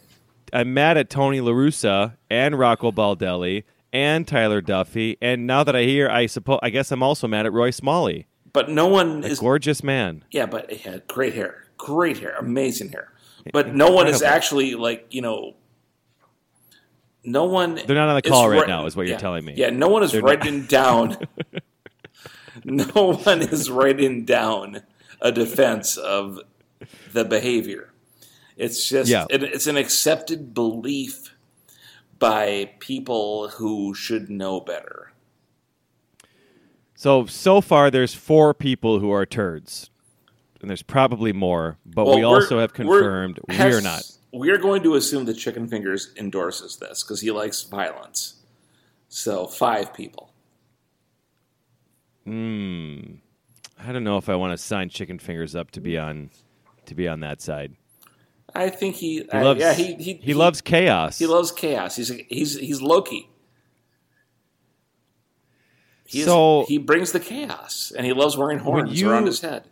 I'm 0.53 0.73
mad 0.73 0.97
at 0.97 1.09
Tony 1.09 1.41
La 1.41 1.51
Russa 1.51 2.15
and 2.29 2.57
Rocco 2.57 2.91
Baldelli 2.91 3.63
and 3.91 4.27
Tyler 4.27 4.61
Duffey. 4.61 5.17
And 5.21 5.45
now 5.47 5.63
that 5.63 5.75
I 5.75 5.83
hear 5.83 6.09
I 6.09 6.27
suppose 6.27 6.59
I 6.63 6.69
guess 6.69 6.91
I'm 6.91 7.03
also 7.03 7.27
mad 7.27 7.45
at 7.45 7.53
Roy 7.53 7.71
Smalley. 7.71 8.27
But 8.53 8.69
no 8.69 8.87
one 8.87 9.23
A 9.23 9.27
is. 9.27 9.39
gorgeous 9.39 9.83
man. 9.83 10.23
Yeah, 10.31 10.45
but 10.45 10.71
he 10.71 10.77
had 10.77 11.07
great 11.07 11.33
hair, 11.33 11.65
great 11.77 12.19
hair, 12.19 12.35
amazing 12.37 12.89
hair. 12.89 13.11
But 13.51 13.73
no 13.75 13.91
one 13.91 14.07
is 14.07 14.21
actually 14.21 14.75
like 14.75 15.07
you 15.09 15.21
know. 15.21 15.55
No 17.25 17.45
one. 17.45 17.75
They're 17.75 17.95
not 17.95 18.09
on 18.09 18.15
the 18.15 18.21
call 18.21 18.49
right 18.49 18.67
now, 18.67 18.85
is 18.85 18.95
what 18.95 19.07
you're 19.07 19.17
telling 19.17 19.45
me. 19.45 19.53
Yeah, 19.55 19.69
no 19.69 19.87
one 19.87 20.03
is 20.03 20.11
They're 20.11 20.21
not- 20.21 20.27
writing 20.27 20.63
down. 20.65 21.17
no 22.63 23.13
one 23.15 23.41
is 23.41 23.71
writing 23.71 24.25
down 24.25 24.83
a 25.21 25.31
defense 25.31 25.97
of 25.97 26.39
the 27.11 27.25
behavior. 27.25 27.89
It's 28.63 28.87
just 28.87 29.09
Yeah. 29.09 29.25
it, 29.29 29.43
it's 29.43 29.67
an 29.67 29.75
accepted 29.77 30.53
belief 30.53 31.35
by 32.19 32.71
people 32.79 33.49
who 33.49 33.93
should 33.93 34.29
know 34.29 34.61
better. 34.61 35.11
So 36.95 37.25
so 37.25 37.59
far 37.59 37.91
there's 37.91 38.13
four 38.13 38.53
people 38.53 38.99
who 38.99 39.11
are 39.11 39.25
turds. 39.25 39.89
And 40.61 40.69
there's 40.69 40.81
probably 40.81 41.33
more, 41.33 41.77
but 41.85 42.05
Well, 42.05 42.15
we 42.15 42.23
also 42.23 42.57
have 42.59 42.71
we're- 42.77 42.85
confirmed 43.01 43.39
we 43.49 43.57
are 43.57 43.81
not. 43.81 44.03
We're 44.31 44.57
going 44.57 44.81
to 44.83 44.95
assume 44.95 45.25
that 45.25 45.33
Chicken 45.33 45.67
Fingers 45.67 46.13
endorses 46.17 46.77
this 46.77 47.03
because 47.03 47.19
he 47.19 47.29
likes 47.31 47.63
violence. 47.63 48.35
So 49.09 49.45
five 49.45 49.93
people. 49.93 50.33
Hmm. 52.23 53.15
I 53.77 53.91
don't 53.91 54.05
know 54.05 54.17
if 54.17 54.29
I 54.29 54.35
want 54.35 54.53
to 54.53 54.57
sign 54.57 54.87
chicken 54.89 55.19
fingers 55.19 55.55
up 55.55 55.71
to 55.71 55.81
be 55.81 55.97
on 55.97 56.29
to 56.85 56.95
be 56.95 57.07
on 57.09 57.19
that 57.19 57.41
side. 57.41 57.75
I 58.55 58.69
think 58.69 58.95
he. 58.95 59.15
He 59.23 59.31
I- 59.31 59.41
loves. 59.43 59.59
yeah, 59.59 59.73
he 59.73 59.95
he, 59.95 60.13
he 60.15 60.33
loves 60.33 60.61
chaos. 60.61 61.17
He 61.19 61.25
loves 61.25 61.51
chaos. 61.51 61.95
He's 61.95 62.09
he's 62.29 62.59
he's 62.59 62.81
Loki. 62.81 63.29
He 66.05 66.19
is- 66.19 66.25
So- 66.25 66.65
he 66.67 66.77
brings 66.77 67.11
the 67.11 67.19
chaos, 67.19 67.91
and 67.95 68.05
he 68.05 68.13
loves 68.13 68.37
wearing 68.37 68.59
horns 68.59 68.99
you- 68.99 69.09
around 69.09 69.25
his 69.25 69.41
head. 69.41 69.65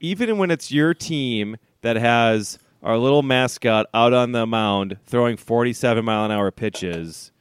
even 0.00 0.36
when 0.38 0.50
it's 0.50 0.70
your 0.70 0.92
team 0.92 1.56
that 1.80 1.96
has 1.96 2.58
our 2.82 2.98
little 2.98 3.22
mascot 3.22 3.86
out 3.94 4.12
on 4.12 4.32
the 4.32 4.46
mound 4.46 4.98
throwing 5.06 5.36
47 5.38 6.04
mile 6.04 6.26
an 6.26 6.30
hour 6.30 6.50
pitches, 6.50 7.32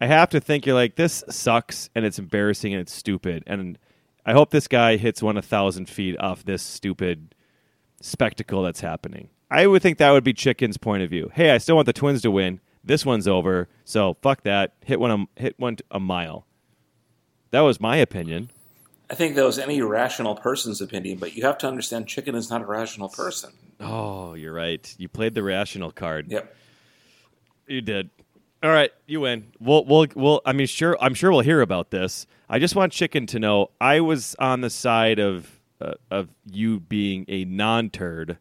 I 0.00 0.06
have 0.06 0.28
to 0.30 0.40
think 0.40 0.66
you're 0.66 0.74
like, 0.74 0.96
this 0.96 1.24
sucks 1.30 1.88
and 1.94 2.04
it's 2.04 2.18
embarrassing 2.18 2.74
and 2.74 2.82
it's 2.82 2.92
stupid. 2.92 3.42
And 3.46 3.78
I 4.26 4.32
hope 4.32 4.50
this 4.50 4.68
guy 4.68 4.96
hits 4.96 5.22
one 5.22 5.38
a 5.38 5.42
thousand 5.42 5.88
feet 5.88 6.18
off 6.20 6.44
this 6.44 6.62
stupid 6.62 7.34
spectacle 8.02 8.62
that's 8.62 8.80
happening. 8.80 9.30
I 9.50 9.66
would 9.66 9.82
think 9.82 9.98
that 9.98 10.10
would 10.10 10.24
be 10.24 10.34
Chicken's 10.34 10.76
point 10.76 11.02
of 11.02 11.10
view. 11.10 11.30
Hey, 11.34 11.50
I 11.50 11.58
still 11.58 11.76
want 11.76 11.86
the 11.86 11.92
Twins 11.92 12.22
to 12.22 12.30
win. 12.30 12.60
This 12.84 13.04
one's 13.04 13.28
over, 13.28 13.68
so 13.84 14.16
fuck 14.22 14.42
that. 14.42 14.74
Hit 14.84 15.00
one, 15.00 15.10
a, 15.10 15.40
hit 15.40 15.58
one 15.58 15.76
a 15.90 16.00
mile. 16.00 16.46
That 17.50 17.60
was 17.60 17.80
my 17.80 17.96
opinion. 17.96 18.50
I 19.10 19.14
think 19.14 19.36
that 19.36 19.44
was 19.44 19.58
any 19.58 19.80
rational 19.80 20.36
person's 20.36 20.80
opinion, 20.80 21.18
but 21.18 21.34
you 21.34 21.44
have 21.44 21.58
to 21.58 21.66
understand, 21.66 22.08
Chicken 22.08 22.34
is 22.34 22.50
not 22.50 22.60
a 22.60 22.66
rational 22.66 23.08
person. 23.08 23.52
Oh, 23.80 24.34
you're 24.34 24.52
right. 24.52 24.94
You 24.98 25.08
played 25.08 25.34
the 25.34 25.42
rational 25.42 25.90
card. 25.90 26.30
Yep. 26.30 26.54
You 27.66 27.80
did. 27.80 28.10
All 28.62 28.70
right, 28.70 28.90
you 29.06 29.20
win. 29.20 29.52
We'll, 29.60 29.84
we'll, 29.84 30.06
we'll. 30.16 30.40
I 30.44 30.52
mean, 30.52 30.66
sure. 30.66 30.96
I'm 31.00 31.14
sure 31.14 31.30
we'll 31.30 31.40
hear 31.40 31.60
about 31.60 31.90
this. 31.90 32.26
I 32.48 32.58
just 32.58 32.74
want 32.74 32.92
Chicken 32.92 33.26
to 33.28 33.38
know 33.38 33.70
I 33.80 34.00
was 34.00 34.34
on 34.40 34.62
the 34.62 34.70
side 34.70 35.20
of 35.20 35.60
uh, 35.80 35.92
of 36.10 36.28
you 36.44 36.80
being 36.80 37.24
a 37.28 37.44
non-turd. 37.44 38.38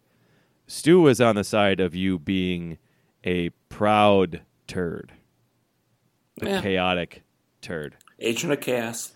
Stu 0.67 0.99
was 1.01 1.21
on 1.21 1.35
the 1.35 1.43
side 1.43 1.79
of 1.79 1.95
you 1.95 2.19
being 2.19 2.77
a 3.23 3.49
proud 3.69 4.41
turd, 4.67 5.13
a 6.41 6.45
Yeah. 6.45 6.61
chaotic 6.61 7.23
turd, 7.61 7.95
Agent 8.19 8.51
of 8.53 8.59
Chaos. 8.59 9.13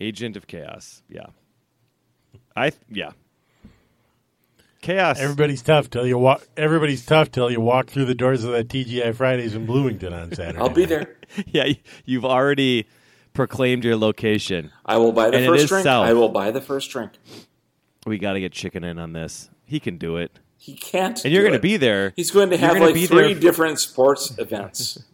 agent 0.00 0.36
of 0.36 0.46
chaos. 0.46 1.02
Yeah. 1.08 1.26
I 2.56 2.72
yeah. 2.90 3.10
Chaos. 4.82 5.18
Everybody's 5.20 5.62
tough 5.62 5.90
till 5.90 6.06
you 6.06 6.16
walk. 6.16 6.46
Everybody's 6.56 7.04
tough 7.04 7.30
till 7.30 7.50
you 7.50 7.60
walk 7.60 7.88
through 7.88 8.04
the 8.04 8.14
doors 8.14 8.44
of 8.44 8.52
that 8.52 8.68
TGI 8.68 9.12
Fridays 9.14 9.54
in 9.54 9.66
Bloomington 9.66 10.12
on 10.12 10.32
Saturday. 10.32 10.58
I'll 10.58 10.68
be 10.68 10.84
there. 10.84 11.16
yeah, 11.46 11.72
you've 12.04 12.24
already 12.24 12.86
proclaimed 13.32 13.84
your 13.84 13.96
location. 13.96 14.70
I 14.84 14.96
will 14.98 15.12
buy 15.12 15.30
the 15.30 15.38
And 15.38 15.46
first 15.46 15.66
drink. 15.68 15.82
south. 15.84 16.06
I 16.06 16.12
will 16.12 16.28
buy 16.28 16.50
the 16.52 16.60
first 16.60 16.90
drink. 16.90 17.12
We 18.06 18.18
got 18.18 18.34
to 18.34 18.40
get 18.40 18.52
chicken 18.52 18.84
in 18.84 18.98
on 18.98 19.12
this. 19.12 19.50
He 19.66 19.80
can 19.80 19.98
do 19.98 20.16
it. 20.16 20.38
He 20.58 20.74
can't. 20.74 21.22
And 21.24 21.32
you're 21.34 21.42
going 21.42 21.52
to 21.52 21.58
be 21.58 21.76
there. 21.76 22.12
He's 22.16 22.30
going 22.30 22.50
to 22.50 22.56
have 22.56 22.78
like 22.78 22.94
three 22.94 23.34
there- 23.34 23.34
different 23.34 23.78
sports 23.78 24.36
events. 24.38 24.98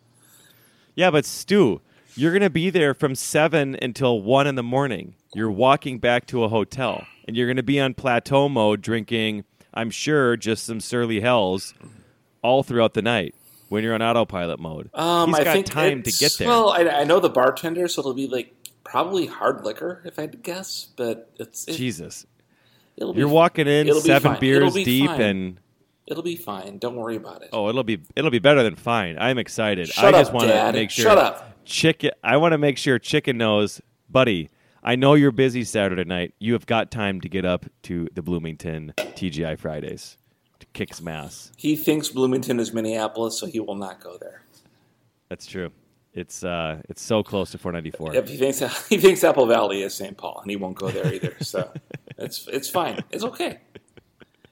Yeah, 0.94 1.10
but 1.10 1.24
Stu, 1.24 1.80
you're 2.16 2.32
going 2.32 2.42
to 2.42 2.50
be 2.50 2.68
there 2.68 2.92
from 2.92 3.14
7 3.14 3.78
until 3.80 4.20
1 4.20 4.46
in 4.46 4.56
the 4.56 4.62
morning. 4.62 5.14
You're 5.34 5.50
walking 5.50 5.98
back 5.98 6.26
to 6.26 6.44
a 6.44 6.50
hotel. 6.50 7.06
And 7.26 7.34
you're 7.34 7.46
going 7.46 7.56
to 7.56 7.62
be 7.62 7.80
on 7.80 7.94
plateau 7.94 8.48
mode 8.50 8.82
drinking, 8.82 9.44
I'm 9.72 9.88
sure, 9.90 10.36
just 10.36 10.66
some 10.66 10.80
surly 10.80 11.20
hells 11.20 11.72
all 12.42 12.62
throughout 12.62 12.92
the 12.92 13.00
night 13.00 13.34
when 13.70 13.82
you're 13.82 13.94
on 13.94 14.02
autopilot 14.02 14.60
mode. 14.60 14.90
Um, 14.92 15.30
He's 15.30 15.38
I 15.38 15.44
got 15.44 15.52
think 15.54 15.66
time 15.66 16.02
to 16.02 16.12
get 16.12 16.36
there. 16.38 16.46
Well, 16.48 16.68
I, 16.68 16.80
I 16.88 17.04
know 17.04 17.20
the 17.20 17.30
bartender, 17.30 17.88
so 17.88 18.00
it'll 18.00 18.12
be 18.12 18.28
like 18.28 18.54
probably 18.84 19.24
hard 19.26 19.64
liquor 19.64 20.02
if 20.04 20.18
I 20.18 20.22
had 20.22 20.32
to 20.32 20.38
guess. 20.38 20.88
But 20.94 21.30
it's 21.38 21.66
it, 21.66 21.72
Jesus. 21.72 22.26
It'll 22.96 23.12
be, 23.12 23.20
You're 23.20 23.28
walking 23.28 23.66
in 23.66 23.92
seven 24.00 24.32
fine. 24.32 24.40
beers 24.40 24.74
deep 24.74 25.06
fine. 25.06 25.20
and 25.20 25.60
it'll 26.06 26.22
be 26.22 26.36
fine. 26.36 26.78
Don't 26.78 26.96
worry 26.96 27.16
about 27.16 27.42
it. 27.42 27.50
Oh, 27.52 27.68
it'll 27.68 27.84
be 27.84 28.00
it'll 28.16 28.30
be 28.30 28.38
better 28.38 28.62
than 28.62 28.76
fine. 28.76 29.16
I'm 29.18 29.38
excited. 29.38 29.88
Shut 29.88 30.14
I 30.14 30.18
just 30.20 30.30
up, 30.30 30.34
want 30.34 30.50
to 30.50 30.72
make 30.72 30.90
sure 30.90 31.04
Shut 31.04 31.18
up. 31.18 31.64
Chicken 31.64 32.10
I 32.24 32.36
want 32.38 32.52
to 32.52 32.58
make 32.58 32.76
sure 32.78 32.98
Chicken 32.98 33.38
knows, 33.38 33.80
buddy. 34.10 34.50
I 34.84 34.96
know 34.96 35.14
you're 35.14 35.30
busy 35.30 35.62
Saturday 35.62 36.02
night. 36.04 36.34
You 36.40 36.54
have 36.54 36.66
got 36.66 36.90
time 36.90 37.20
to 37.20 37.28
get 37.28 37.44
up 37.44 37.66
to 37.84 38.08
the 38.14 38.22
Bloomington 38.22 38.92
TGI 38.96 39.56
Fridays 39.56 40.16
to 40.58 40.66
kick 40.72 40.92
some 40.94 41.06
ass. 41.06 41.52
He 41.56 41.76
thinks 41.76 42.08
Bloomington 42.08 42.58
is 42.58 42.72
Minneapolis, 42.72 43.38
so 43.38 43.46
he 43.46 43.60
will 43.60 43.76
not 43.76 44.00
go 44.02 44.16
there. 44.18 44.42
That's 45.28 45.46
true. 45.46 45.70
It's 46.14 46.42
uh 46.44 46.82
it's 46.88 47.00
so 47.00 47.22
close 47.22 47.52
to 47.52 47.58
494. 47.58 48.16
If 48.16 48.28
he 48.28 48.36
thinks 48.36 48.86
he 48.88 48.98
thinks 48.98 49.22
Apple 49.24 49.46
Valley 49.46 49.82
is 49.82 49.94
St. 49.94 50.16
Paul, 50.16 50.40
and 50.42 50.50
he 50.50 50.56
won't 50.56 50.76
go 50.76 50.90
there 50.90 51.14
either. 51.14 51.36
So 51.40 51.72
it's 52.22 52.48
it's 52.48 52.68
fine. 52.68 53.02
It's 53.10 53.24
okay. 53.24 53.58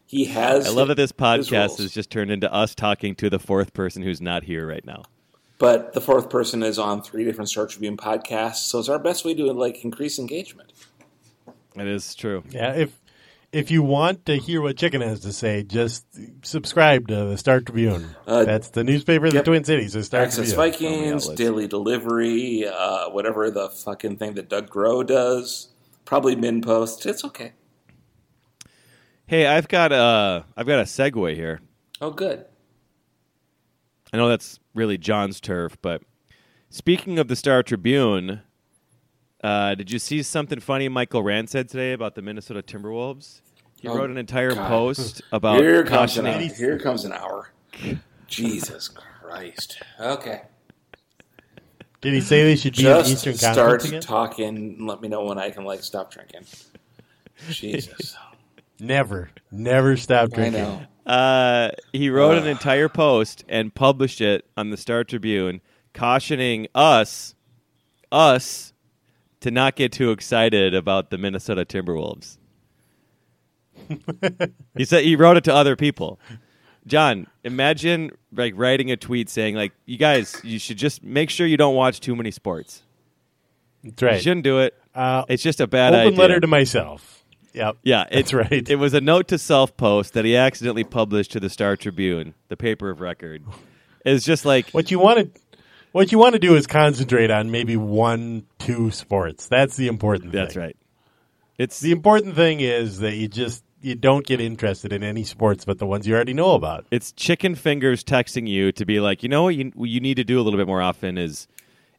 He 0.07 0.25
has. 0.25 0.67
I 0.67 0.71
love 0.71 0.89
that 0.89 0.97
this 0.97 1.13
podcast 1.13 1.53
rules. 1.53 1.79
has 1.79 1.93
just 1.93 2.11
turned 2.11 2.31
into 2.31 2.53
us 2.53 2.75
talking 2.75 3.15
to 3.17 3.31
the 3.31 3.39
fourth 3.39 3.73
person 3.73 4.03
who's 4.03 4.21
not 4.21 4.43
here 4.43 4.67
right 4.67 4.85
now. 4.85 5.05
But 5.59 5.93
the 5.93 6.01
fourth 6.01 6.31
person 6.31 6.63
is 6.63 6.79
on 6.79 7.03
three 7.03 7.25
different 7.25 7.51
Star 7.51 7.67
Tribune 7.67 7.97
podcasts, 7.97 8.65
so 8.67 8.79
it's 8.79 8.89
our 8.89 8.99
best 8.99 9.25
way 9.25 9.35
to 9.35 9.53
like 9.53 9.85
increase 9.85 10.19
engagement. 10.19 10.73
It 11.77 11.87
is 11.87 12.15
true. 12.15 12.43
Yeah, 12.51 12.73
if 12.75 12.99
if 13.53 13.71
you 13.71 13.83
want 13.83 14.27
to 14.27 14.37
hear 14.37 14.63
what 14.63 14.77
Chicken 14.77 15.01
has 15.01 15.21
to 15.21 15.33
say, 15.33 15.63
just 15.63 16.07
subscribe 16.43 17.09
to 17.09 17.27
the 17.27 17.37
Star 17.37 17.61
Tribune. 17.61 18.15
Uh, 18.27 18.45
That's 18.45 18.71
the 18.71 18.85
newspaper 18.85 19.27
of 19.27 19.35
yep. 19.35 19.45
the 19.45 19.51
Twin 19.51 19.65
Cities. 19.65 19.93
The 19.93 20.03
Star 20.03 20.23
Access 20.23 20.55
Tribune. 20.55 20.73
Vikings, 20.73 21.25
outlets. 21.25 21.39
Daily 21.39 21.69
Delivery, 21.69 22.67
uh, 22.67 23.11
whatever 23.11 23.51
the 23.51 23.69
fucking 23.69 24.17
thing 24.17 24.35
that 24.35 24.49
Doug 24.49 24.71
Groh 24.71 25.07
does. 25.07 25.69
Probably 26.05 26.37
MinnPost. 26.37 27.07
It's 27.07 27.25
okay. 27.25 27.53
Hey, 29.31 29.47
I've 29.47 29.69
got 29.69 29.93
a 29.93 30.45
I've 30.57 30.67
got 30.67 30.81
a 30.81 30.83
segue 30.83 31.37
here. 31.37 31.61
Oh, 32.01 32.11
good. 32.11 32.45
I 34.13 34.17
know 34.17 34.29
that's 34.29 34.59
really 34.75 34.99
John's 34.99 35.41
turf, 35.41 35.77
but 35.81 36.03
speaking 36.69 37.17
of 37.21 37.29
the 37.29 37.37
Star 37.37 37.63
Tribune, 37.63 38.41
uh, 39.45 39.77
did 39.77 39.93
you 39.93 40.01
see 40.01 40.25
something 40.25 40.59
funny 40.59 40.89
Michael 40.89 41.23
Rand 41.23 41.49
said 41.49 41.69
today 41.69 41.93
about 41.93 42.17
the 42.17 42.23
Minnesota 42.23 42.61
Timberwolves? 42.61 43.41
He 43.81 43.87
Oh, 43.87 43.95
wrote 43.97 44.11
an 44.11 44.17
entire 44.19 44.53
God. 44.53 44.67
post 44.67 45.23
about 45.33 45.61
Here 45.61 45.85
comes 45.85 46.17
an 46.17 46.27
hour. 46.27 46.41
Here 46.41 46.77
comes 46.81 47.05
an 47.05 47.13
hour. 47.13 47.53
Jesus 48.27 48.89
Christ. 48.89 49.81
Okay. 50.01 50.43
Did 52.01 52.15
he 52.15 52.21
say 52.21 52.43
they 52.43 52.57
should 52.57 52.75
be 52.75 52.81
in 52.81 52.87
Just 52.97 53.13
Eastern 53.13 53.35
start 53.37 53.57
Conference 53.57 53.85
again? 53.85 54.01
talking 54.01 54.57
and 54.57 54.89
let 54.89 55.01
me 55.01 55.07
know 55.07 55.23
when 55.23 55.39
I 55.39 55.51
can 55.51 55.63
like 55.63 55.85
stop 55.85 56.11
drinking. 56.11 56.47
Jesus. 57.49 58.17
Never, 58.81 59.31
never 59.51 59.97
stop 59.97 60.31
I 60.33 60.35
drinking. 60.35 60.63
know. 60.63 60.83
Uh, 61.07 61.71
he 61.93 62.09
wrote 62.11 62.39
an 62.39 62.47
entire 62.47 62.89
post 62.89 63.45
and 63.49 63.75
published 63.75 64.21
it 64.21 64.45
on 64.57 64.71
the 64.71 64.77
Star 64.77 65.03
Tribune, 65.05 65.61
cautioning 65.93 66.67
us, 66.75 67.35
us, 68.13 68.73
to 69.41 69.51
not 69.51 69.75
get 69.77 69.91
too 69.93 70.11
excited 70.13 70.75
about 70.75 71.11
the 71.11 71.19
Minnesota 71.19 71.65
Timberwolves. 71.65 72.37
he 74.77 74.85
said 74.85 75.05
he 75.05 75.17
wrote 75.17 75.37
it 75.37 75.45
to 75.45 75.55
other 75.55 75.77
people. 75.77 76.21
John, 76.87 77.27
imagine 77.45 78.11
like 78.33 78.55
writing 78.57 78.91
a 78.91 78.97
tweet 78.97 79.29
saying 79.29 79.55
like, 79.55 79.73
"You 79.87 79.97
guys, 79.99 80.41
you 80.45 80.59
should 80.59 80.77
just 80.79 81.03
make 81.03 81.31
sure 81.31 81.47
you 81.47 81.57
don't 81.57 81.75
watch 81.75 82.01
too 82.01 82.15
many 82.17 82.31
sports. 82.31 82.83
That's 83.83 84.01
You 84.03 84.09
right. 84.09 84.23
shouldn't 84.23 84.45
do 84.45 84.61
it. 84.61 84.75
Uh, 84.95 85.25
It's 85.29 85.43
just 85.43 85.61
a 85.61 85.67
bad 85.67 85.93
open 85.95 86.09
idea." 86.09 86.19
letter 86.21 86.41
to 86.41 86.47
myself. 86.47 87.20
Yep. 87.53 87.79
Yeah, 87.83 88.07
that's 88.13 88.33
right. 88.33 88.69
It 88.69 88.77
was 88.77 88.95
a 88.95 89.01
note 89.01 89.29
to 89.29 89.39
self 89.39 89.77
post 89.77 90.15
that 90.15 90.25
he 90.25 90.37
accidentally 90.37 90.85
published 90.85 91.33
to 91.33 91.41
the 91.41 91.51
Star 91.51 91.77
Tribune, 91.77 92.35
the 92.49 92.57
paper 92.57 92.91
of 92.91 93.01
record. 93.01 93.43
It's 94.05 94.25
just 94.25 94.45
like 94.45 94.71
what 94.71 94.91
you 94.91 94.99
want 94.99 95.35
to, 95.35 95.41
what 95.93 96.13
you 96.13 96.19
want 96.19 96.35
to 96.35 96.39
do 96.39 96.55
is 96.57 96.67
concentrate 96.67 97.31
on 97.31 97.51
maybe 97.51 97.77
one, 97.77 98.47
two 98.59 98.91
sports. 98.91 99.47
That's 99.47 99.77
the 99.77 99.89
important. 99.89 100.33
Thing. 100.33 100.41
That's 100.41 100.55
thing. 100.55 100.63
right. 100.63 100.77
It's 101.59 101.81
The 101.81 101.93
important 101.93 102.37
thing 102.37 102.61
is 102.61 103.01
that 103.01 103.17
you 103.17 103.29
just 103.29 103.63
you 103.83 103.95
don't 103.95 104.27
get 104.27 104.41
interested 104.41 104.93
in 104.93 105.03
any 105.03 105.25
sports 105.25 105.65
but 105.65 105.79
the 105.79 105.87
ones 105.87 106.07
you 106.07 106.15
already 106.15 106.35
know 106.35 106.53
about. 106.55 106.85
it's 106.91 107.13
chicken 107.13 107.55
fingers 107.55 108.05
texting 108.05 108.47
you 108.47 108.73
to 108.73 108.85
be 108.87 109.01
like, 109.01 109.23
you 109.23 109.29
know 109.29 109.43
what 109.45 109.55
you 109.57 109.71
what 109.75 109.89
you 109.89 110.01
need 110.01 110.15
to 110.17 110.25
do 110.25 110.39
a 110.41 110.43
little 110.43 110.59
bit 110.59 110.67
more 110.67 110.81
often 110.83 111.19
is 111.19 111.49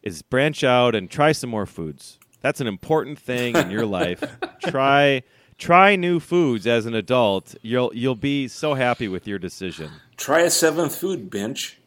is 0.01 0.21
branch 0.23 0.63
out 0.63 0.95
and 0.95 1.09
try 1.11 1.31
some 1.31 1.49
more 1.51 1.65
foods. 1.67 2.17
That's 2.41 2.59
an 2.61 2.65
important 2.67 3.19
thing 3.19 3.55
in 3.55 3.69
your 3.69 3.85
life. 4.01 4.23
try 4.63 5.21
try 5.61 5.95
new 5.95 6.19
foods 6.19 6.67
as 6.67 6.85
an 6.85 6.93
adult. 6.95 7.55
You'll 7.61 7.91
you'll 7.93 8.15
be 8.15 8.49
so 8.49 8.73
happy 8.73 9.07
with 9.07 9.27
your 9.27 9.37
decision. 9.39 9.91
Try 10.17 10.41
a 10.41 10.49
seventh 10.49 10.95
food 10.95 11.29
bench. 11.29 11.79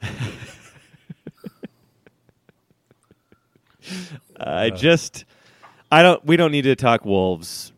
I 4.38 4.70
just 4.70 5.24
I 5.90 6.02
don't 6.02 6.22
we 6.24 6.36
don't 6.36 6.52
need 6.52 6.62
to 6.62 6.76
talk 6.76 7.04
wolves. 7.04 7.72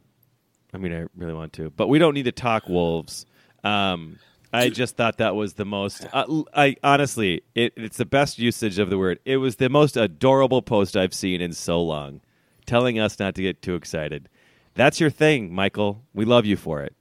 I 0.74 0.78
mean 0.78 0.92
I 0.92 1.06
really 1.16 1.34
want 1.34 1.52
to, 1.54 1.70
but 1.70 1.88
we 1.88 1.98
don't 1.98 2.14
need 2.14 2.24
to 2.24 2.32
talk 2.32 2.68
wolves. 2.68 3.24
Um 3.64 4.18
I 4.52 4.68
just 4.68 4.96
thought 4.96 5.18
that 5.18 5.36
was 5.36 5.54
the 5.54 5.64
most 5.64 6.08
uh, 6.12 6.24
I 6.52 6.74
honestly 6.82 7.44
it, 7.54 7.72
it's 7.76 7.96
the 7.98 8.04
best 8.04 8.40
usage 8.40 8.80
of 8.80 8.90
the 8.90 8.98
word. 8.98 9.20
It 9.24 9.36
was 9.36 9.56
the 9.56 9.68
most 9.68 9.96
adorable 9.96 10.60
post 10.60 10.96
I've 10.96 11.14
seen 11.14 11.40
in 11.40 11.52
so 11.52 11.80
long 11.80 12.20
telling 12.66 12.98
us 12.98 13.18
not 13.18 13.36
to 13.36 13.42
get 13.42 13.62
too 13.62 13.74
excited. 13.76 14.28
That's 14.74 15.00
your 15.00 15.10
thing, 15.10 15.52
Michael. 15.54 16.02
We 16.14 16.24
love 16.24 16.46
you 16.46 16.56
for 16.56 16.82
it. 16.82 16.94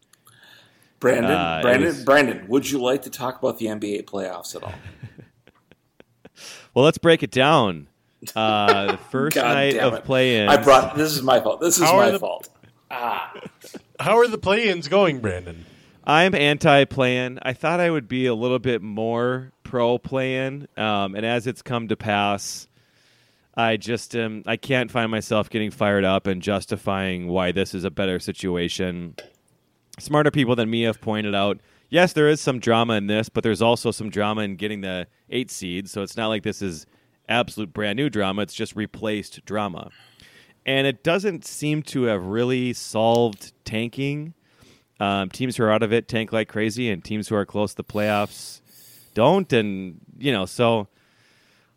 Brandon, 0.99 1.31
Uh, 1.31 1.57
it 1.59 1.61
Brandon, 1.61 1.87
was- 1.87 2.03
Brandon, 2.03 2.45
would 2.47 2.69
you 2.69 2.79
like 2.81 3.03
to 3.03 3.09
talk 3.09 3.39
about 3.39 3.57
the 3.57 3.67
NBA 3.67 4.03
playoffs 4.05 4.55
at 4.55 4.63
all? 4.63 4.73
Well, 6.73 6.85
let's 6.85 6.97
break 6.99 7.23
it 7.23 7.31
down. 7.31 7.87
Uh, 8.35 8.91
the 8.91 8.97
first 9.11 9.35
night 9.35 9.75
of 9.77 9.93
it. 9.95 10.03
play-in. 10.05 10.47
I 10.47 10.57
brought 10.57 10.95
this 10.95 11.13
is 11.17 11.23
my 11.23 11.39
fault. 11.41 11.59
This 11.59 11.77
is 11.77 11.83
How 11.83 11.97
my 11.97 12.11
the- 12.11 12.19
fault. 12.19 12.47
How 12.91 14.17
are 14.17 14.27
the 14.27 14.37
play-ins 14.37 14.87
going, 14.87 15.19
Brandon? 15.19 15.65
I'm 16.05 16.33
anti 16.33 16.85
play-in. 16.85 17.39
I 17.41 17.53
thought 17.53 17.79
I 17.79 17.89
would 17.89 18.07
be 18.07 18.25
a 18.27 18.33
little 18.35 18.59
bit 18.59 18.81
more 18.81 19.51
pro 19.63 19.97
play-in, 19.97 20.67
um, 20.77 21.15
and 21.15 21.25
as 21.25 21.45
it's 21.47 21.61
come 21.61 21.87
to 21.89 21.97
pass, 21.97 22.67
I 23.59 23.75
just 23.75 24.15
um, 24.15 24.43
I 24.45 24.55
can't 24.55 24.89
find 24.89 25.11
myself 25.11 25.49
getting 25.49 25.69
fired 25.69 26.05
up 26.05 26.27
and 26.27 26.41
justifying 26.41 27.27
why 27.27 27.51
this 27.51 27.73
is 27.73 27.83
a 27.83 27.91
better 27.91 28.17
situation. 28.17 29.17
Smarter 29.99 30.31
people 30.31 30.55
than 30.55 30.69
me 30.69 30.83
have 30.83 31.01
pointed 31.01 31.35
out. 31.35 31.59
Yes, 31.89 32.13
there 32.13 32.29
is 32.29 32.39
some 32.39 32.59
drama 32.59 32.93
in 32.93 33.07
this, 33.07 33.27
but 33.27 33.43
there's 33.43 33.61
also 33.61 33.91
some 33.91 34.09
drama 34.09 34.43
in 34.43 34.55
getting 34.55 34.79
the 34.79 35.07
eight 35.29 35.51
seed. 35.51 35.89
So 35.89 36.03
it's 36.03 36.15
not 36.15 36.27
like 36.27 36.43
this 36.43 36.61
is 36.61 36.85
absolute 37.27 37.73
brand 37.73 37.97
new 37.97 38.09
drama. 38.09 38.43
It's 38.43 38.53
just 38.53 38.77
replaced 38.77 39.43
drama, 39.43 39.89
and 40.65 40.87
it 40.87 41.03
doesn't 41.03 41.43
seem 41.43 41.83
to 41.83 42.03
have 42.03 42.23
really 42.23 42.71
solved 42.71 43.51
tanking. 43.65 44.35
Um, 45.01 45.29
teams 45.29 45.57
who 45.57 45.63
are 45.63 45.71
out 45.71 45.83
of 45.83 45.91
it 45.91 46.07
tank 46.07 46.31
like 46.31 46.47
crazy, 46.47 46.89
and 46.89 47.03
teams 47.03 47.27
who 47.27 47.35
are 47.35 47.45
close 47.45 47.71
to 47.71 47.77
the 47.77 47.83
playoffs 47.83 48.61
don't. 49.15 49.51
And 49.51 49.99
you 50.17 50.31
know, 50.31 50.45
so 50.45 50.87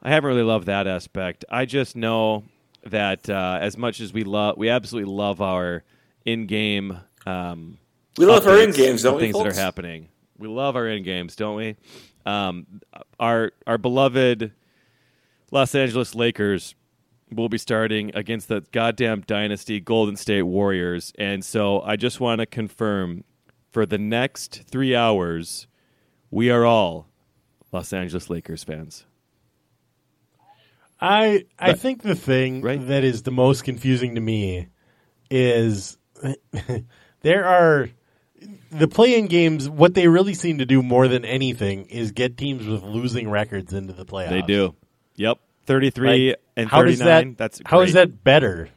I 0.03 0.11
haven't 0.11 0.29
really 0.29 0.43
loved 0.43 0.67
that 0.67 0.87
aspect. 0.87 1.45
I 1.49 1.65
just 1.65 1.95
know 1.97 2.45
that 2.85 3.31
uh, 3.31 3.59
as 3.61 3.77
much 3.77 4.01
as 4.01 4.13
we 4.13 4.25
love, 4.25 4.57
we 4.57 4.69
absolutely 4.69 5.13
love 5.13 5.41
our 5.41 5.85
in-game. 6.25 6.99
Um, 7.25 7.79
We 8.19 8.27
love 8.27 8.47
our 8.47 8.55
updates 8.55 8.65
in 8.65 8.73
games, 8.73 9.03
don't 9.03 9.15
of 9.15 9.21
we? 9.21 9.33
Things 9.33 9.39
that 9.45 9.47
are 9.59 9.61
happening. 9.61 10.09
We 10.39 10.49
love 10.49 10.75
our 10.75 10.89
in 10.89 11.05
games, 11.05 11.37
don't 11.37 11.57
we? 11.57 11.77
Um, 12.27 12.67
our 13.19 13.53
our 13.67 13.79
beloved 13.79 14.53
Los 15.51 15.75
Angeles 15.75 16.15
Lakers 16.15 16.75
will 17.31 17.49
be 17.49 17.59
starting 17.59 18.11
against 18.15 18.49
the 18.49 18.63
goddamn 18.73 19.23
dynasty 19.23 19.81
Golden 19.81 20.17
State 20.17 20.43
Warriors, 20.43 21.13
and 21.19 21.45
so 21.45 21.81
I 21.81 21.97
just 21.97 22.21
want 22.21 22.41
to 22.41 22.47
confirm 22.47 23.25
for 23.73 23.87
the 23.87 23.99
next 23.99 24.63
three 24.71 24.95
hours, 24.95 25.67
we 26.31 26.51
are 26.51 26.65
all 26.65 27.09
Los 27.73 27.93
Angeles 27.93 28.29
Lakers 28.29 28.63
fans. 28.65 29.05
I 31.03 31.45
I 31.59 31.73
But- 31.73 31.81
think 31.81 32.03
the 32.03 32.15
thing 32.15 32.63
Right. 32.63 32.87
that 32.89 33.03
is 33.05 33.23
the 33.25 33.31
most 33.33 33.65
confusing 33.65 34.15
to 34.15 34.21
me 34.21 34.69
is 35.31 35.99
there 37.23 37.45
are 37.45 37.89
the 38.71 38.89
play-in 38.89 39.27
games. 39.27 39.69
What 39.69 39.95
they 39.95 40.09
really 40.09 40.35
seem 40.35 40.59
to 40.59 40.67
do 40.67 40.83
more 40.83 41.09
than 41.09 41.25
anything 41.25 41.87
is 41.87 42.13
get 42.13 42.37
teams 42.37 42.67
with 42.67 42.83
losing 42.83 43.29
records 43.31 43.73
into 43.73 43.93
the 43.93 44.05
playoffs. 44.05 44.31
They 44.31 44.43
do. 44.43 44.75
Yep, 45.17 45.39
thirty-three 45.67 46.29
Like, 46.31 46.41
and 46.57 46.69
how 46.69 46.79
thirty-nine. 46.81 47.31
that? 47.31 47.39
That's 47.39 47.61
how 47.67 47.81
is 47.81 47.93
that 47.95 48.23
better? 48.25 48.69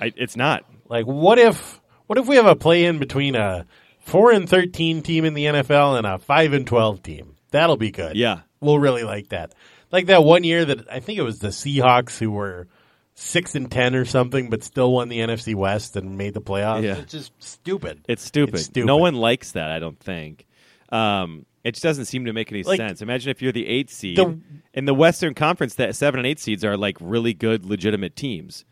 I, 0.00 0.12
it's 0.16 0.36
not. 0.36 0.64
Like, 0.88 1.06
what 1.06 1.38
if 1.38 1.80
what 2.06 2.18
if 2.18 2.26
we 2.28 2.36
have 2.36 2.46
a 2.46 2.56
play-in 2.56 2.98
between 2.98 3.34
a 3.34 3.66
four 4.00 4.30
and 4.32 4.48
thirteen 4.48 5.02
team 5.02 5.24
in 5.24 5.34
the 5.34 5.46
NFL 5.46 5.96
and 5.98 6.06
a 6.06 6.18
five 6.18 6.52
and 6.52 6.66
twelve 6.66 7.02
team? 7.02 7.34
That'll 7.50 7.76
be 7.76 7.90
good. 7.90 8.16
Yeah. 8.16 8.40
we'll 8.60 8.78
really 8.78 9.02
like 9.04 9.28
that. 9.28 9.54
Like 9.92 10.06
that 10.06 10.24
one 10.24 10.44
year 10.44 10.64
that 10.64 10.90
I 10.90 11.00
think 11.00 11.18
it 11.18 11.22
was 11.22 11.38
the 11.38 11.48
Seahawks 11.48 12.18
who 12.18 12.30
were 12.30 12.66
six 13.14 13.54
and 13.54 13.70
ten 13.70 13.94
or 13.94 14.04
something, 14.04 14.50
but 14.50 14.62
still 14.62 14.92
won 14.92 15.08
the 15.08 15.18
NFC 15.20 15.54
West 15.54 15.96
and 15.96 16.18
made 16.18 16.34
the 16.34 16.40
playoffs. 16.42 16.82
Yeah. 16.82 16.96
It's 16.98 17.12
just 17.12 17.32
stupid. 17.38 18.04
It's 18.08 18.22
stupid. 18.22 18.56
It's 18.56 18.64
stupid. 18.64 18.86
No 18.86 18.96
one 18.98 19.14
likes 19.14 19.52
that. 19.52 19.70
I 19.70 19.78
don't 19.78 19.98
think. 19.98 20.46
Um, 20.90 21.46
it 21.64 21.72
just 21.74 21.82
doesn't 21.82 22.04
seem 22.04 22.26
to 22.26 22.32
make 22.32 22.52
any 22.52 22.62
Like, 22.62 22.76
sense. 22.78 23.02
Imagine 23.02 23.30
if 23.30 23.42
you're 23.42 23.52
the 23.52 23.66
eight 23.66 23.90
seed 23.90 24.18
the- 24.18 24.38
in 24.74 24.84
the 24.84 24.94
Western 24.94 25.34
Conference. 25.34 25.74
That 25.76 25.96
seven 25.96 26.20
and 26.20 26.26
eight 26.26 26.38
seeds 26.38 26.64
are 26.64 26.76
like 26.76 26.96
really 27.00 27.32
good, 27.34 27.64
legitimate 27.64 28.14
teams, 28.16 28.64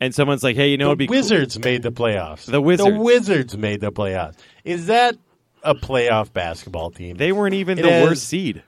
and 0.00 0.14
someone's 0.14 0.42
like, 0.44 0.56
"Hey, 0.56 0.68
you 0.70 0.76
know, 0.76 0.86
the 0.86 0.90
it'd 0.90 0.98
be 0.98 1.06
cool- 1.08 1.16
Wizards 1.16 1.58
made 1.58 1.82
the 1.82 1.90
playoffs. 1.92 2.44
The 2.44 2.60
Wizards. 2.60 2.88
The 2.90 3.00
Wizards 3.00 3.56
made 3.56 3.80
the 3.80 3.90
playoffs. 3.90 4.36
Is 4.64 4.86
that 4.86 5.16
a 5.64 5.74
playoff 5.74 6.32
basketball 6.32 6.90
team? 6.90 7.16
They 7.16 7.32
weren't 7.32 7.54
even 7.54 7.78
It 7.78 7.82
the 7.82 7.90
has- 7.90 8.08
worst 8.08 8.24
seed. 8.28 8.62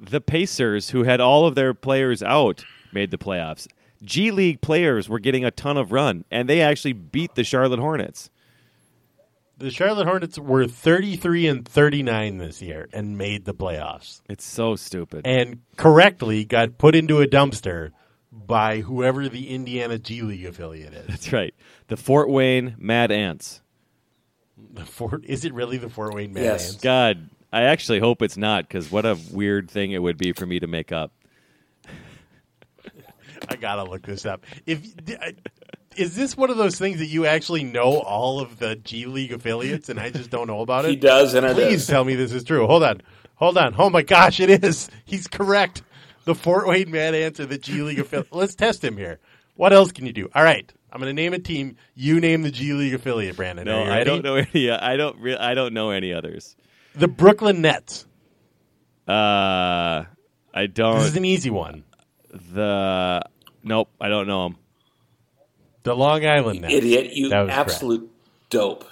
The 0.00 0.20
Pacers, 0.20 0.90
who 0.90 1.02
had 1.04 1.20
all 1.20 1.46
of 1.46 1.54
their 1.54 1.74
players 1.74 2.22
out, 2.22 2.64
made 2.92 3.10
the 3.10 3.18
playoffs. 3.18 3.66
G 4.02 4.30
League 4.30 4.60
players 4.60 5.08
were 5.08 5.18
getting 5.18 5.44
a 5.44 5.50
ton 5.50 5.76
of 5.76 5.90
run, 5.92 6.24
and 6.30 6.48
they 6.48 6.60
actually 6.60 6.92
beat 6.92 7.34
the 7.34 7.42
Charlotte 7.44 7.80
Hornets. 7.80 8.30
the 9.56 9.70
Charlotte 9.72 10.06
Hornets 10.06 10.38
were 10.38 10.68
thirty 10.68 11.16
three 11.16 11.48
and 11.48 11.66
thirty 11.66 12.04
nine 12.04 12.38
this 12.38 12.62
year 12.62 12.88
and 12.92 13.18
made 13.18 13.44
the 13.44 13.54
playoffs. 13.54 14.20
It's 14.28 14.44
so 14.44 14.76
stupid. 14.76 15.22
and 15.26 15.62
correctly 15.76 16.44
got 16.44 16.78
put 16.78 16.94
into 16.94 17.20
a 17.20 17.26
dumpster 17.26 17.90
by 18.30 18.82
whoever 18.82 19.28
the 19.28 19.48
Indiana 19.48 19.98
G 19.98 20.22
League 20.22 20.44
affiliate 20.46 20.94
is. 20.94 21.06
That's 21.08 21.32
right. 21.32 21.54
The 21.88 21.96
Fort 21.96 22.30
Wayne 22.30 22.76
Mad 22.78 23.10
Ants. 23.10 23.62
The 24.74 24.84
Fort 24.84 25.24
is 25.24 25.44
it 25.44 25.52
really 25.54 25.76
the 25.76 25.88
Fort 25.88 26.14
Wayne 26.14 26.32
Mad 26.32 26.44
Yes. 26.44 26.68
Ants? 26.70 26.82
God, 26.82 27.28
I 27.52 27.62
actually 27.62 28.00
hope 28.00 28.22
it's 28.22 28.36
not 28.36 28.68
because 28.68 28.90
what 28.90 29.06
a 29.06 29.18
weird 29.32 29.70
thing 29.70 29.92
it 29.92 30.02
would 30.02 30.18
be 30.18 30.32
for 30.32 30.46
me 30.46 30.60
to 30.60 30.66
make 30.66 30.92
up. 30.92 31.12
I 33.48 33.56
gotta 33.56 33.84
look 33.84 34.02
this 34.02 34.26
up. 34.26 34.44
If 34.66 34.86
is 35.96 36.14
this 36.14 36.36
one 36.36 36.50
of 36.50 36.56
those 36.56 36.78
things 36.78 36.98
that 36.98 37.06
you 37.06 37.26
actually 37.26 37.64
know 37.64 37.98
all 38.00 38.40
of 38.40 38.58
the 38.58 38.76
G 38.76 39.06
League 39.06 39.32
affiliates 39.32 39.88
and 39.88 39.98
I 39.98 40.10
just 40.10 40.30
don't 40.30 40.46
know 40.46 40.60
about 40.60 40.84
it? 40.84 40.90
He 40.90 40.96
does, 40.96 41.34
and 41.34 41.46
it 41.46 41.54
Please 41.54 41.82
is. 41.82 41.86
tell 41.86 42.04
me 42.04 42.14
this 42.14 42.32
is 42.32 42.44
true. 42.44 42.66
Hold 42.66 42.82
on, 42.82 43.02
hold 43.36 43.56
on. 43.56 43.74
Oh 43.78 43.90
my 43.90 44.02
gosh, 44.02 44.40
it 44.40 44.64
is. 44.64 44.90
He's 45.04 45.26
correct. 45.26 45.82
The 46.24 46.34
Fort 46.34 46.66
Wayne 46.68 46.90
Mad 46.90 47.14
Ants 47.14 47.40
are 47.40 47.46
the 47.46 47.58
G 47.58 47.82
League 47.82 47.98
affiliate. 47.98 48.32
Let's 48.34 48.54
test 48.54 48.84
him 48.84 48.96
here. 48.96 49.18
What 49.56 49.72
else 49.72 49.90
can 49.92 50.06
you 50.06 50.12
do? 50.12 50.28
All 50.34 50.42
right, 50.42 50.70
I'm 50.92 51.00
going 51.00 51.14
to 51.14 51.20
name 51.20 51.32
a 51.32 51.38
team. 51.38 51.76
You 51.94 52.20
name 52.20 52.42
the 52.42 52.50
G 52.50 52.74
League 52.74 52.94
affiliate, 52.94 53.36
Brandon. 53.36 53.64
No, 53.64 53.82
I 53.82 54.04
don't 54.04 54.22
know 54.22 54.36
any. 54.36 54.70
I 54.70 54.96
don't. 54.96 55.18
Re- 55.18 55.36
I 55.36 55.54
don't 55.54 55.72
know 55.72 55.90
any 55.90 56.12
others. 56.12 56.54
The 56.98 57.08
Brooklyn 57.08 57.60
Nets. 57.62 58.06
Uh, 59.06 60.04
I 60.54 60.66
don't. 60.72 60.98
This 60.98 61.08
is 61.08 61.16
an 61.16 61.24
easy 61.24 61.50
one. 61.50 61.84
The 62.52 63.22
nope. 63.62 63.88
I 64.00 64.08
don't 64.08 64.26
know 64.26 64.48
them. 64.48 64.58
The 65.84 65.94
Long 65.94 66.26
Island 66.26 66.62
Nets. 66.62 66.74
Idiot, 66.74 67.12
you 67.14 67.28
That 67.30 67.42
was 67.42 67.54
correct. 67.54 67.70
absolute 67.70 68.10
dope. 68.50 68.84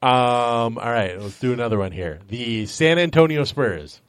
Um. 0.00 0.78
All 0.78 0.90
right, 0.92 1.20
let's 1.20 1.40
do 1.40 1.52
another 1.52 1.76
one 1.76 1.90
here. 1.90 2.20
The 2.28 2.66
San 2.66 3.00
Antonio 3.00 3.42
Spurs. 3.42 4.00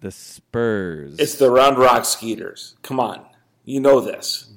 The 0.00 0.10
Spurs. 0.10 1.18
It's 1.18 1.36
the 1.36 1.50
Round 1.50 1.78
Rock 1.78 2.04
Skeeters. 2.04 2.76
Come 2.82 3.00
on. 3.00 3.24
You 3.64 3.80
know 3.80 4.00
this. 4.00 4.50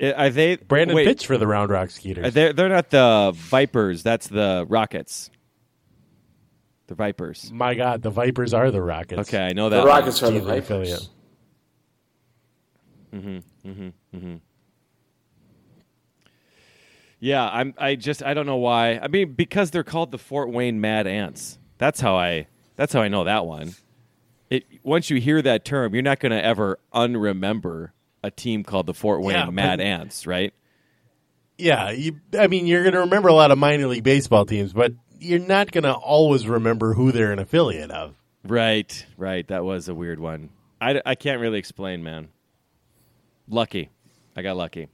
I- 0.00 0.12
Are 0.12 0.30
they 0.30 0.56
Brandon 0.56 0.96
wait, 0.96 1.06
pitched 1.06 1.26
for 1.26 1.38
the 1.38 1.46
Round 1.46 1.70
Rock 1.70 1.90
Skeeters. 1.90 2.34
They're 2.34 2.48
they, 2.48 2.52
they're 2.52 2.68
not 2.68 2.90
the 2.90 3.32
Vipers. 3.34 4.02
That's 4.02 4.26
the 4.28 4.66
Rockets. 4.68 5.30
The 6.86 6.94
Vipers. 6.94 7.50
My 7.52 7.74
God, 7.74 8.02
the 8.02 8.10
Vipers 8.10 8.52
are 8.52 8.70
the 8.70 8.82
Rockets. 8.82 9.28
Okay, 9.28 9.42
I 9.42 9.52
know 9.52 9.68
that. 9.68 9.76
The 9.76 9.82
one. 9.82 9.88
Rockets 9.88 10.22
are 10.22 10.30
the 10.30 10.40
G 10.40 10.44
League 10.44 10.58
affiliate. 10.58 11.00
Vipers. 11.00 11.10
Mm-hmm, 13.14 13.68
mm-hmm, 13.70 14.16
mm-hmm. 14.16 14.34
Yeah, 17.20 17.48
I'm. 17.48 17.74
I 17.78 17.94
just. 17.94 18.22
I 18.22 18.34
don't 18.34 18.46
know 18.46 18.56
why. 18.56 18.98
I 18.98 19.08
mean, 19.08 19.32
because 19.32 19.70
they're 19.70 19.84
called 19.84 20.10
the 20.10 20.18
Fort 20.18 20.50
Wayne 20.50 20.80
Mad 20.80 21.06
Ants. 21.06 21.58
That's 21.78 22.00
how 22.00 22.16
I. 22.16 22.48
That's 22.76 22.92
how 22.92 23.00
I 23.00 23.08
know 23.08 23.24
that 23.24 23.46
one. 23.46 23.74
It. 24.50 24.64
Once 24.82 25.08
you 25.08 25.20
hear 25.20 25.40
that 25.40 25.64
term, 25.64 25.94
you're 25.94 26.02
not 26.02 26.20
going 26.20 26.32
to 26.32 26.44
ever 26.44 26.80
unremember 26.92 27.90
a 28.24 28.30
team 28.30 28.64
called 28.64 28.86
the 28.86 28.94
Fort 28.94 29.22
Wayne 29.22 29.36
Yeah, 29.36 29.44
but- 29.46 29.54
Mad 29.54 29.80
Ants, 29.80 30.26
right? 30.26 30.52
Yeah, 31.56 31.90
you, 31.92 32.18
I 32.36 32.48
mean, 32.48 32.66
you're 32.66 32.82
going 32.82 32.94
to 32.94 33.00
remember 33.00 33.28
a 33.28 33.32
lot 33.32 33.52
of 33.52 33.58
minor 33.58 33.86
league 33.86 34.02
baseball 34.02 34.44
teams, 34.44 34.72
but 34.72 34.92
you're 35.20 35.38
not 35.38 35.70
going 35.70 35.84
to 35.84 35.92
always 35.92 36.48
remember 36.48 36.94
who 36.94 37.12
they're 37.12 37.30
an 37.30 37.38
affiliate 37.38 37.92
of. 37.92 38.16
Right. 38.44 39.06
Right. 39.16 39.46
That 39.46 39.62
was 39.64 39.88
a 39.88 39.94
weird 39.94 40.18
one. 40.18 40.50
I, 40.80 41.00
I 41.06 41.14
can't 41.14 41.40
really 41.40 41.60
explain, 41.60 42.02
man. 42.02 42.28
Lucky. 43.48 43.88
I 44.36 44.42
got 44.42 44.56
lucky. 44.56 44.88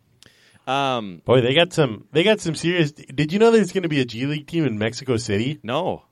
Um. 0.66 1.22
Boy, 1.24 1.40
they 1.40 1.54
got 1.54 1.72
some. 1.72 2.06
They 2.12 2.22
got 2.22 2.40
some 2.40 2.54
serious. 2.54 2.92
Did 2.92 3.32
you 3.32 3.38
know 3.38 3.50
there's 3.50 3.72
going 3.72 3.82
to 3.84 3.88
be 3.88 4.00
a 4.00 4.04
G 4.04 4.26
League 4.26 4.46
team 4.46 4.66
in 4.66 4.78
Mexico 4.78 5.16
City 5.16 5.58
No, 5.62 6.04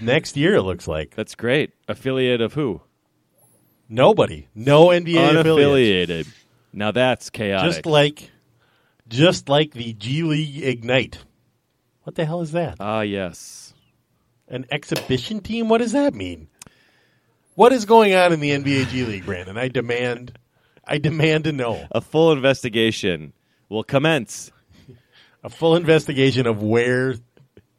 next 0.00 0.36
year? 0.36 0.56
It 0.56 0.62
looks 0.62 0.88
like 0.88 1.14
that's 1.14 1.34
great. 1.36 1.72
Affiliate 1.88 2.40
of 2.40 2.54
who? 2.54 2.80
Nobody, 3.88 4.48
no 4.54 4.86
NBA 4.88 5.38
affiliates. 5.40 6.12
Unaffiliated. 6.12 6.28
Now 6.72 6.90
that's 6.90 7.30
chaotic. 7.30 7.72
just 7.72 7.86
like, 7.86 8.30
just 9.08 9.48
like 9.48 9.72
the 9.72 9.92
G 9.92 10.22
League 10.22 10.62
Ignite. 10.62 11.18
What 12.02 12.14
the 12.16 12.24
hell 12.24 12.40
is 12.40 12.52
that? 12.52 12.76
ah, 12.80 13.00
yes. 13.00 13.74
An 14.48 14.64
exhibition 14.70 15.40
team? 15.40 15.68
What 15.68 15.78
does 15.78 15.92
that 15.92 16.14
mean? 16.14 16.48
What 17.54 17.72
is 17.72 17.84
going 17.84 18.14
on 18.14 18.32
in 18.32 18.40
the 18.40 18.50
NBA 18.50 18.88
G 18.88 19.04
League, 19.04 19.24
Brandon? 19.26 19.56
I 19.56 19.68
demand, 19.68 20.38
I 20.84 20.98
demand 20.98 21.44
to 21.44 21.52
know. 21.52 21.86
a 21.90 22.00
full 22.00 22.30
investigation 22.32 23.32
will 23.68 23.82
commence. 23.84 24.52
A 25.42 25.48
full 25.48 25.74
investigation 25.76 26.46
of 26.46 26.62
where 26.62 27.14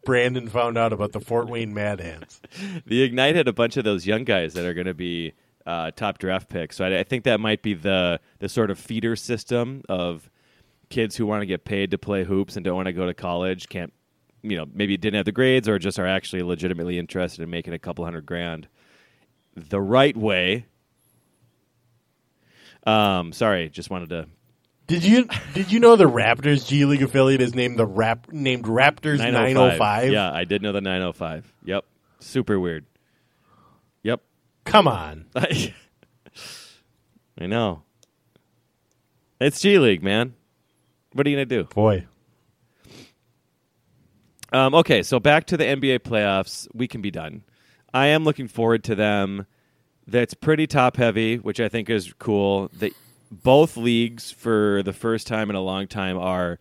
Brandon 0.06 0.48
found 0.50 0.78
out 0.78 0.94
about 0.94 1.12
the 1.12 1.20
Fort 1.20 1.48
Wayne 1.50 1.74
Mad 1.74 2.00
Ants. 2.02 2.42
The 2.86 3.04
Ignite 3.04 3.36
had 3.36 3.48
a 3.48 3.54
bunch 3.54 3.76
of 3.78 3.84
those 3.84 4.08
young 4.08 4.24
guys 4.24 4.54
that 4.54 4.66
are 4.66 4.74
going 4.74 4.88
to 4.88 4.94
be 4.94 5.34
uh, 5.68 5.92
top 5.92 6.18
draft 6.18 6.50
picks. 6.50 6.78
So 6.78 6.86
I, 6.86 7.00
I 7.00 7.04
think 7.04 7.26
that 7.26 7.40
might 7.40 7.62
be 7.62 7.74
the 7.74 8.20
the 8.40 8.50
sort 8.50 8.72
of 8.72 8.80
feeder 8.80 9.16
system 9.16 9.84
of 9.90 10.30
kids 10.90 11.18
who 11.18 11.26
want 11.26 11.42
to 11.42 11.46
get 11.46 11.66
paid 11.66 11.92
to 11.92 11.98
play 11.98 12.24
hoops 12.24 12.56
and 12.56 12.64
don't 12.64 12.76
want 12.76 12.88
to 12.88 12.94
go 12.94 13.06
to 13.06 13.14
college. 13.14 13.68
Can't 13.68 13.94
you 14.42 14.56
know 14.58 14.66
maybe 14.74 14.96
didn't 14.96 15.18
have 15.18 15.26
the 15.26 15.32
grades 15.34 15.68
or 15.68 15.78
just 15.78 16.00
are 16.00 16.08
actually 16.08 16.42
legitimately 16.42 16.98
interested 16.98 17.44
in 17.44 17.50
making 17.50 17.74
a 17.74 17.80
couple 17.80 18.06
hundred 18.06 18.26
grand 18.26 18.68
the 19.56 19.82
right 19.82 20.16
way. 20.16 20.66
Um, 22.86 23.34
sorry, 23.34 23.68
just 23.70 23.90
wanted 23.90 24.10
to 24.10 24.28
Did 24.88 25.04
you 25.04 25.28
did 25.54 25.70
you 25.74 25.82
know 25.82 25.98
the 25.98 26.06
Raptors 26.06 26.66
G 26.66 26.86
League 26.86 27.02
affiliate 27.04 27.42
is 27.42 27.54
named 27.54 27.78
the 27.78 27.86
Rap 27.86 28.32
named 28.32 28.64
Raptors 28.64 29.18
905? 29.18 30.14
Yeah, 30.14 30.32
I 30.32 30.46
did 30.46 30.62
know 30.62 30.72
the 30.72 30.80
905. 30.80 31.54
Yep. 31.66 31.84
Super 32.20 32.58
weird. 32.58 32.86
Come 34.68 34.88
on. 34.88 35.26
I 35.36 35.72
know. 37.40 37.84
It's 39.40 39.62
G 39.62 39.80
League, 39.80 40.04
man. 40.04 40.34
What 41.14 41.26
are 41.26 41.30
you 41.30 41.38
going 41.38 41.48
to 41.48 41.64
do? 41.64 41.70
Boy. 41.74 42.06
Um, 44.52 44.76
okay, 44.76 45.04
so 45.04 45.20
back 45.20 45.46
to 45.48 45.58
the 45.58 45.64
NBA 45.64 46.00
playoffs. 46.00 46.68
We 46.74 46.88
can 46.88 47.02
be 47.02 47.12
done. 47.12 47.44
I 47.94 48.08
am 48.08 48.24
looking 48.24 48.48
forward 48.48 48.84
to 48.86 48.96
them. 48.96 49.46
That's 50.06 50.34
pretty 50.34 50.68
top 50.68 50.98
heavy, 50.98 51.38
which 51.38 51.60
I 51.60 51.70
think 51.70 51.90
is 51.90 52.14
cool. 52.20 52.70
The, 52.78 52.94
both 53.32 53.78
leagues, 53.78 54.32
for 54.32 54.84
the 54.84 54.94
first 54.94 55.28
time 55.28 55.50
in 55.50 55.56
a 55.56 55.62
long 55.62 55.88
time, 55.88 56.18
are 56.18 56.60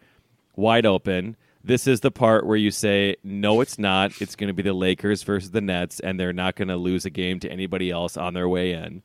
wide 0.55 0.87
open. 0.87 1.37
This 1.67 1.89
is 1.89 1.99
the 1.99 2.13
part 2.13 2.47
where 2.47 2.57
you 2.57 2.71
say, 2.71 3.17
no, 3.25 3.61
it's 3.61 3.77
not. 3.77 4.23
It's 4.23 4.37
going 4.37 4.47
to 4.47 4.55
be 4.55 4.63
the 4.63 4.73
Lakers 4.73 5.25
versus 5.25 5.51
the 5.51 5.61
Nets, 5.61 5.99
and 5.99 6.19
they're 6.19 6.33
not 6.33 6.55
going 6.55 6.69
to 6.69 6.77
lose 6.77 7.05
a 7.07 7.11
game 7.11 7.41
to 7.41 7.51
anybody 7.51 7.91
else 7.91 8.17
on 8.17 8.35
their 8.35 8.49
way 8.49 8.71
in. 8.71 9.03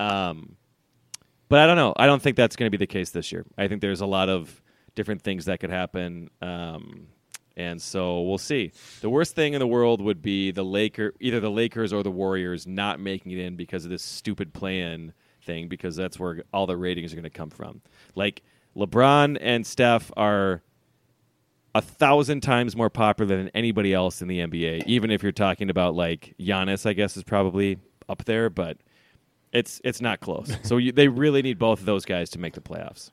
Um, 0.00 0.56
but 1.48 1.60
I 1.60 1.66
don't 1.68 1.76
know. 1.76 1.94
I 1.96 2.06
don't 2.06 2.20
think 2.20 2.36
that's 2.36 2.56
going 2.56 2.66
to 2.66 2.76
be 2.76 2.84
the 2.84 2.88
case 2.88 3.10
this 3.10 3.30
year. 3.30 3.46
I 3.56 3.68
think 3.68 3.82
there's 3.82 4.00
a 4.00 4.06
lot 4.06 4.28
of 4.28 4.60
different 4.96 5.22
things 5.22 5.44
that 5.44 5.60
could 5.60 5.70
happen. 5.70 6.28
Um, 6.40 7.06
and 7.56 7.80
so 7.80 8.22
we'll 8.22 8.36
see. 8.36 8.72
The 9.00 9.08
worst 9.08 9.36
thing 9.36 9.52
in 9.52 9.60
the 9.60 9.66
world 9.68 10.00
would 10.00 10.22
be 10.22 10.50
the 10.50 10.64
Laker, 10.64 11.14
either 11.20 11.38
the 11.38 11.52
Lakers 11.52 11.92
or 11.92 12.02
the 12.02 12.10
Warriors, 12.10 12.66
not 12.66 12.98
making 12.98 13.30
it 13.30 13.38
in 13.38 13.54
because 13.54 13.84
of 13.84 13.92
this 13.92 14.02
stupid 14.02 14.52
play-in 14.52 15.12
thing. 15.44 15.68
Because 15.68 15.94
that's 15.94 16.18
where 16.18 16.42
all 16.52 16.66
the 16.66 16.76
ratings 16.76 17.12
are 17.12 17.16
going 17.16 17.22
to 17.22 17.30
come 17.30 17.50
from. 17.50 17.80
Like 18.16 18.42
LeBron 18.76 19.38
and 19.40 19.64
Steph 19.64 20.10
are 20.16 20.62
a 21.74 21.80
thousand 21.80 22.42
times 22.42 22.76
more 22.76 22.90
popular 22.90 23.36
than 23.36 23.48
anybody 23.50 23.94
else 23.94 24.22
in 24.22 24.28
the 24.28 24.40
NBA. 24.40 24.84
Even 24.86 25.10
if 25.10 25.22
you're 25.22 25.32
talking 25.32 25.70
about 25.70 25.94
like 25.94 26.34
Giannis, 26.38 26.86
I 26.86 26.92
guess 26.92 27.16
is 27.16 27.24
probably 27.24 27.78
up 28.08 28.24
there, 28.24 28.50
but 28.50 28.78
it's 29.52 29.80
it's 29.84 30.00
not 30.00 30.20
close. 30.20 30.56
so 30.62 30.76
you, 30.76 30.92
they 30.92 31.08
really 31.08 31.42
need 31.42 31.58
both 31.58 31.80
of 31.80 31.86
those 31.86 32.04
guys 32.04 32.30
to 32.30 32.38
make 32.38 32.54
the 32.54 32.60
playoffs. 32.60 33.10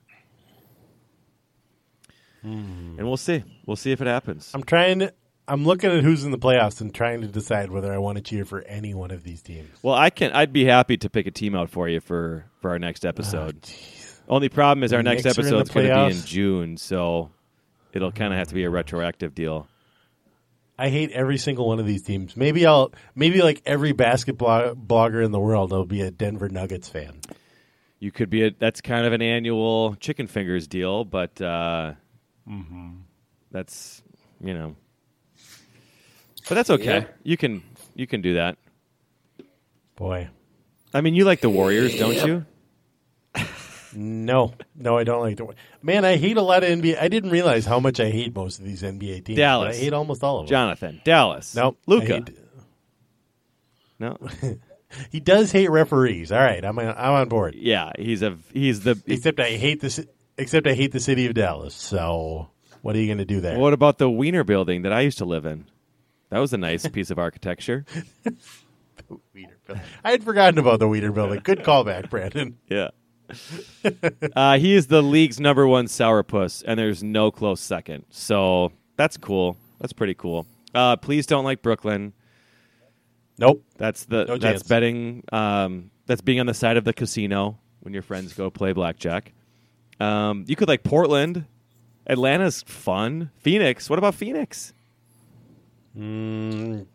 Hmm. 2.41 2.95
And 2.97 3.05
we'll 3.05 3.17
see. 3.17 3.43
We'll 3.65 3.75
see 3.75 3.91
if 3.91 4.01
it 4.01 4.07
happens. 4.07 4.51
I'm 4.53 4.63
trying 4.63 4.99
to 4.99 5.13
I'm 5.49 5.65
looking 5.65 5.89
at 5.89 6.03
who's 6.03 6.23
in 6.23 6.31
the 6.31 6.37
playoffs 6.37 6.79
and 6.79 6.93
trying 6.93 7.21
to 7.21 7.27
decide 7.27 7.71
whether 7.71 7.91
I 7.91 7.97
want 7.97 8.17
to 8.17 8.21
cheer 8.21 8.45
for 8.45 8.61
any 8.61 8.93
one 8.93 9.09
of 9.09 9.23
these 9.23 9.41
teams. 9.41 9.69
Well, 9.81 9.95
I 9.95 10.11
can. 10.11 10.31
I'd 10.31 10.53
be 10.53 10.65
happy 10.65 10.95
to 10.97 11.09
pick 11.09 11.25
a 11.25 11.31
team 11.31 11.55
out 11.55 11.69
for 11.69 11.89
you 11.89 11.99
for 11.99 12.45
for 12.61 12.69
our 12.71 12.79
next 12.79 13.03
ah, 13.03 13.09
episode. 13.09 13.67
Only 14.27 14.47
problem 14.47 14.83
is 14.83 14.93
our 14.93 14.99
The 14.99 15.03
next 15.03 15.25
Knicks 15.25 15.37
are 15.37 15.41
in 15.41 15.47
the 15.47 15.57
episode's 15.57 15.71
going 15.71 15.87
to 15.87 16.13
be 16.13 16.19
in? 16.19 16.25
June, 16.25 16.77
so 16.77 17.31
it'll 17.93 18.11
kind 18.11 18.33
of 18.33 18.39
have 18.39 18.47
to 18.49 18.55
be 18.55 18.63
a 18.63 18.69
retroactive 18.69 19.35
deal. 19.35 19.67
I 20.77 20.89
hate 20.89 21.11
every 21.11 21.37
single 21.37 21.67
one 21.67 21.79
of 21.79 21.85
these 21.85 22.03
teams. 22.03 22.37
Maybe 22.37 22.65
I'll 22.65 22.93
maybe 23.13 23.41
like 23.41 23.61
every 23.65 23.91
basketball 23.91 24.75
blogger 24.75 25.23
in 25.23 25.31
the 25.31 25.39
world 25.39 25.71
will 25.71 25.85
be 25.85 26.01
a 26.01 26.09
Denver 26.09 26.47
Nuggets 26.47 26.87
fan. 26.87 27.19
You 27.99 28.11
could 28.11 28.29
be 28.29 28.45
a. 28.45 28.51
That's 28.57 28.79
kind 28.79 29.05
of 29.05 29.11
an 29.11 29.21
annual 29.21 29.95
chicken 29.95 30.27
fingers 30.27 30.67
deal, 30.69 31.03
but 31.03 31.41
uh, 31.41 31.95
that's 33.51 34.01
you 34.41 34.53
know. 34.53 34.75
But 36.47 36.55
that's 36.55 36.69
okay. 36.69 36.99
Yeah. 36.99 37.07
You 37.23 37.35
can 37.35 37.61
you 37.93 38.07
can 38.07 38.21
do 38.21 38.35
that. 38.35 38.57
Boy. 39.97 40.29
I 40.93 41.01
mean, 41.01 41.13
you 41.13 41.25
like 41.25 41.41
the 41.41 41.49
Warriors, 41.49 41.97
don't 41.99 42.25
you? 42.25 42.45
No, 43.95 44.53
no, 44.75 44.97
I 44.97 45.03
don't 45.03 45.21
like 45.21 45.37
the. 45.37 45.47
Man, 45.81 46.05
I 46.05 46.17
hate 46.17 46.37
a 46.37 46.41
lot 46.41 46.63
of 46.63 46.69
NBA. 46.69 47.01
I 47.01 47.07
didn't 47.07 47.31
realize 47.31 47.65
how 47.65 47.79
much 47.79 47.99
I 47.99 48.09
hate 48.09 48.35
most 48.35 48.59
of 48.59 48.65
these 48.65 48.81
NBA 48.83 49.25
teams. 49.25 49.37
Dallas. 49.37 49.77
I 49.77 49.79
hate 49.79 49.93
almost 49.93 50.23
all 50.23 50.39
of 50.39 50.45
them. 50.45 50.49
Jonathan, 50.49 51.01
Dallas, 51.03 51.55
Nope. 51.55 51.77
I 51.87 51.91
Luka. 51.91 52.25
No, 53.99 54.17
He 55.11 55.19
does 55.19 55.51
hate 55.51 55.69
referees. 55.69 56.31
All 56.31 56.39
right, 56.39 56.63
I'm 56.63 56.77
I'm 56.79 57.13
on 57.13 57.29
board. 57.29 57.55
yeah, 57.55 57.91
he's 57.97 58.21
a 58.21 58.37
he's 58.53 58.81
the. 58.81 59.01
Except 59.05 59.39
I 59.39 59.51
hate 59.51 59.81
this. 59.81 59.99
Except 60.37 60.67
I 60.67 60.73
hate 60.73 60.91
the 60.91 60.99
city 60.99 61.25
of 61.25 61.33
Dallas. 61.33 61.75
So 61.75 62.49
what 62.81 62.95
are 62.95 62.99
you 62.99 63.07
going 63.07 63.17
to 63.17 63.25
do 63.25 63.41
there? 63.41 63.59
What 63.59 63.73
about 63.73 63.97
the 63.97 64.09
Wiener 64.09 64.43
building 64.43 64.83
that 64.83 64.93
I 64.93 65.01
used 65.01 65.17
to 65.17 65.25
live 65.25 65.45
in? 65.45 65.65
That 66.29 66.39
was 66.39 66.53
a 66.53 66.57
nice 66.57 66.87
piece 66.89 67.11
of 67.11 67.19
architecture. 67.19 67.85
Wiener 69.33 69.57
building. 69.65 69.83
I 70.03 70.11
had 70.11 70.23
forgotten 70.23 70.57
about 70.59 70.79
the 70.79 70.87
Wiener 70.87 71.11
building. 71.11 71.41
Good 71.43 71.59
callback, 71.59 72.09
Brandon. 72.09 72.57
Yeah. 72.69 72.89
uh, 74.35 74.57
he 74.57 74.73
is 74.73 74.87
the 74.87 75.01
league's 75.01 75.39
number 75.39 75.67
one 75.67 75.85
sourpuss, 75.85 76.63
and 76.65 76.79
there's 76.79 77.03
no 77.03 77.31
close 77.31 77.61
second. 77.61 78.05
So 78.09 78.71
that's 78.95 79.17
cool. 79.17 79.57
That's 79.79 79.93
pretty 79.93 80.13
cool. 80.13 80.45
Uh, 80.73 80.95
please 80.97 81.25
don't 81.25 81.43
like 81.45 81.61
Brooklyn. 81.61 82.13
Nope. 83.37 83.63
That's 83.77 84.05
the 84.05 84.25
No 84.25 84.37
that's 84.37 84.43
chance. 84.43 84.63
betting. 84.63 85.23
Um, 85.31 85.91
that's 86.05 86.21
being 86.21 86.39
on 86.39 86.45
the 86.45 86.53
side 86.53 86.77
of 86.77 86.83
the 86.83 86.93
casino 86.93 87.57
when 87.81 87.93
your 87.93 88.03
friends 88.03 88.33
go 88.33 88.49
play 88.49 88.73
blackjack. 88.73 89.33
Um, 89.99 90.43
you 90.47 90.55
could 90.55 90.67
like 90.67 90.83
Portland. 90.83 91.45
Atlanta's 92.07 92.63
fun. 92.63 93.31
Phoenix. 93.37 93.89
What 93.89 93.99
about 93.99 94.15
Phoenix? 94.15 94.73
Mm, 95.97 96.85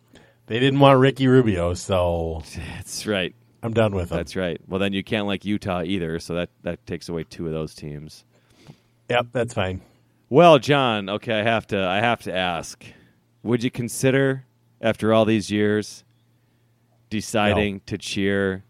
they 0.46 0.58
didn't 0.60 0.80
want 0.80 0.98
Ricky 0.98 1.26
Rubio, 1.26 1.74
so 1.74 2.42
That's 2.74 3.06
right. 3.06 3.34
I'm 3.64 3.72
done 3.72 3.94
with 3.94 4.10
them. 4.10 4.18
That's 4.18 4.36
right. 4.36 4.60
Well, 4.68 4.78
then 4.78 4.92
you 4.92 5.02
can't 5.02 5.26
like 5.26 5.44
Utah 5.44 5.82
either, 5.82 6.18
so 6.20 6.34
that 6.34 6.50
that 6.62 6.86
takes 6.86 7.08
away 7.08 7.24
two 7.24 7.46
of 7.46 7.52
those 7.52 7.74
teams. 7.74 8.24
Yep, 9.10 9.28
that's 9.32 9.54
fine. 9.54 9.80
Well, 10.28 10.58
John, 10.58 11.08
okay, 11.08 11.40
I 11.40 11.42
have 11.42 11.66
to 11.68 11.78
I 11.84 11.96
have 11.96 12.22
to 12.22 12.34
ask. 12.34 12.84
Would 13.42 13.64
you 13.64 13.70
consider 13.70 14.44
after 14.80 15.12
all 15.12 15.24
these 15.24 15.50
years 15.50 16.04
deciding 17.10 17.80
to 17.86 17.98
cheer 17.98 18.64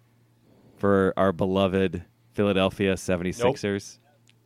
for 0.76 1.12
our 1.16 1.32
beloved 1.32 2.04
Philadelphia 2.32 2.94
76ers? 2.94 3.98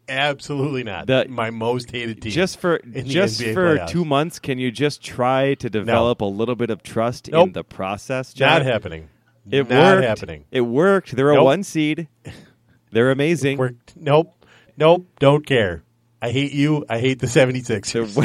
Absolutely 0.08 0.84
not. 0.84 1.06
The- 1.06 1.26
My 1.28 1.50
most 1.50 1.90
hated 1.90 2.22
team. 2.22 2.32
Just 2.32 2.58
for 2.58 2.78
just 3.04 3.42
for 3.42 3.76
playoffs. 3.78 3.88
2 3.88 4.04
months, 4.04 4.38
can 4.38 4.58
you 4.58 4.70
just 4.70 5.02
try 5.02 5.54
to 5.54 5.68
develop 5.68 6.20
a 6.22 6.26
little 6.26 6.54
bit 6.56 6.70
of 6.70 6.82
trust 6.82 7.28
in 7.28 7.52
the 7.52 7.64
process, 7.64 8.32
John? 8.32 8.48
not 8.48 8.62
happening. 8.62 9.08
It 9.50 9.68
not 9.68 9.96
worked. 9.96 10.06
happening. 10.06 10.44
It 10.50 10.60
worked. 10.62 11.14
They're 11.16 11.30
a 11.30 11.34
Nope. 11.36 11.44
one 11.44 11.62
seed. 11.62 12.08
They're 12.90 13.10
amazing. 13.10 13.58
Worked. 13.58 13.94
Nope. 13.96 14.44
Nope. 14.76 15.06
Don't 15.18 15.44
care. 15.46 15.82
I 16.20 16.30
hate 16.30 16.52
you. 16.52 16.84
I 16.88 16.98
hate 16.98 17.18
the 17.20 17.26
76ers. 17.26 18.16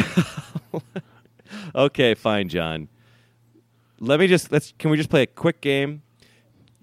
okay, 1.76 2.14
fine, 2.16 2.50
John. 2.50 2.88
Let 4.00 4.20
me 4.20 4.28
just 4.28 4.52
let's. 4.52 4.74
Can 4.80 4.90
we 4.92 4.98
just 4.98 5.10
play 5.10 5.24
a 5.24 5.28
quick 5.28 5.62
game? 5.62 6.02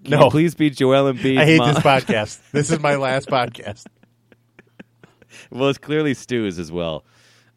Can 0.03 0.11
No. 0.19 0.25
you 0.25 0.31
please 0.31 0.55
be 0.55 0.69
Joel 0.69 1.13
Embiid. 1.13 1.37
I 1.37 1.45
hate 1.45 1.59
this 1.59 1.77
podcast. 1.77 2.39
This 2.51 2.71
is 2.71 2.79
my 2.79 2.95
last 2.95 3.27
podcast. 3.27 3.85
well, 5.51 5.69
it's 5.69 5.77
clearly 5.77 6.13
Stu's 6.15 6.57
as 6.57 6.71
well. 6.71 7.03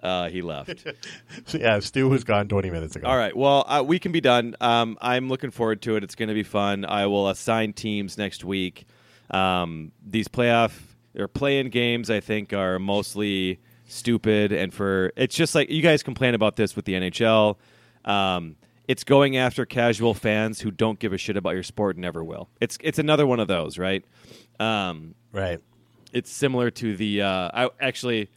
Uh, 0.04 0.28
he 0.28 0.42
left. 0.42 0.86
Yeah, 1.54 1.78
Stu 1.80 2.08
was 2.08 2.22
gone 2.24 2.46
20 2.48 2.70
minutes 2.70 2.94
ago. 2.96 3.08
All 3.08 3.16
right. 3.16 3.34
Well, 3.36 3.64
uh, 3.66 3.82
we 3.86 3.98
can 3.98 4.12
be 4.12 4.20
done. 4.20 4.54
Um, 4.60 4.98
I'm 5.00 5.28
looking 5.28 5.50
forward 5.50 5.80
to 5.82 5.96
it. 5.96 6.04
It's 6.04 6.14
going 6.14 6.28
to 6.28 6.34
be 6.34 6.42
fun. 6.42 6.84
I 6.84 7.06
will 7.06 7.28
assign 7.28 7.72
teams 7.72 8.16
next 8.18 8.44
week. 8.44 8.86
Um, 9.30 9.92
these 10.06 10.28
playoff 10.28 10.72
or 11.18 11.26
play-in 11.28 11.70
games, 11.70 12.10
I 12.10 12.20
think, 12.20 12.52
are 12.52 12.78
mostly 12.78 13.60
stupid, 13.86 14.52
and 14.52 14.72
for 14.74 15.12
it's 15.16 15.34
just 15.36 15.54
like 15.54 15.70
you 15.70 15.80
guys 15.82 16.02
complain 16.02 16.34
about 16.34 16.56
this 16.56 16.74
with 16.76 16.84
the 16.84 16.94
NHL. 16.94 17.56
Um, 18.04 18.56
it's 18.88 19.04
going 19.04 19.36
after 19.36 19.64
casual 19.64 20.12
fans 20.14 20.60
who 20.60 20.70
don't 20.70 20.98
give 20.98 21.12
a 21.12 21.18
shit 21.18 21.36
about 21.36 21.54
your 21.54 21.62
sport 21.62 21.96
and 21.96 22.02
never 22.02 22.22
will. 22.22 22.48
It's 22.60 22.76
it's 22.82 22.98
another 22.98 23.26
one 23.26 23.40
of 23.40 23.48
those, 23.48 23.78
right? 23.78 24.04
Um, 24.60 25.14
Right. 25.32 25.60
it's 26.12 26.30
similar 26.30 26.70
to 26.72 26.96
the. 26.96 27.22
Uh, 27.22 27.50
I 27.54 27.70
actually, 27.80 28.28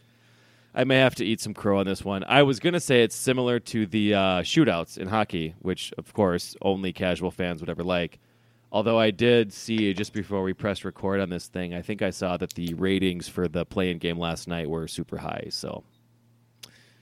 I 0.74 0.84
may 0.84 0.98
have 0.98 1.14
to 1.16 1.24
eat 1.24 1.40
some 1.40 1.54
crow 1.54 1.78
on 1.80 1.86
this 1.86 2.04
one. 2.04 2.24
I 2.24 2.42
was 2.42 2.60
gonna 2.60 2.80
say 2.80 3.02
it's 3.02 3.16
similar 3.16 3.58
to 3.60 3.86
the 3.86 4.14
uh, 4.14 4.20
shootouts 4.42 4.98
in 4.98 5.08
hockey, 5.08 5.54
which 5.60 5.92
of 5.98 6.12
course 6.12 6.54
only 6.62 6.92
casual 6.92 7.30
fans 7.30 7.60
would 7.60 7.70
ever 7.70 7.82
like. 7.82 8.18
Although 8.70 8.98
I 8.98 9.10
did 9.10 9.52
see 9.52 9.94
just 9.94 10.12
before 10.12 10.42
we 10.42 10.52
pressed 10.52 10.84
record 10.84 11.20
on 11.20 11.30
this 11.30 11.46
thing, 11.46 11.74
I 11.74 11.80
think 11.80 12.02
I 12.02 12.10
saw 12.10 12.36
that 12.36 12.52
the 12.52 12.74
ratings 12.74 13.26
for 13.26 13.48
the 13.48 13.64
play-in 13.64 13.96
game 13.98 14.18
last 14.18 14.46
night 14.46 14.68
were 14.68 14.86
super 14.86 15.16
high. 15.16 15.46
So 15.48 15.84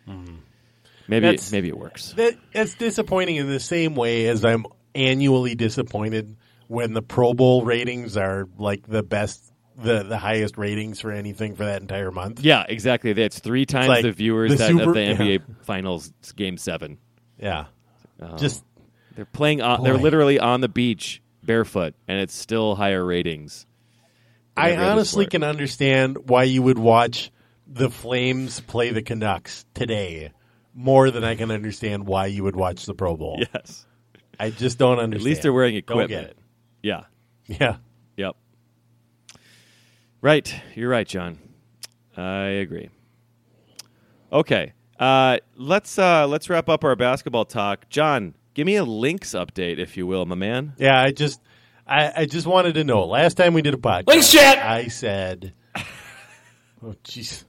maybe 0.06 1.26
That's- 1.26 1.50
maybe 1.52 1.68
it 1.68 1.76
works. 1.76 2.12
That, 2.12 2.36
that's 2.52 2.74
disappointing 2.76 3.36
in 3.36 3.48
the 3.48 3.60
same 3.60 3.94
way 3.96 4.28
as 4.28 4.44
I'm 4.44 4.66
annually 4.94 5.54
disappointed 5.56 6.36
when 6.68 6.92
the 6.92 7.02
Pro 7.02 7.34
Bowl 7.34 7.64
ratings 7.64 8.16
are 8.16 8.48
like 8.58 8.86
the 8.86 9.02
best, 9.02 9.42
the, 9.76 10.02
the 10.02 10.18
highest 10.18 10.56
ratings 10.58 11.00
for 11.00 11.10
anything 11.12 11.54
for 11.54 11.64
that 11.64 11.82
entire 11.82 12.10
month. 12.10 12.40
Yeah, 12.40 12.64
exactly. 12.68 13.12
That's 13.12 13.38
three 13.38 13.66
times 13.66 13.88
like 13.88 14.02
the 14.02 14.12
viewers 14.12 14.52
the 14.52 14.56
that 14.58 14.68
Super- 14.68 14.88
of 14.90 14.94
the 14.94 15.02
yeah. 15.02 15.14
NBA 15.16 15.64
Finals 15.64 16.12
Game 16.34 16.56
Seven. 16.58 16.98
Yeah. 17.38 17.66
Oh. 18.20 18.36
Just 18.36 18.64
They're 19.14 19.24
playing. 19.26 19.60
On, 19.60 19.82
they're 19.82 19.98
literally 19.98 20.38
on 20.38 20.60
the 20.62 20.68
beach 20.68 21.22
barefoot, 21.42 21.94
and 22.08 22.18
it's 22.20 22.34
still 22.34 22.74
higher 22.74 23.04
ratings. 23.04 23.66
I 24.56 24.76
honestly 24.76 25.26
can 25.26 25.42
understand 25.42 26.28
why 26.30 26.44
you 26.44 26.62
would 26.62 26.78
watch 26.78 27.30
the 27.66 27.90
Flames 27.90 28.60
play 28.60 28.90
the 28.90 29.02
Canucks 29.02 29.66
today 29.74 30.32
more 30.72 31.10
than 31.10 31.24
I 31.24 31.34
can 31.34 31.50
understand 31.50 32.06
why 32.06 32.26
you 32.26 32.44
would 32.44 32.56
watch 32.56 32.86
the 32.86 32.94
Pro 32.94 33.16
Bowl. 33.16 33.40
Yes. 33.54 33.86
I 34.38 34.50
just 34.50 34.76
don't 34.78 34.98
understand. 34.98 35.14
At 35.22 35.24
least 35.24 35.42
they're 35.42 35.52
wearing 35.52 35.72
Don't 35.74 35.78
equipment. 35.78 36.08
get 36.10 36.30
it. 36.30 36.38
Yeah. 36.82 37.04
Yeah. 37.46 37.76
Yep. 38.16 38.36
Right. 40.20 40.54
You're 40.74 40.90
right, 40.90 41.06
John. 41.06 41.38
I 42.16 42.46
agree. 42.46 42.90
Okay. 44.32 44.72
Uh, 44.98 45.38
let's 45.56 45.98
uh, 45.98 46.26
let's 46.26 46.48
wrap 46.48 46.68
up 46.68 46.82
our 46.84 46.96
basketball 46.96 47.44
talk. 47.44 47.88
John, 47.90 48.34
give 48.54 48.66
me 48.66 48.76
a 48.76 48.84
Lynx 48.84 49.32
update, 49.32 49.78
if 49.78 49.96
you 49.96 50.06
will, 50.06 50.24
my 50.24 50.34
man. 50.34 50.72
Yeah, 50.78 51.00
I 51.00 51.10
just 51.10 51.40
I, 51.86 52.22
I 52.22 52.26
just 52.26 52.46
wanted 52.46 52.74
to 52.74 52.84
know. 52.84 53.04
Last 53.04 53.34
time 53.34 53.52
we 53.52 53.62
did 53.62 53.74
a 53.74 53.76
podcast, 53.76 54.06
Lynx 54.08 54.32
chat! 54.32 54.58
I 54.58 54.88
said, 54.88 55.52
"Oh, 56.82 56.94
jeez, 57.04 57.44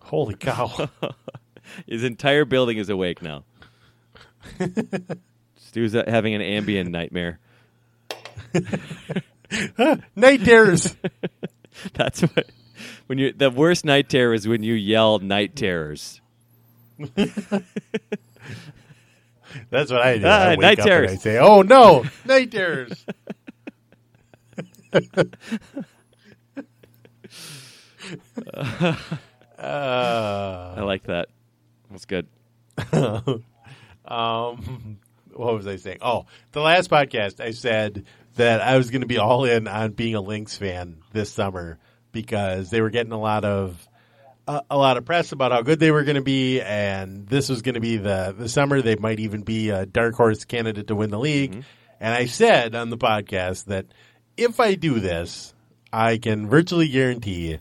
holy 0.00 0.36
cow!" 0.36 0.88
His 1.86 2.02
entire 2.02 2.44
building 2.44 2.78
is 2.78 2.88
awake 2.88 3.20
now. 3.20 3.44
Stu's 5.56 5.92
having 5.92 6.34
an 6.34 6.42
ambient 6.42 6.90
nightmare. 6.90 7.40
Night 10.16 10.44
terrors. 10.44 10.96
That's 11.94 12.22
what 12.22 12.50
when 13.06 13.18
you 13.18 13.32
the 13.32 13.50
worst 13.50 13.84
night 13.84 14.08
terror 14.08 14.34
is 14.34 14.48
when 14.48 14.62
you 14.62 14.74
yell 14.74 15.18
night 15.18 15.56
terrors. 15.56 16.20
That's 19.70 19.90
what 19.90 20.00
I 20.02 20.18
do. 20.18 20.24
Ah, 20.26 20.48
I 20.48 20.56
night 20.56 20.78
terrors. 20.78 21.12
I 21.12 21.16
say, 21.16 21.38
"Oh 21.38 21.62
no, 21.62 22.04
night 22.24 22.50
terrors." 22.50 23.04
uh, 24.92 25.24
I 29.58 30.80
like 30.82 31.04
that. 31.04 31.28
That's 31.90 32.04
good. 32.04 32.26
um, 34.04 34.98
what 35.32 35.54
was 35.54 35.66
I 35.66 35.76
saying? 35.76 35.98
Oh, 36.00 36.26
the 36.52 36.60
last 36.60 36.90
podcast 36.90 37.40
I 37.40 37.50
said 37.50 38.04
that 38.36 38.60
I 38.60 38.76
was 38.76 38.90
going 38.90 39.02
to 39.02 39.06
be 39.06 39.18
all 39.18 39.44
in 39.44 39.68
on 39.68 39.92
being 39.92 40.14
a 40.14 40.20
Lynx 40.20 40.56
fan 40.56 40.98
this 41.12 41.30
summer 41.30 41.78
because 42.12 42.70
they 42.70 42.80
were 42.80 42.90
getting 42.90 43.12
a 43.12 43.20
lot 43.20 43.44
of 43.44 43.88
a, 44.46 44.62
a 44.70 44.76
lot 44.76 44.96
of 44.96 45.04
press 45.04 45.32
about 45.32 45.52
how 45.52 45.62
good 45.62 45.80
they 45.80 45.90
were 45.90 46.04
going 46.04 46.16
to 46.16 46.22
be, 46.22 46.60
and 46.60 47.26
this 47.26 47.48
was 47.48 47.62
going 47.62 47.74
to 47.74 47.80
be 47.80 47.96
the 47.96 48.34
the 48.36 48.48
summer 48.48 48.82
they 48.82 48.96
might 48.96 49.20
even 49.20 49.42
be 49.42 49.70
a 49.70 49.86
dark 49.86 50.14
horse 50.14 50.44
candidate 50.44 50.88
to 50.88 50.94
win 50.94 51.10
the 51.10 51.18
league. 51.18 51.52
Mm-hmm. 51.52 51.60
And 52.00 52.14
I 52.14 52.26
said 52.26 52.74
on 52.74 52.90
the 52.90 52.98
podcast 52.98 53.66
that 53.66 53.86
if 54.36 54.60
I 54.60 54.74
do 54.74 55.00
this, 55.00 55.54
I 55.92 56.18
can 56.18 56.48
virtually 56.48 56.88
guarantee 56.88 57.58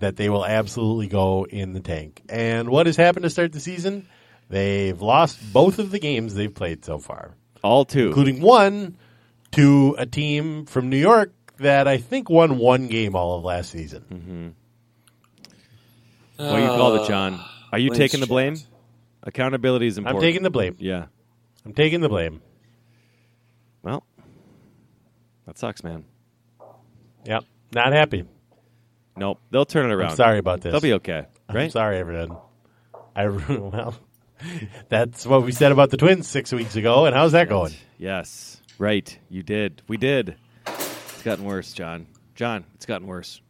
that 0.00 0.16
they 0.16 0.28
will 0.28 0.44
absolutely 0.44 1.06
go 1.06 1.44
in 1.44 1.72
the 1.72 1.80
tank. 1.80 2.22
And 2.28 2.68
what 2.68 2.86
has 2.86 2.96
happened 2.96 3.24
to 3.24 3.30
start 3.30 3.52
the 3.52 3.60
season? 3.60 4.08
They've 4.48 5.00
lost 5.00 5.38
both 5.52 5.78
of 5.78 5.90
the 5.90 5.98
games 5.98 6.34
they've 6.34 6.52
played 6.52 6.84
so 6.84 6.98
far, 6.98 7.34
All 7.62 7.84
two. 7.84 8.08
including 8.08 8.40
one 8.40 8.96
to 9.54 9.96
a 9.98 10.06
team 10.06 10.66
from 10.66 10.88
New 10.90 10.96
York 10.98 11.32
that 11.58 11.86
I 11.88 11.98
think 11.98 12.28
won 12.30 12.58
one 12.58 12.88
game 12.88 13.14
all 13.14 13.38
of 13.38 13.44
last 13.44 13.70
season. 13.70 14.54
What 16.36 16.56
do 16.56 16.62
you 16.62 16.68
call 16.68 16.96
it, 17.02 17.08
John? 17.08 17.34
Uh, 17.34 17.46
Are 17.72 17.78
you 17.78 17.90
Lynx 17.90 17.98
taking 17.98 18.20
the 18.20 18.26
blame? 18.26 18.56
chat. 18.56 18.66
Accountability 19.22 19.86
is 19.86 19.96
important 19.98 20.16
I'm 20.16 20.16
important. 20.16 20.32
taking 20.34 20.42
the 20.42 20.50
blame. 20.50 20.76
Yeah. 20.78 21.06
I'm 21.64 21.72
taking 21.72 22.00
the 22.00 22.08
blame. 22.08 22.42
Well, 23.82 24.04
that 25.46 25.58
sucks, 25.58 25.82
man. 25.82 26.04
Yep. 27.24 27.44
Not 27.72 27.92
happy. 27.92 28.24
Nope. 29.16 29.40
They'll 29.50 29.64
turn 29.64 29.90
it 29.90 29.94
around. 29.94 30.10
I'm 30.10 30.16
sorry 30.16 30.38
about 30.38 30.60
this. 30.60 30.72
They'll 30.72 30.80
be 30.80 30.94
okay. 30.94 31.26
I'm 31.48 31.56
Right? 31.56 31.72
sorry, 31.72 31.98
everyone. 31.98 32.36
I 33.16 33.28
well, 33.28 33.94
that's 34.88 35.24
what 35.24 35.44
we 35.44 35.52
said 35.52 35.72
about 35.72 35.90
the 35.90 35.96
Twins 35.96 36.26
six 36.28 36.52
weeks 36.52 36.76
ago, 36.76 37.06
and 37.06 37.14
how's 37.14 37.32
that 37.32 37.48
going? 37.48 37.72
Yes. 37.96 38.60
Right. 38.78 39.18
You 39.28 39.42
did. 39.42 39.82
We 39.88 39.96
did. 39.96 40.36
It's 40.66 41.22
gotten 41.22 41.44
worse, 41.44 41.72
John. 41.72 42.06
John, 42.34 42.64
it's 42.74 42.86
gotten 42.86 43.06
worse. 43.06 43.40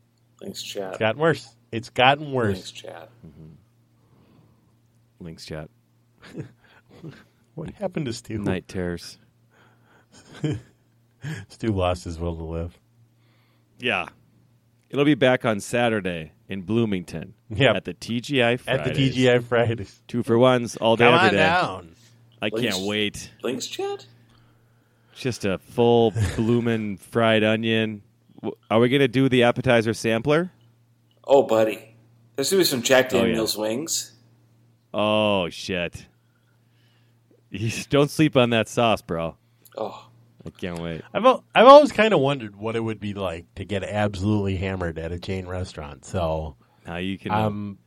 Thanks, 0.41 0.62
chat. 0.62 0.91
It's 0.91 0.99
gotten 0.99 1.20
worse. 1.20 1.55
It's 1.72 1.89
gotten 1.91 2.33
worse. 2.33 2.57
Lynx 2.57 2.72
worse. 2.72 2.83
chat. 2.83 3.09
Lynx 5.20 5.47
chat. 5.47 5.70
What 7.55 7.70
happened 7.70 8.07
to 8.07 8.12
Stu? 8.12 8.39
Night 8.39 8.66
terrors. 8.68 9.18
Stu 11.49 11.68
lost 11.68 12.05
his 12.05 12.18
will 12.18 12.37
to 12.37 12.43
live. 12.43 12.79
Yeah. 13.79 14.07
It'll 14.91 15.05
be 15.05 15.14
back 15.14 15.45
on 15.45 15.61
Saturday 15.61 16.33
in 16.49 16.62
Bloomington. 16.62 17.35
Yep. 17.51 17.77
At 17.77 17.85
the 17.85 17.95
TGI 17.95 18.61
Fridays. 18.61 18.89
At 18.89 18.95
the 18.95 19.11
TGI 19.11 19.43
Fridays. 19.43 20.03
Two 20.09 20.22
for 20.22 20.39
ones 20.39 20.77
all 20.77 20.97
day, 20.97 21.05
Come 21.07 21.14
every 21.14 21.29
on 21.29 21.33
day. 21.33 21.39
down. 21.39 21.95
I 22.43 22.49
Lynx- 22.53 22.77
can't 22.77 22.87
wait. 22.87 23.31
Lynx 23.43 23.66
chat? 23.66 24.07
Just 25.17 25.45
a 25.45 25.59
full 25.59 26.12
bloomin' 26.37 26.97
fried 26.99 27.45
onion. 27.45 28.03
Are 28.71 28.79
we 28.81 28.89
going 28.89 29.01
to 29.01 29.09
do 29.09 29.29
the 29.29 29.45
appetizer 29.45 29.95
sampler? 29.95 30.51
Oh, 31.27 31.43
buddy. 31.45 31.97
There's 32.37 32.51
going 32.51 32.59
to 32.62 32.65
be 32.67 32.71
some 32.71 32.83
Jack 32.83 33.12
Oh, 33.15 33.19
yeah. 33.19 33.23
Daniels 33.27 33.57
wings. 33.57 34.12
Oh, 34.93 35.49
shit. 35.51 36.07
You- 37.51 37.71
Don't 37.89 38.11
sleep 38.11 38.37
on 38.37 38.51
that 38.51 38.69
sauce, 38.69 39.03
bro. 39.03 39.37
Oh, 39.77 40.09
I 40.47 40.51
can't 40.51 40.79
wait. 40.79 41.03
I've 41.12 41.25
I've 41.55 41.67
always 41.67 41.91
kind 41.93 42.12
of 42.12 42.21
wondered 42.21 42.55
what 42.57 42.77
it 42.77 42.81
would 42.81 43.01
be 43.01 43.15
like 43.15 43.47
to 43.55 43.65
get 43.65 43.83
absolutely 43.83 44.57
hammered 44.57 44.99
at 44.99 45.11
a 45.12 45.19
chain 45.19 45.47
restaurant. 45.47 46.05
So 46.05 46.57
Now 46.87 46.97
you 46.99 47.19
can. 47.19 47.33
um, 47.33 47.79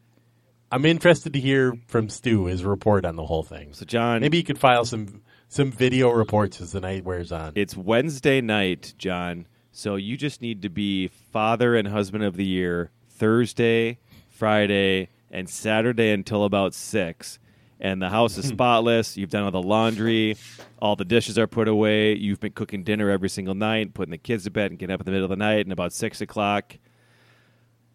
I'm 0.71 0.85
interested 0.85 1.33
to 1.33 1.39
hear 1.39 1.77
from 1.87 2.09
Stu 2.09 2.45
his 2.45 2.63
report 2.65 3.05
on 3.05 3.15
the 3.15 3.25
whole 3.25 3.43
thing. 3.43 3.73
so, 3.73 3.85
John, 3.85 4.21
Maybe 4.21 4.37
you 4.37 4.43
could 4.43 4.57
file 4.59 4.83
some 4.85 5.21
some 5.47 5.71
video 5.71 6.09
reports 6.09 6.61
as 6.61 6.71
the 6.71 6.81
night 6.81 7.03
wears 7.03 7.31
on. 7.31 7.53
it's 7.55 7.75
Wednesday 7.75 8.41
night, 8.41 8.93
John. 8.97 9.47
So 9.71 9.95
you 9.95 10.17
just 10.17 10.41
need 10.41 10.63
to 10.63 10.69
be 10.69 11.07
father 11.07 11.75
and 11.75 11.87
husband 11.87 12.23
of 12.23 12.35
the 12.35 12.45
year 12.45 12.91
Thursday, 13.09 13.99
Friday, 14.29 15.09
and 15.31 15.49
Saturday 15.49 16.11
until 16.11 16.43
about 16.45 16.73
six. 16.73 17.39
And 17.79 18.01
the 18.01 18.09
house 18.09 18.37
is 18.37 18.47
spotless. 18.49 19.17
You've 19.17 19.29
done 19.29 19.43
all 19.43 19.51
the 19.51 19.61
laundry. 19.61 20.35
All 20.79 20.95
the 20.95 21.05
dishes 21.05 21.37
are 21.37 21.47
put 21.47 21.67
away. 21.67 22.15
You've 22.15 22.39
been 22.39 22.53
cooking 22.53 22.83
dinner 22.83 23.09
every 23.09 23.29
single 23.29 23.55
night, 23.55 23.93
putting 23.93 24.11
the 24.11 24.17
kids 24.17 24.45
to 24.45 24.51
bed, 24.51 24.71
and 24.71 24.79
getting 24.79 24.93
up 24.93 25.01
in 25.01 25.05
the 25.05 25.11
middle 25.11 25.25
of 25.25 25.29
the 25.29 25.35
night. 25.35 25.65
And 25.65 25.71
about 25.71 25.93
six 25.93 26.21
o'clock, 26.21 26.77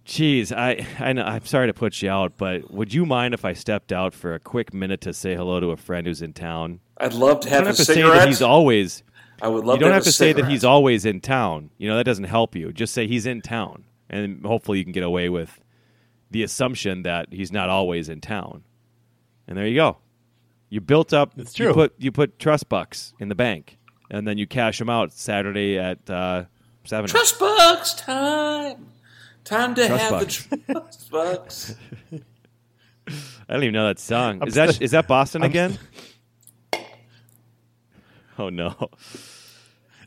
Jeez, 0.06 0.50
I 0.56 0.84
I 0.98 1.12
know 1.12 1.22
I'm 1.22 1.44
sorry 1.44 1.68
to 1.68 1.74
put 1.74 2.02
you 2.02 2.10
out, 2.10 2.32
but 2.36 2.70
would 2.72 2.92
you 2.92 3.06
mind 3.06 3.34
if 3.34 3.44
I 3.44 3.52
stepped 3.52 3.92
out 3.92 4.12
for 4.14 4.34
a 4.34 4.40
quick 4.40 4.74
minute 4.74 5.00
to 5.02 5.12
say 5.12 5.34
hello 5.36 5.60
to 5.60 5.68
a 5.70 5.76
friend 5.76 6.06
who's 6.06 6.22
in 6.22 6.32
town? 6.32 6.80
I'd 6.98 7.14
love 7.14 7.40
to 7.40 7.48
You 7.48 7.54
have 7.54 7.64
don't 7.64 7.66
a 7.66 7.70
have 7.70 7.76
to 7.76 7.84
say 7.84 8.02
that 8.02 8.26
he's 8.26 8.42
always. 8.42 9.04
I 9.40 9.48
would 9.48 9.64
love 9.64 9.76
You 9.76 9.80
don't 9.80 9.88
to 9.90 9.94
have 9.94 9.94
have, 9.94 10.02
to 10.04 10.08
a 10.10 10.12
say 10.12 10.32
that 10.32 10.46
he's 10.46 10.64
always 10.64 11.04
in 11.04 11.20
town. 11.20 11.70
You 11.78 11.88
know 11.88 11.96
that 11.96 12.04
doesn't 12.04 12.24
help 12.24 12.54
you. 12.56 12.72
Just 12.72 12.94
say 12.94 13.06
he's 13.06 13.26
in 13.26 13.42
town, 13.42 13.84
and 14.10 14.44
hopefully 14.44 14.78
you 14.78 14.84
can 14.84 14.92
get 14.92 15.04
away 15.04 15.28
with 15.28 15.60
the 16.30 16.42
assumption 16.42 17.02
that 17.02 17.32
he's 17.32 17.52
not 17.52 17.68
always 17.68 18.08
in 18.08 18.20
town. 18.20 18.64
And 19.46 19.56
there 19.56 19.66
you 19.66 19.76
go. 19.76 19.98
You 20.68 20.80
built 20.80 21.12
up. 21.12 21.32
It's 21.36 21.56
You 21.58 21.66
true. 21.66 21.74
put 21.74 21.94
you 21.98 22.10
put 22.10 22.38
trust 22.40 22.68
bucks 22.68 23.14
in 23.20 23.28
the 23.28 23.34
bank, 23.36 23.78
and 24.10 24.26
then 24.26 24.36
you 24.36 24.48
cash 24.48 24.78
them 24.78 24.90
out 24.90 25.12
Saturday 25.12 25.78
at 25.78 26.08
uh, 26.10 26.44
seven. 26.84 27.08
Trust 27.08 27.38
bucks 27.38 27.94
time. 27.94 28.88
Time 29.44 29.74
to 29.74 29.86
Trust 29.86 30.02
have 30.02 30.10
bucks. 30.12 30.46
the 30.46 30.56
trust 30.72 31.10
bucks. 31.10 31.74
I 33.48 33.52
don't 33.54 33.62
even 33.64 33.72
know 33.74 33.86
that 33.88 33.98
song. 33.98 34.40
I'm 34.42 34.48
Is 34.48 34.54
that 34.54 34.70
st- 34.70 34.82
is 34.82 34.90
that 34.92 35.08
Boston 35.08 35.42
I'm 35.42 35.50
again? 35.50 35.78
oh 38.38 38.48
no. 38.48 38.74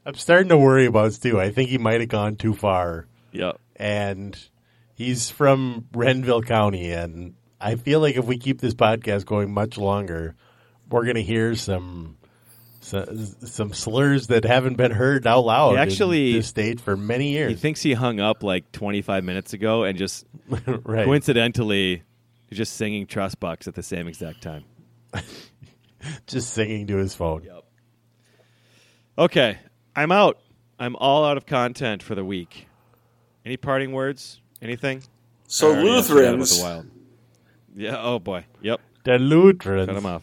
I'm 0.05 0.15
starting 0.15 0.49
to 0.49 0.57
worry 0.57 0.85
about 0.85 1.13
Stu. 1.13 1.39
I 1.39 1.51
think 1.51 1.69
he 1.69 1.77
might 1.77 1.99
have 1.99 2.09
gone 2.09 2.35
too 2.35 2.53
far, 2.53 3.07
Yep. 3.31 3.59
and 3.75 4.37
he's 4.93 5.29
from 5.31 5.87
Renville 5.93 6.43
County, 6.43 6.91
and 6.91 7.33
I 7.59 7.75
feel 7.75 7.99
like 7.99 8.15
if 8.15 8.25
we 8.25 8.37
keep 8.37 8.61
this 8.61 8.75
podcast 8.75 9.25
going 9.25 9.51
much 9.53 9.77
longer, 9.77 10.35
we're 10.89 11.03
going 11.03 11.15
to 11.15 11.23
hear 11.23 11.55
some 11.55 12.17
So, 12.85 13.03
some 13.39 13.73
slurs 13.73 14.27
that 14.27 14.45
haven't 14.45 14.77
been 14.77 14.91
heard 14.91 15.25
out 15.25 15.39
loud. 15.43 15.71
He 15.71 15.77
actually- 15.77 16.29
in 16.31 16.37
this 16.37 16.47
state 16.47 16.79
for 16.79 16.95
many 16.95 17.31
years. 17.31 17.49
He 17.49 17.55
thinks 17.57 17.81
he 17.81 17.93
hung 17.93 18.19
up 18.19 18.43
like 18.43 18.71
25 18.73 19.23
minutes 19.23 19.53
ago 19.53 19.85
and 19.85 19.97
just 19.97 20.23
right. 20.83 21.05
coincidentally 21.05 22.03
he's 22.47 22.57
just 22.57 22.73
singing 22.73 23.07
Trust 23.07 23.39
Bucks 23.39 23.67
at 23.67 23.73
the 23.73 23.81
same 23.81 24.07
exact 24.07 24.41
time. 24.43 24.65
Just 26.27 26.53
singing 26.53 26.85
to 26.87 26.97
his 26.97 27.15
phone. 27.15 27.41
Yep. 27.43 27.63
Okay, 29.17 29.57
I'm 29.95 30.11
out. 30.11 30.37
I'm 30.77 30.95
all 30.97 31.25
out 31.25 31.37
of 31.37 31.47
content 31.47 32.03
for 32.03 32.13
the 32.13 32.23
week. 32.23 32.67
Any 33.43 33.57
parting 33.57 33.91
words? 33.93 34.39
Anything? 34.61 35.01
So 35.47 35.71
I 35.71 35.77
already 35.77 35.89
asked 35.89 36.09
you 36.09 36.15
that 36.15 36.21
about 36.21 36.29
Lutherans, 36.37 36.57
the 36.57 36.63
Wild. 36.63 36.85
Yeah. 37.75 37.97
Oh 37.99 38.19
boy. 38.19 38.45
Yep. 38.61 38.81
The 39.03 39.17
Lutherans. 39.17 39.87
Cut 39.87 39.95
him 39.97 40.05
off. 40.05 40.21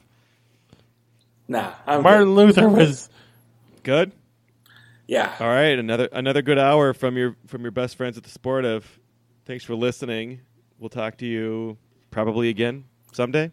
Nah, 1.52 1.74
I'm 1.86 2.02
Martin 2.02 2.28
good. 2.28 2.34
Luther 2.34 2.68
was 2.68 3.08
Good. 3.82 4.12
Yeah, 5.06 5.34
All 5.40 5.46
right. 5.48 5.78
Another 5.78 6.08
another 6.12 6.42
good 6.42 6.58
hour 6.58 6.94
from 6.94 7.16
your 7.16 7.36
from 7.46 7.62
your 7.62 7.70
best 7.72 7.96
friends 7.96 8.16
at 8.16 8.22
the 8.24 8.30
Sportive. 8.30 8.98
Thanks 9.44 9.64
for 9.64 9.74
listening. 9.74 10.40
We'll 10.78 10.88
talk 10.88 11.18
to 11.18 11.26
you 11.26 11.76
probably 12.10 12.48
again 12.48 12.84
someday. 13.12 13.50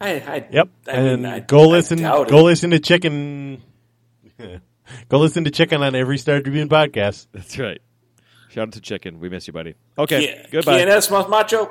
I, 0.00 0.10
I, 0.20 0.46
Yep. 0.50 0.68
I 0.86 0.90
and 0.90 1.22
mean, 1.22 1.32
I- 1.32 1.40
go 1.40 1.62
I 1.62 1.66
listen 1.66 1.98
doubt 1.98 2.28
go 2.28 2.40
it. 2.40 2.42
listen 2.42 2.70
to 2.70 2.78
Chicken 2.78 3.62
Go 5.08 5.18
listen 5.18 5.44
to 5.44 5.50
Chicken 5.50 5.82
on 5.82 5.94
every 5.94 6.18
Star 6.18 6.40
Tribune 6.40 6.68
podcast. 6.68 7.26
That's 7.32 7.58
right. 7.58 7.80
Shout 8.50 8.68
out 8.68 8.72
to 8.74 8.80
Chicken. 8.80 9.18
We 9.20 9.28
miss 9.28 9.46
you, 9.46 9.52
buddy. 9.52 9.74
Okay. 9.98 10.26
Qui- 10.42 10.50
Goodbye. 10.50 10.82
Quienes 10.84 11.08
más 11.10 11.28
macho? 11.28 11.70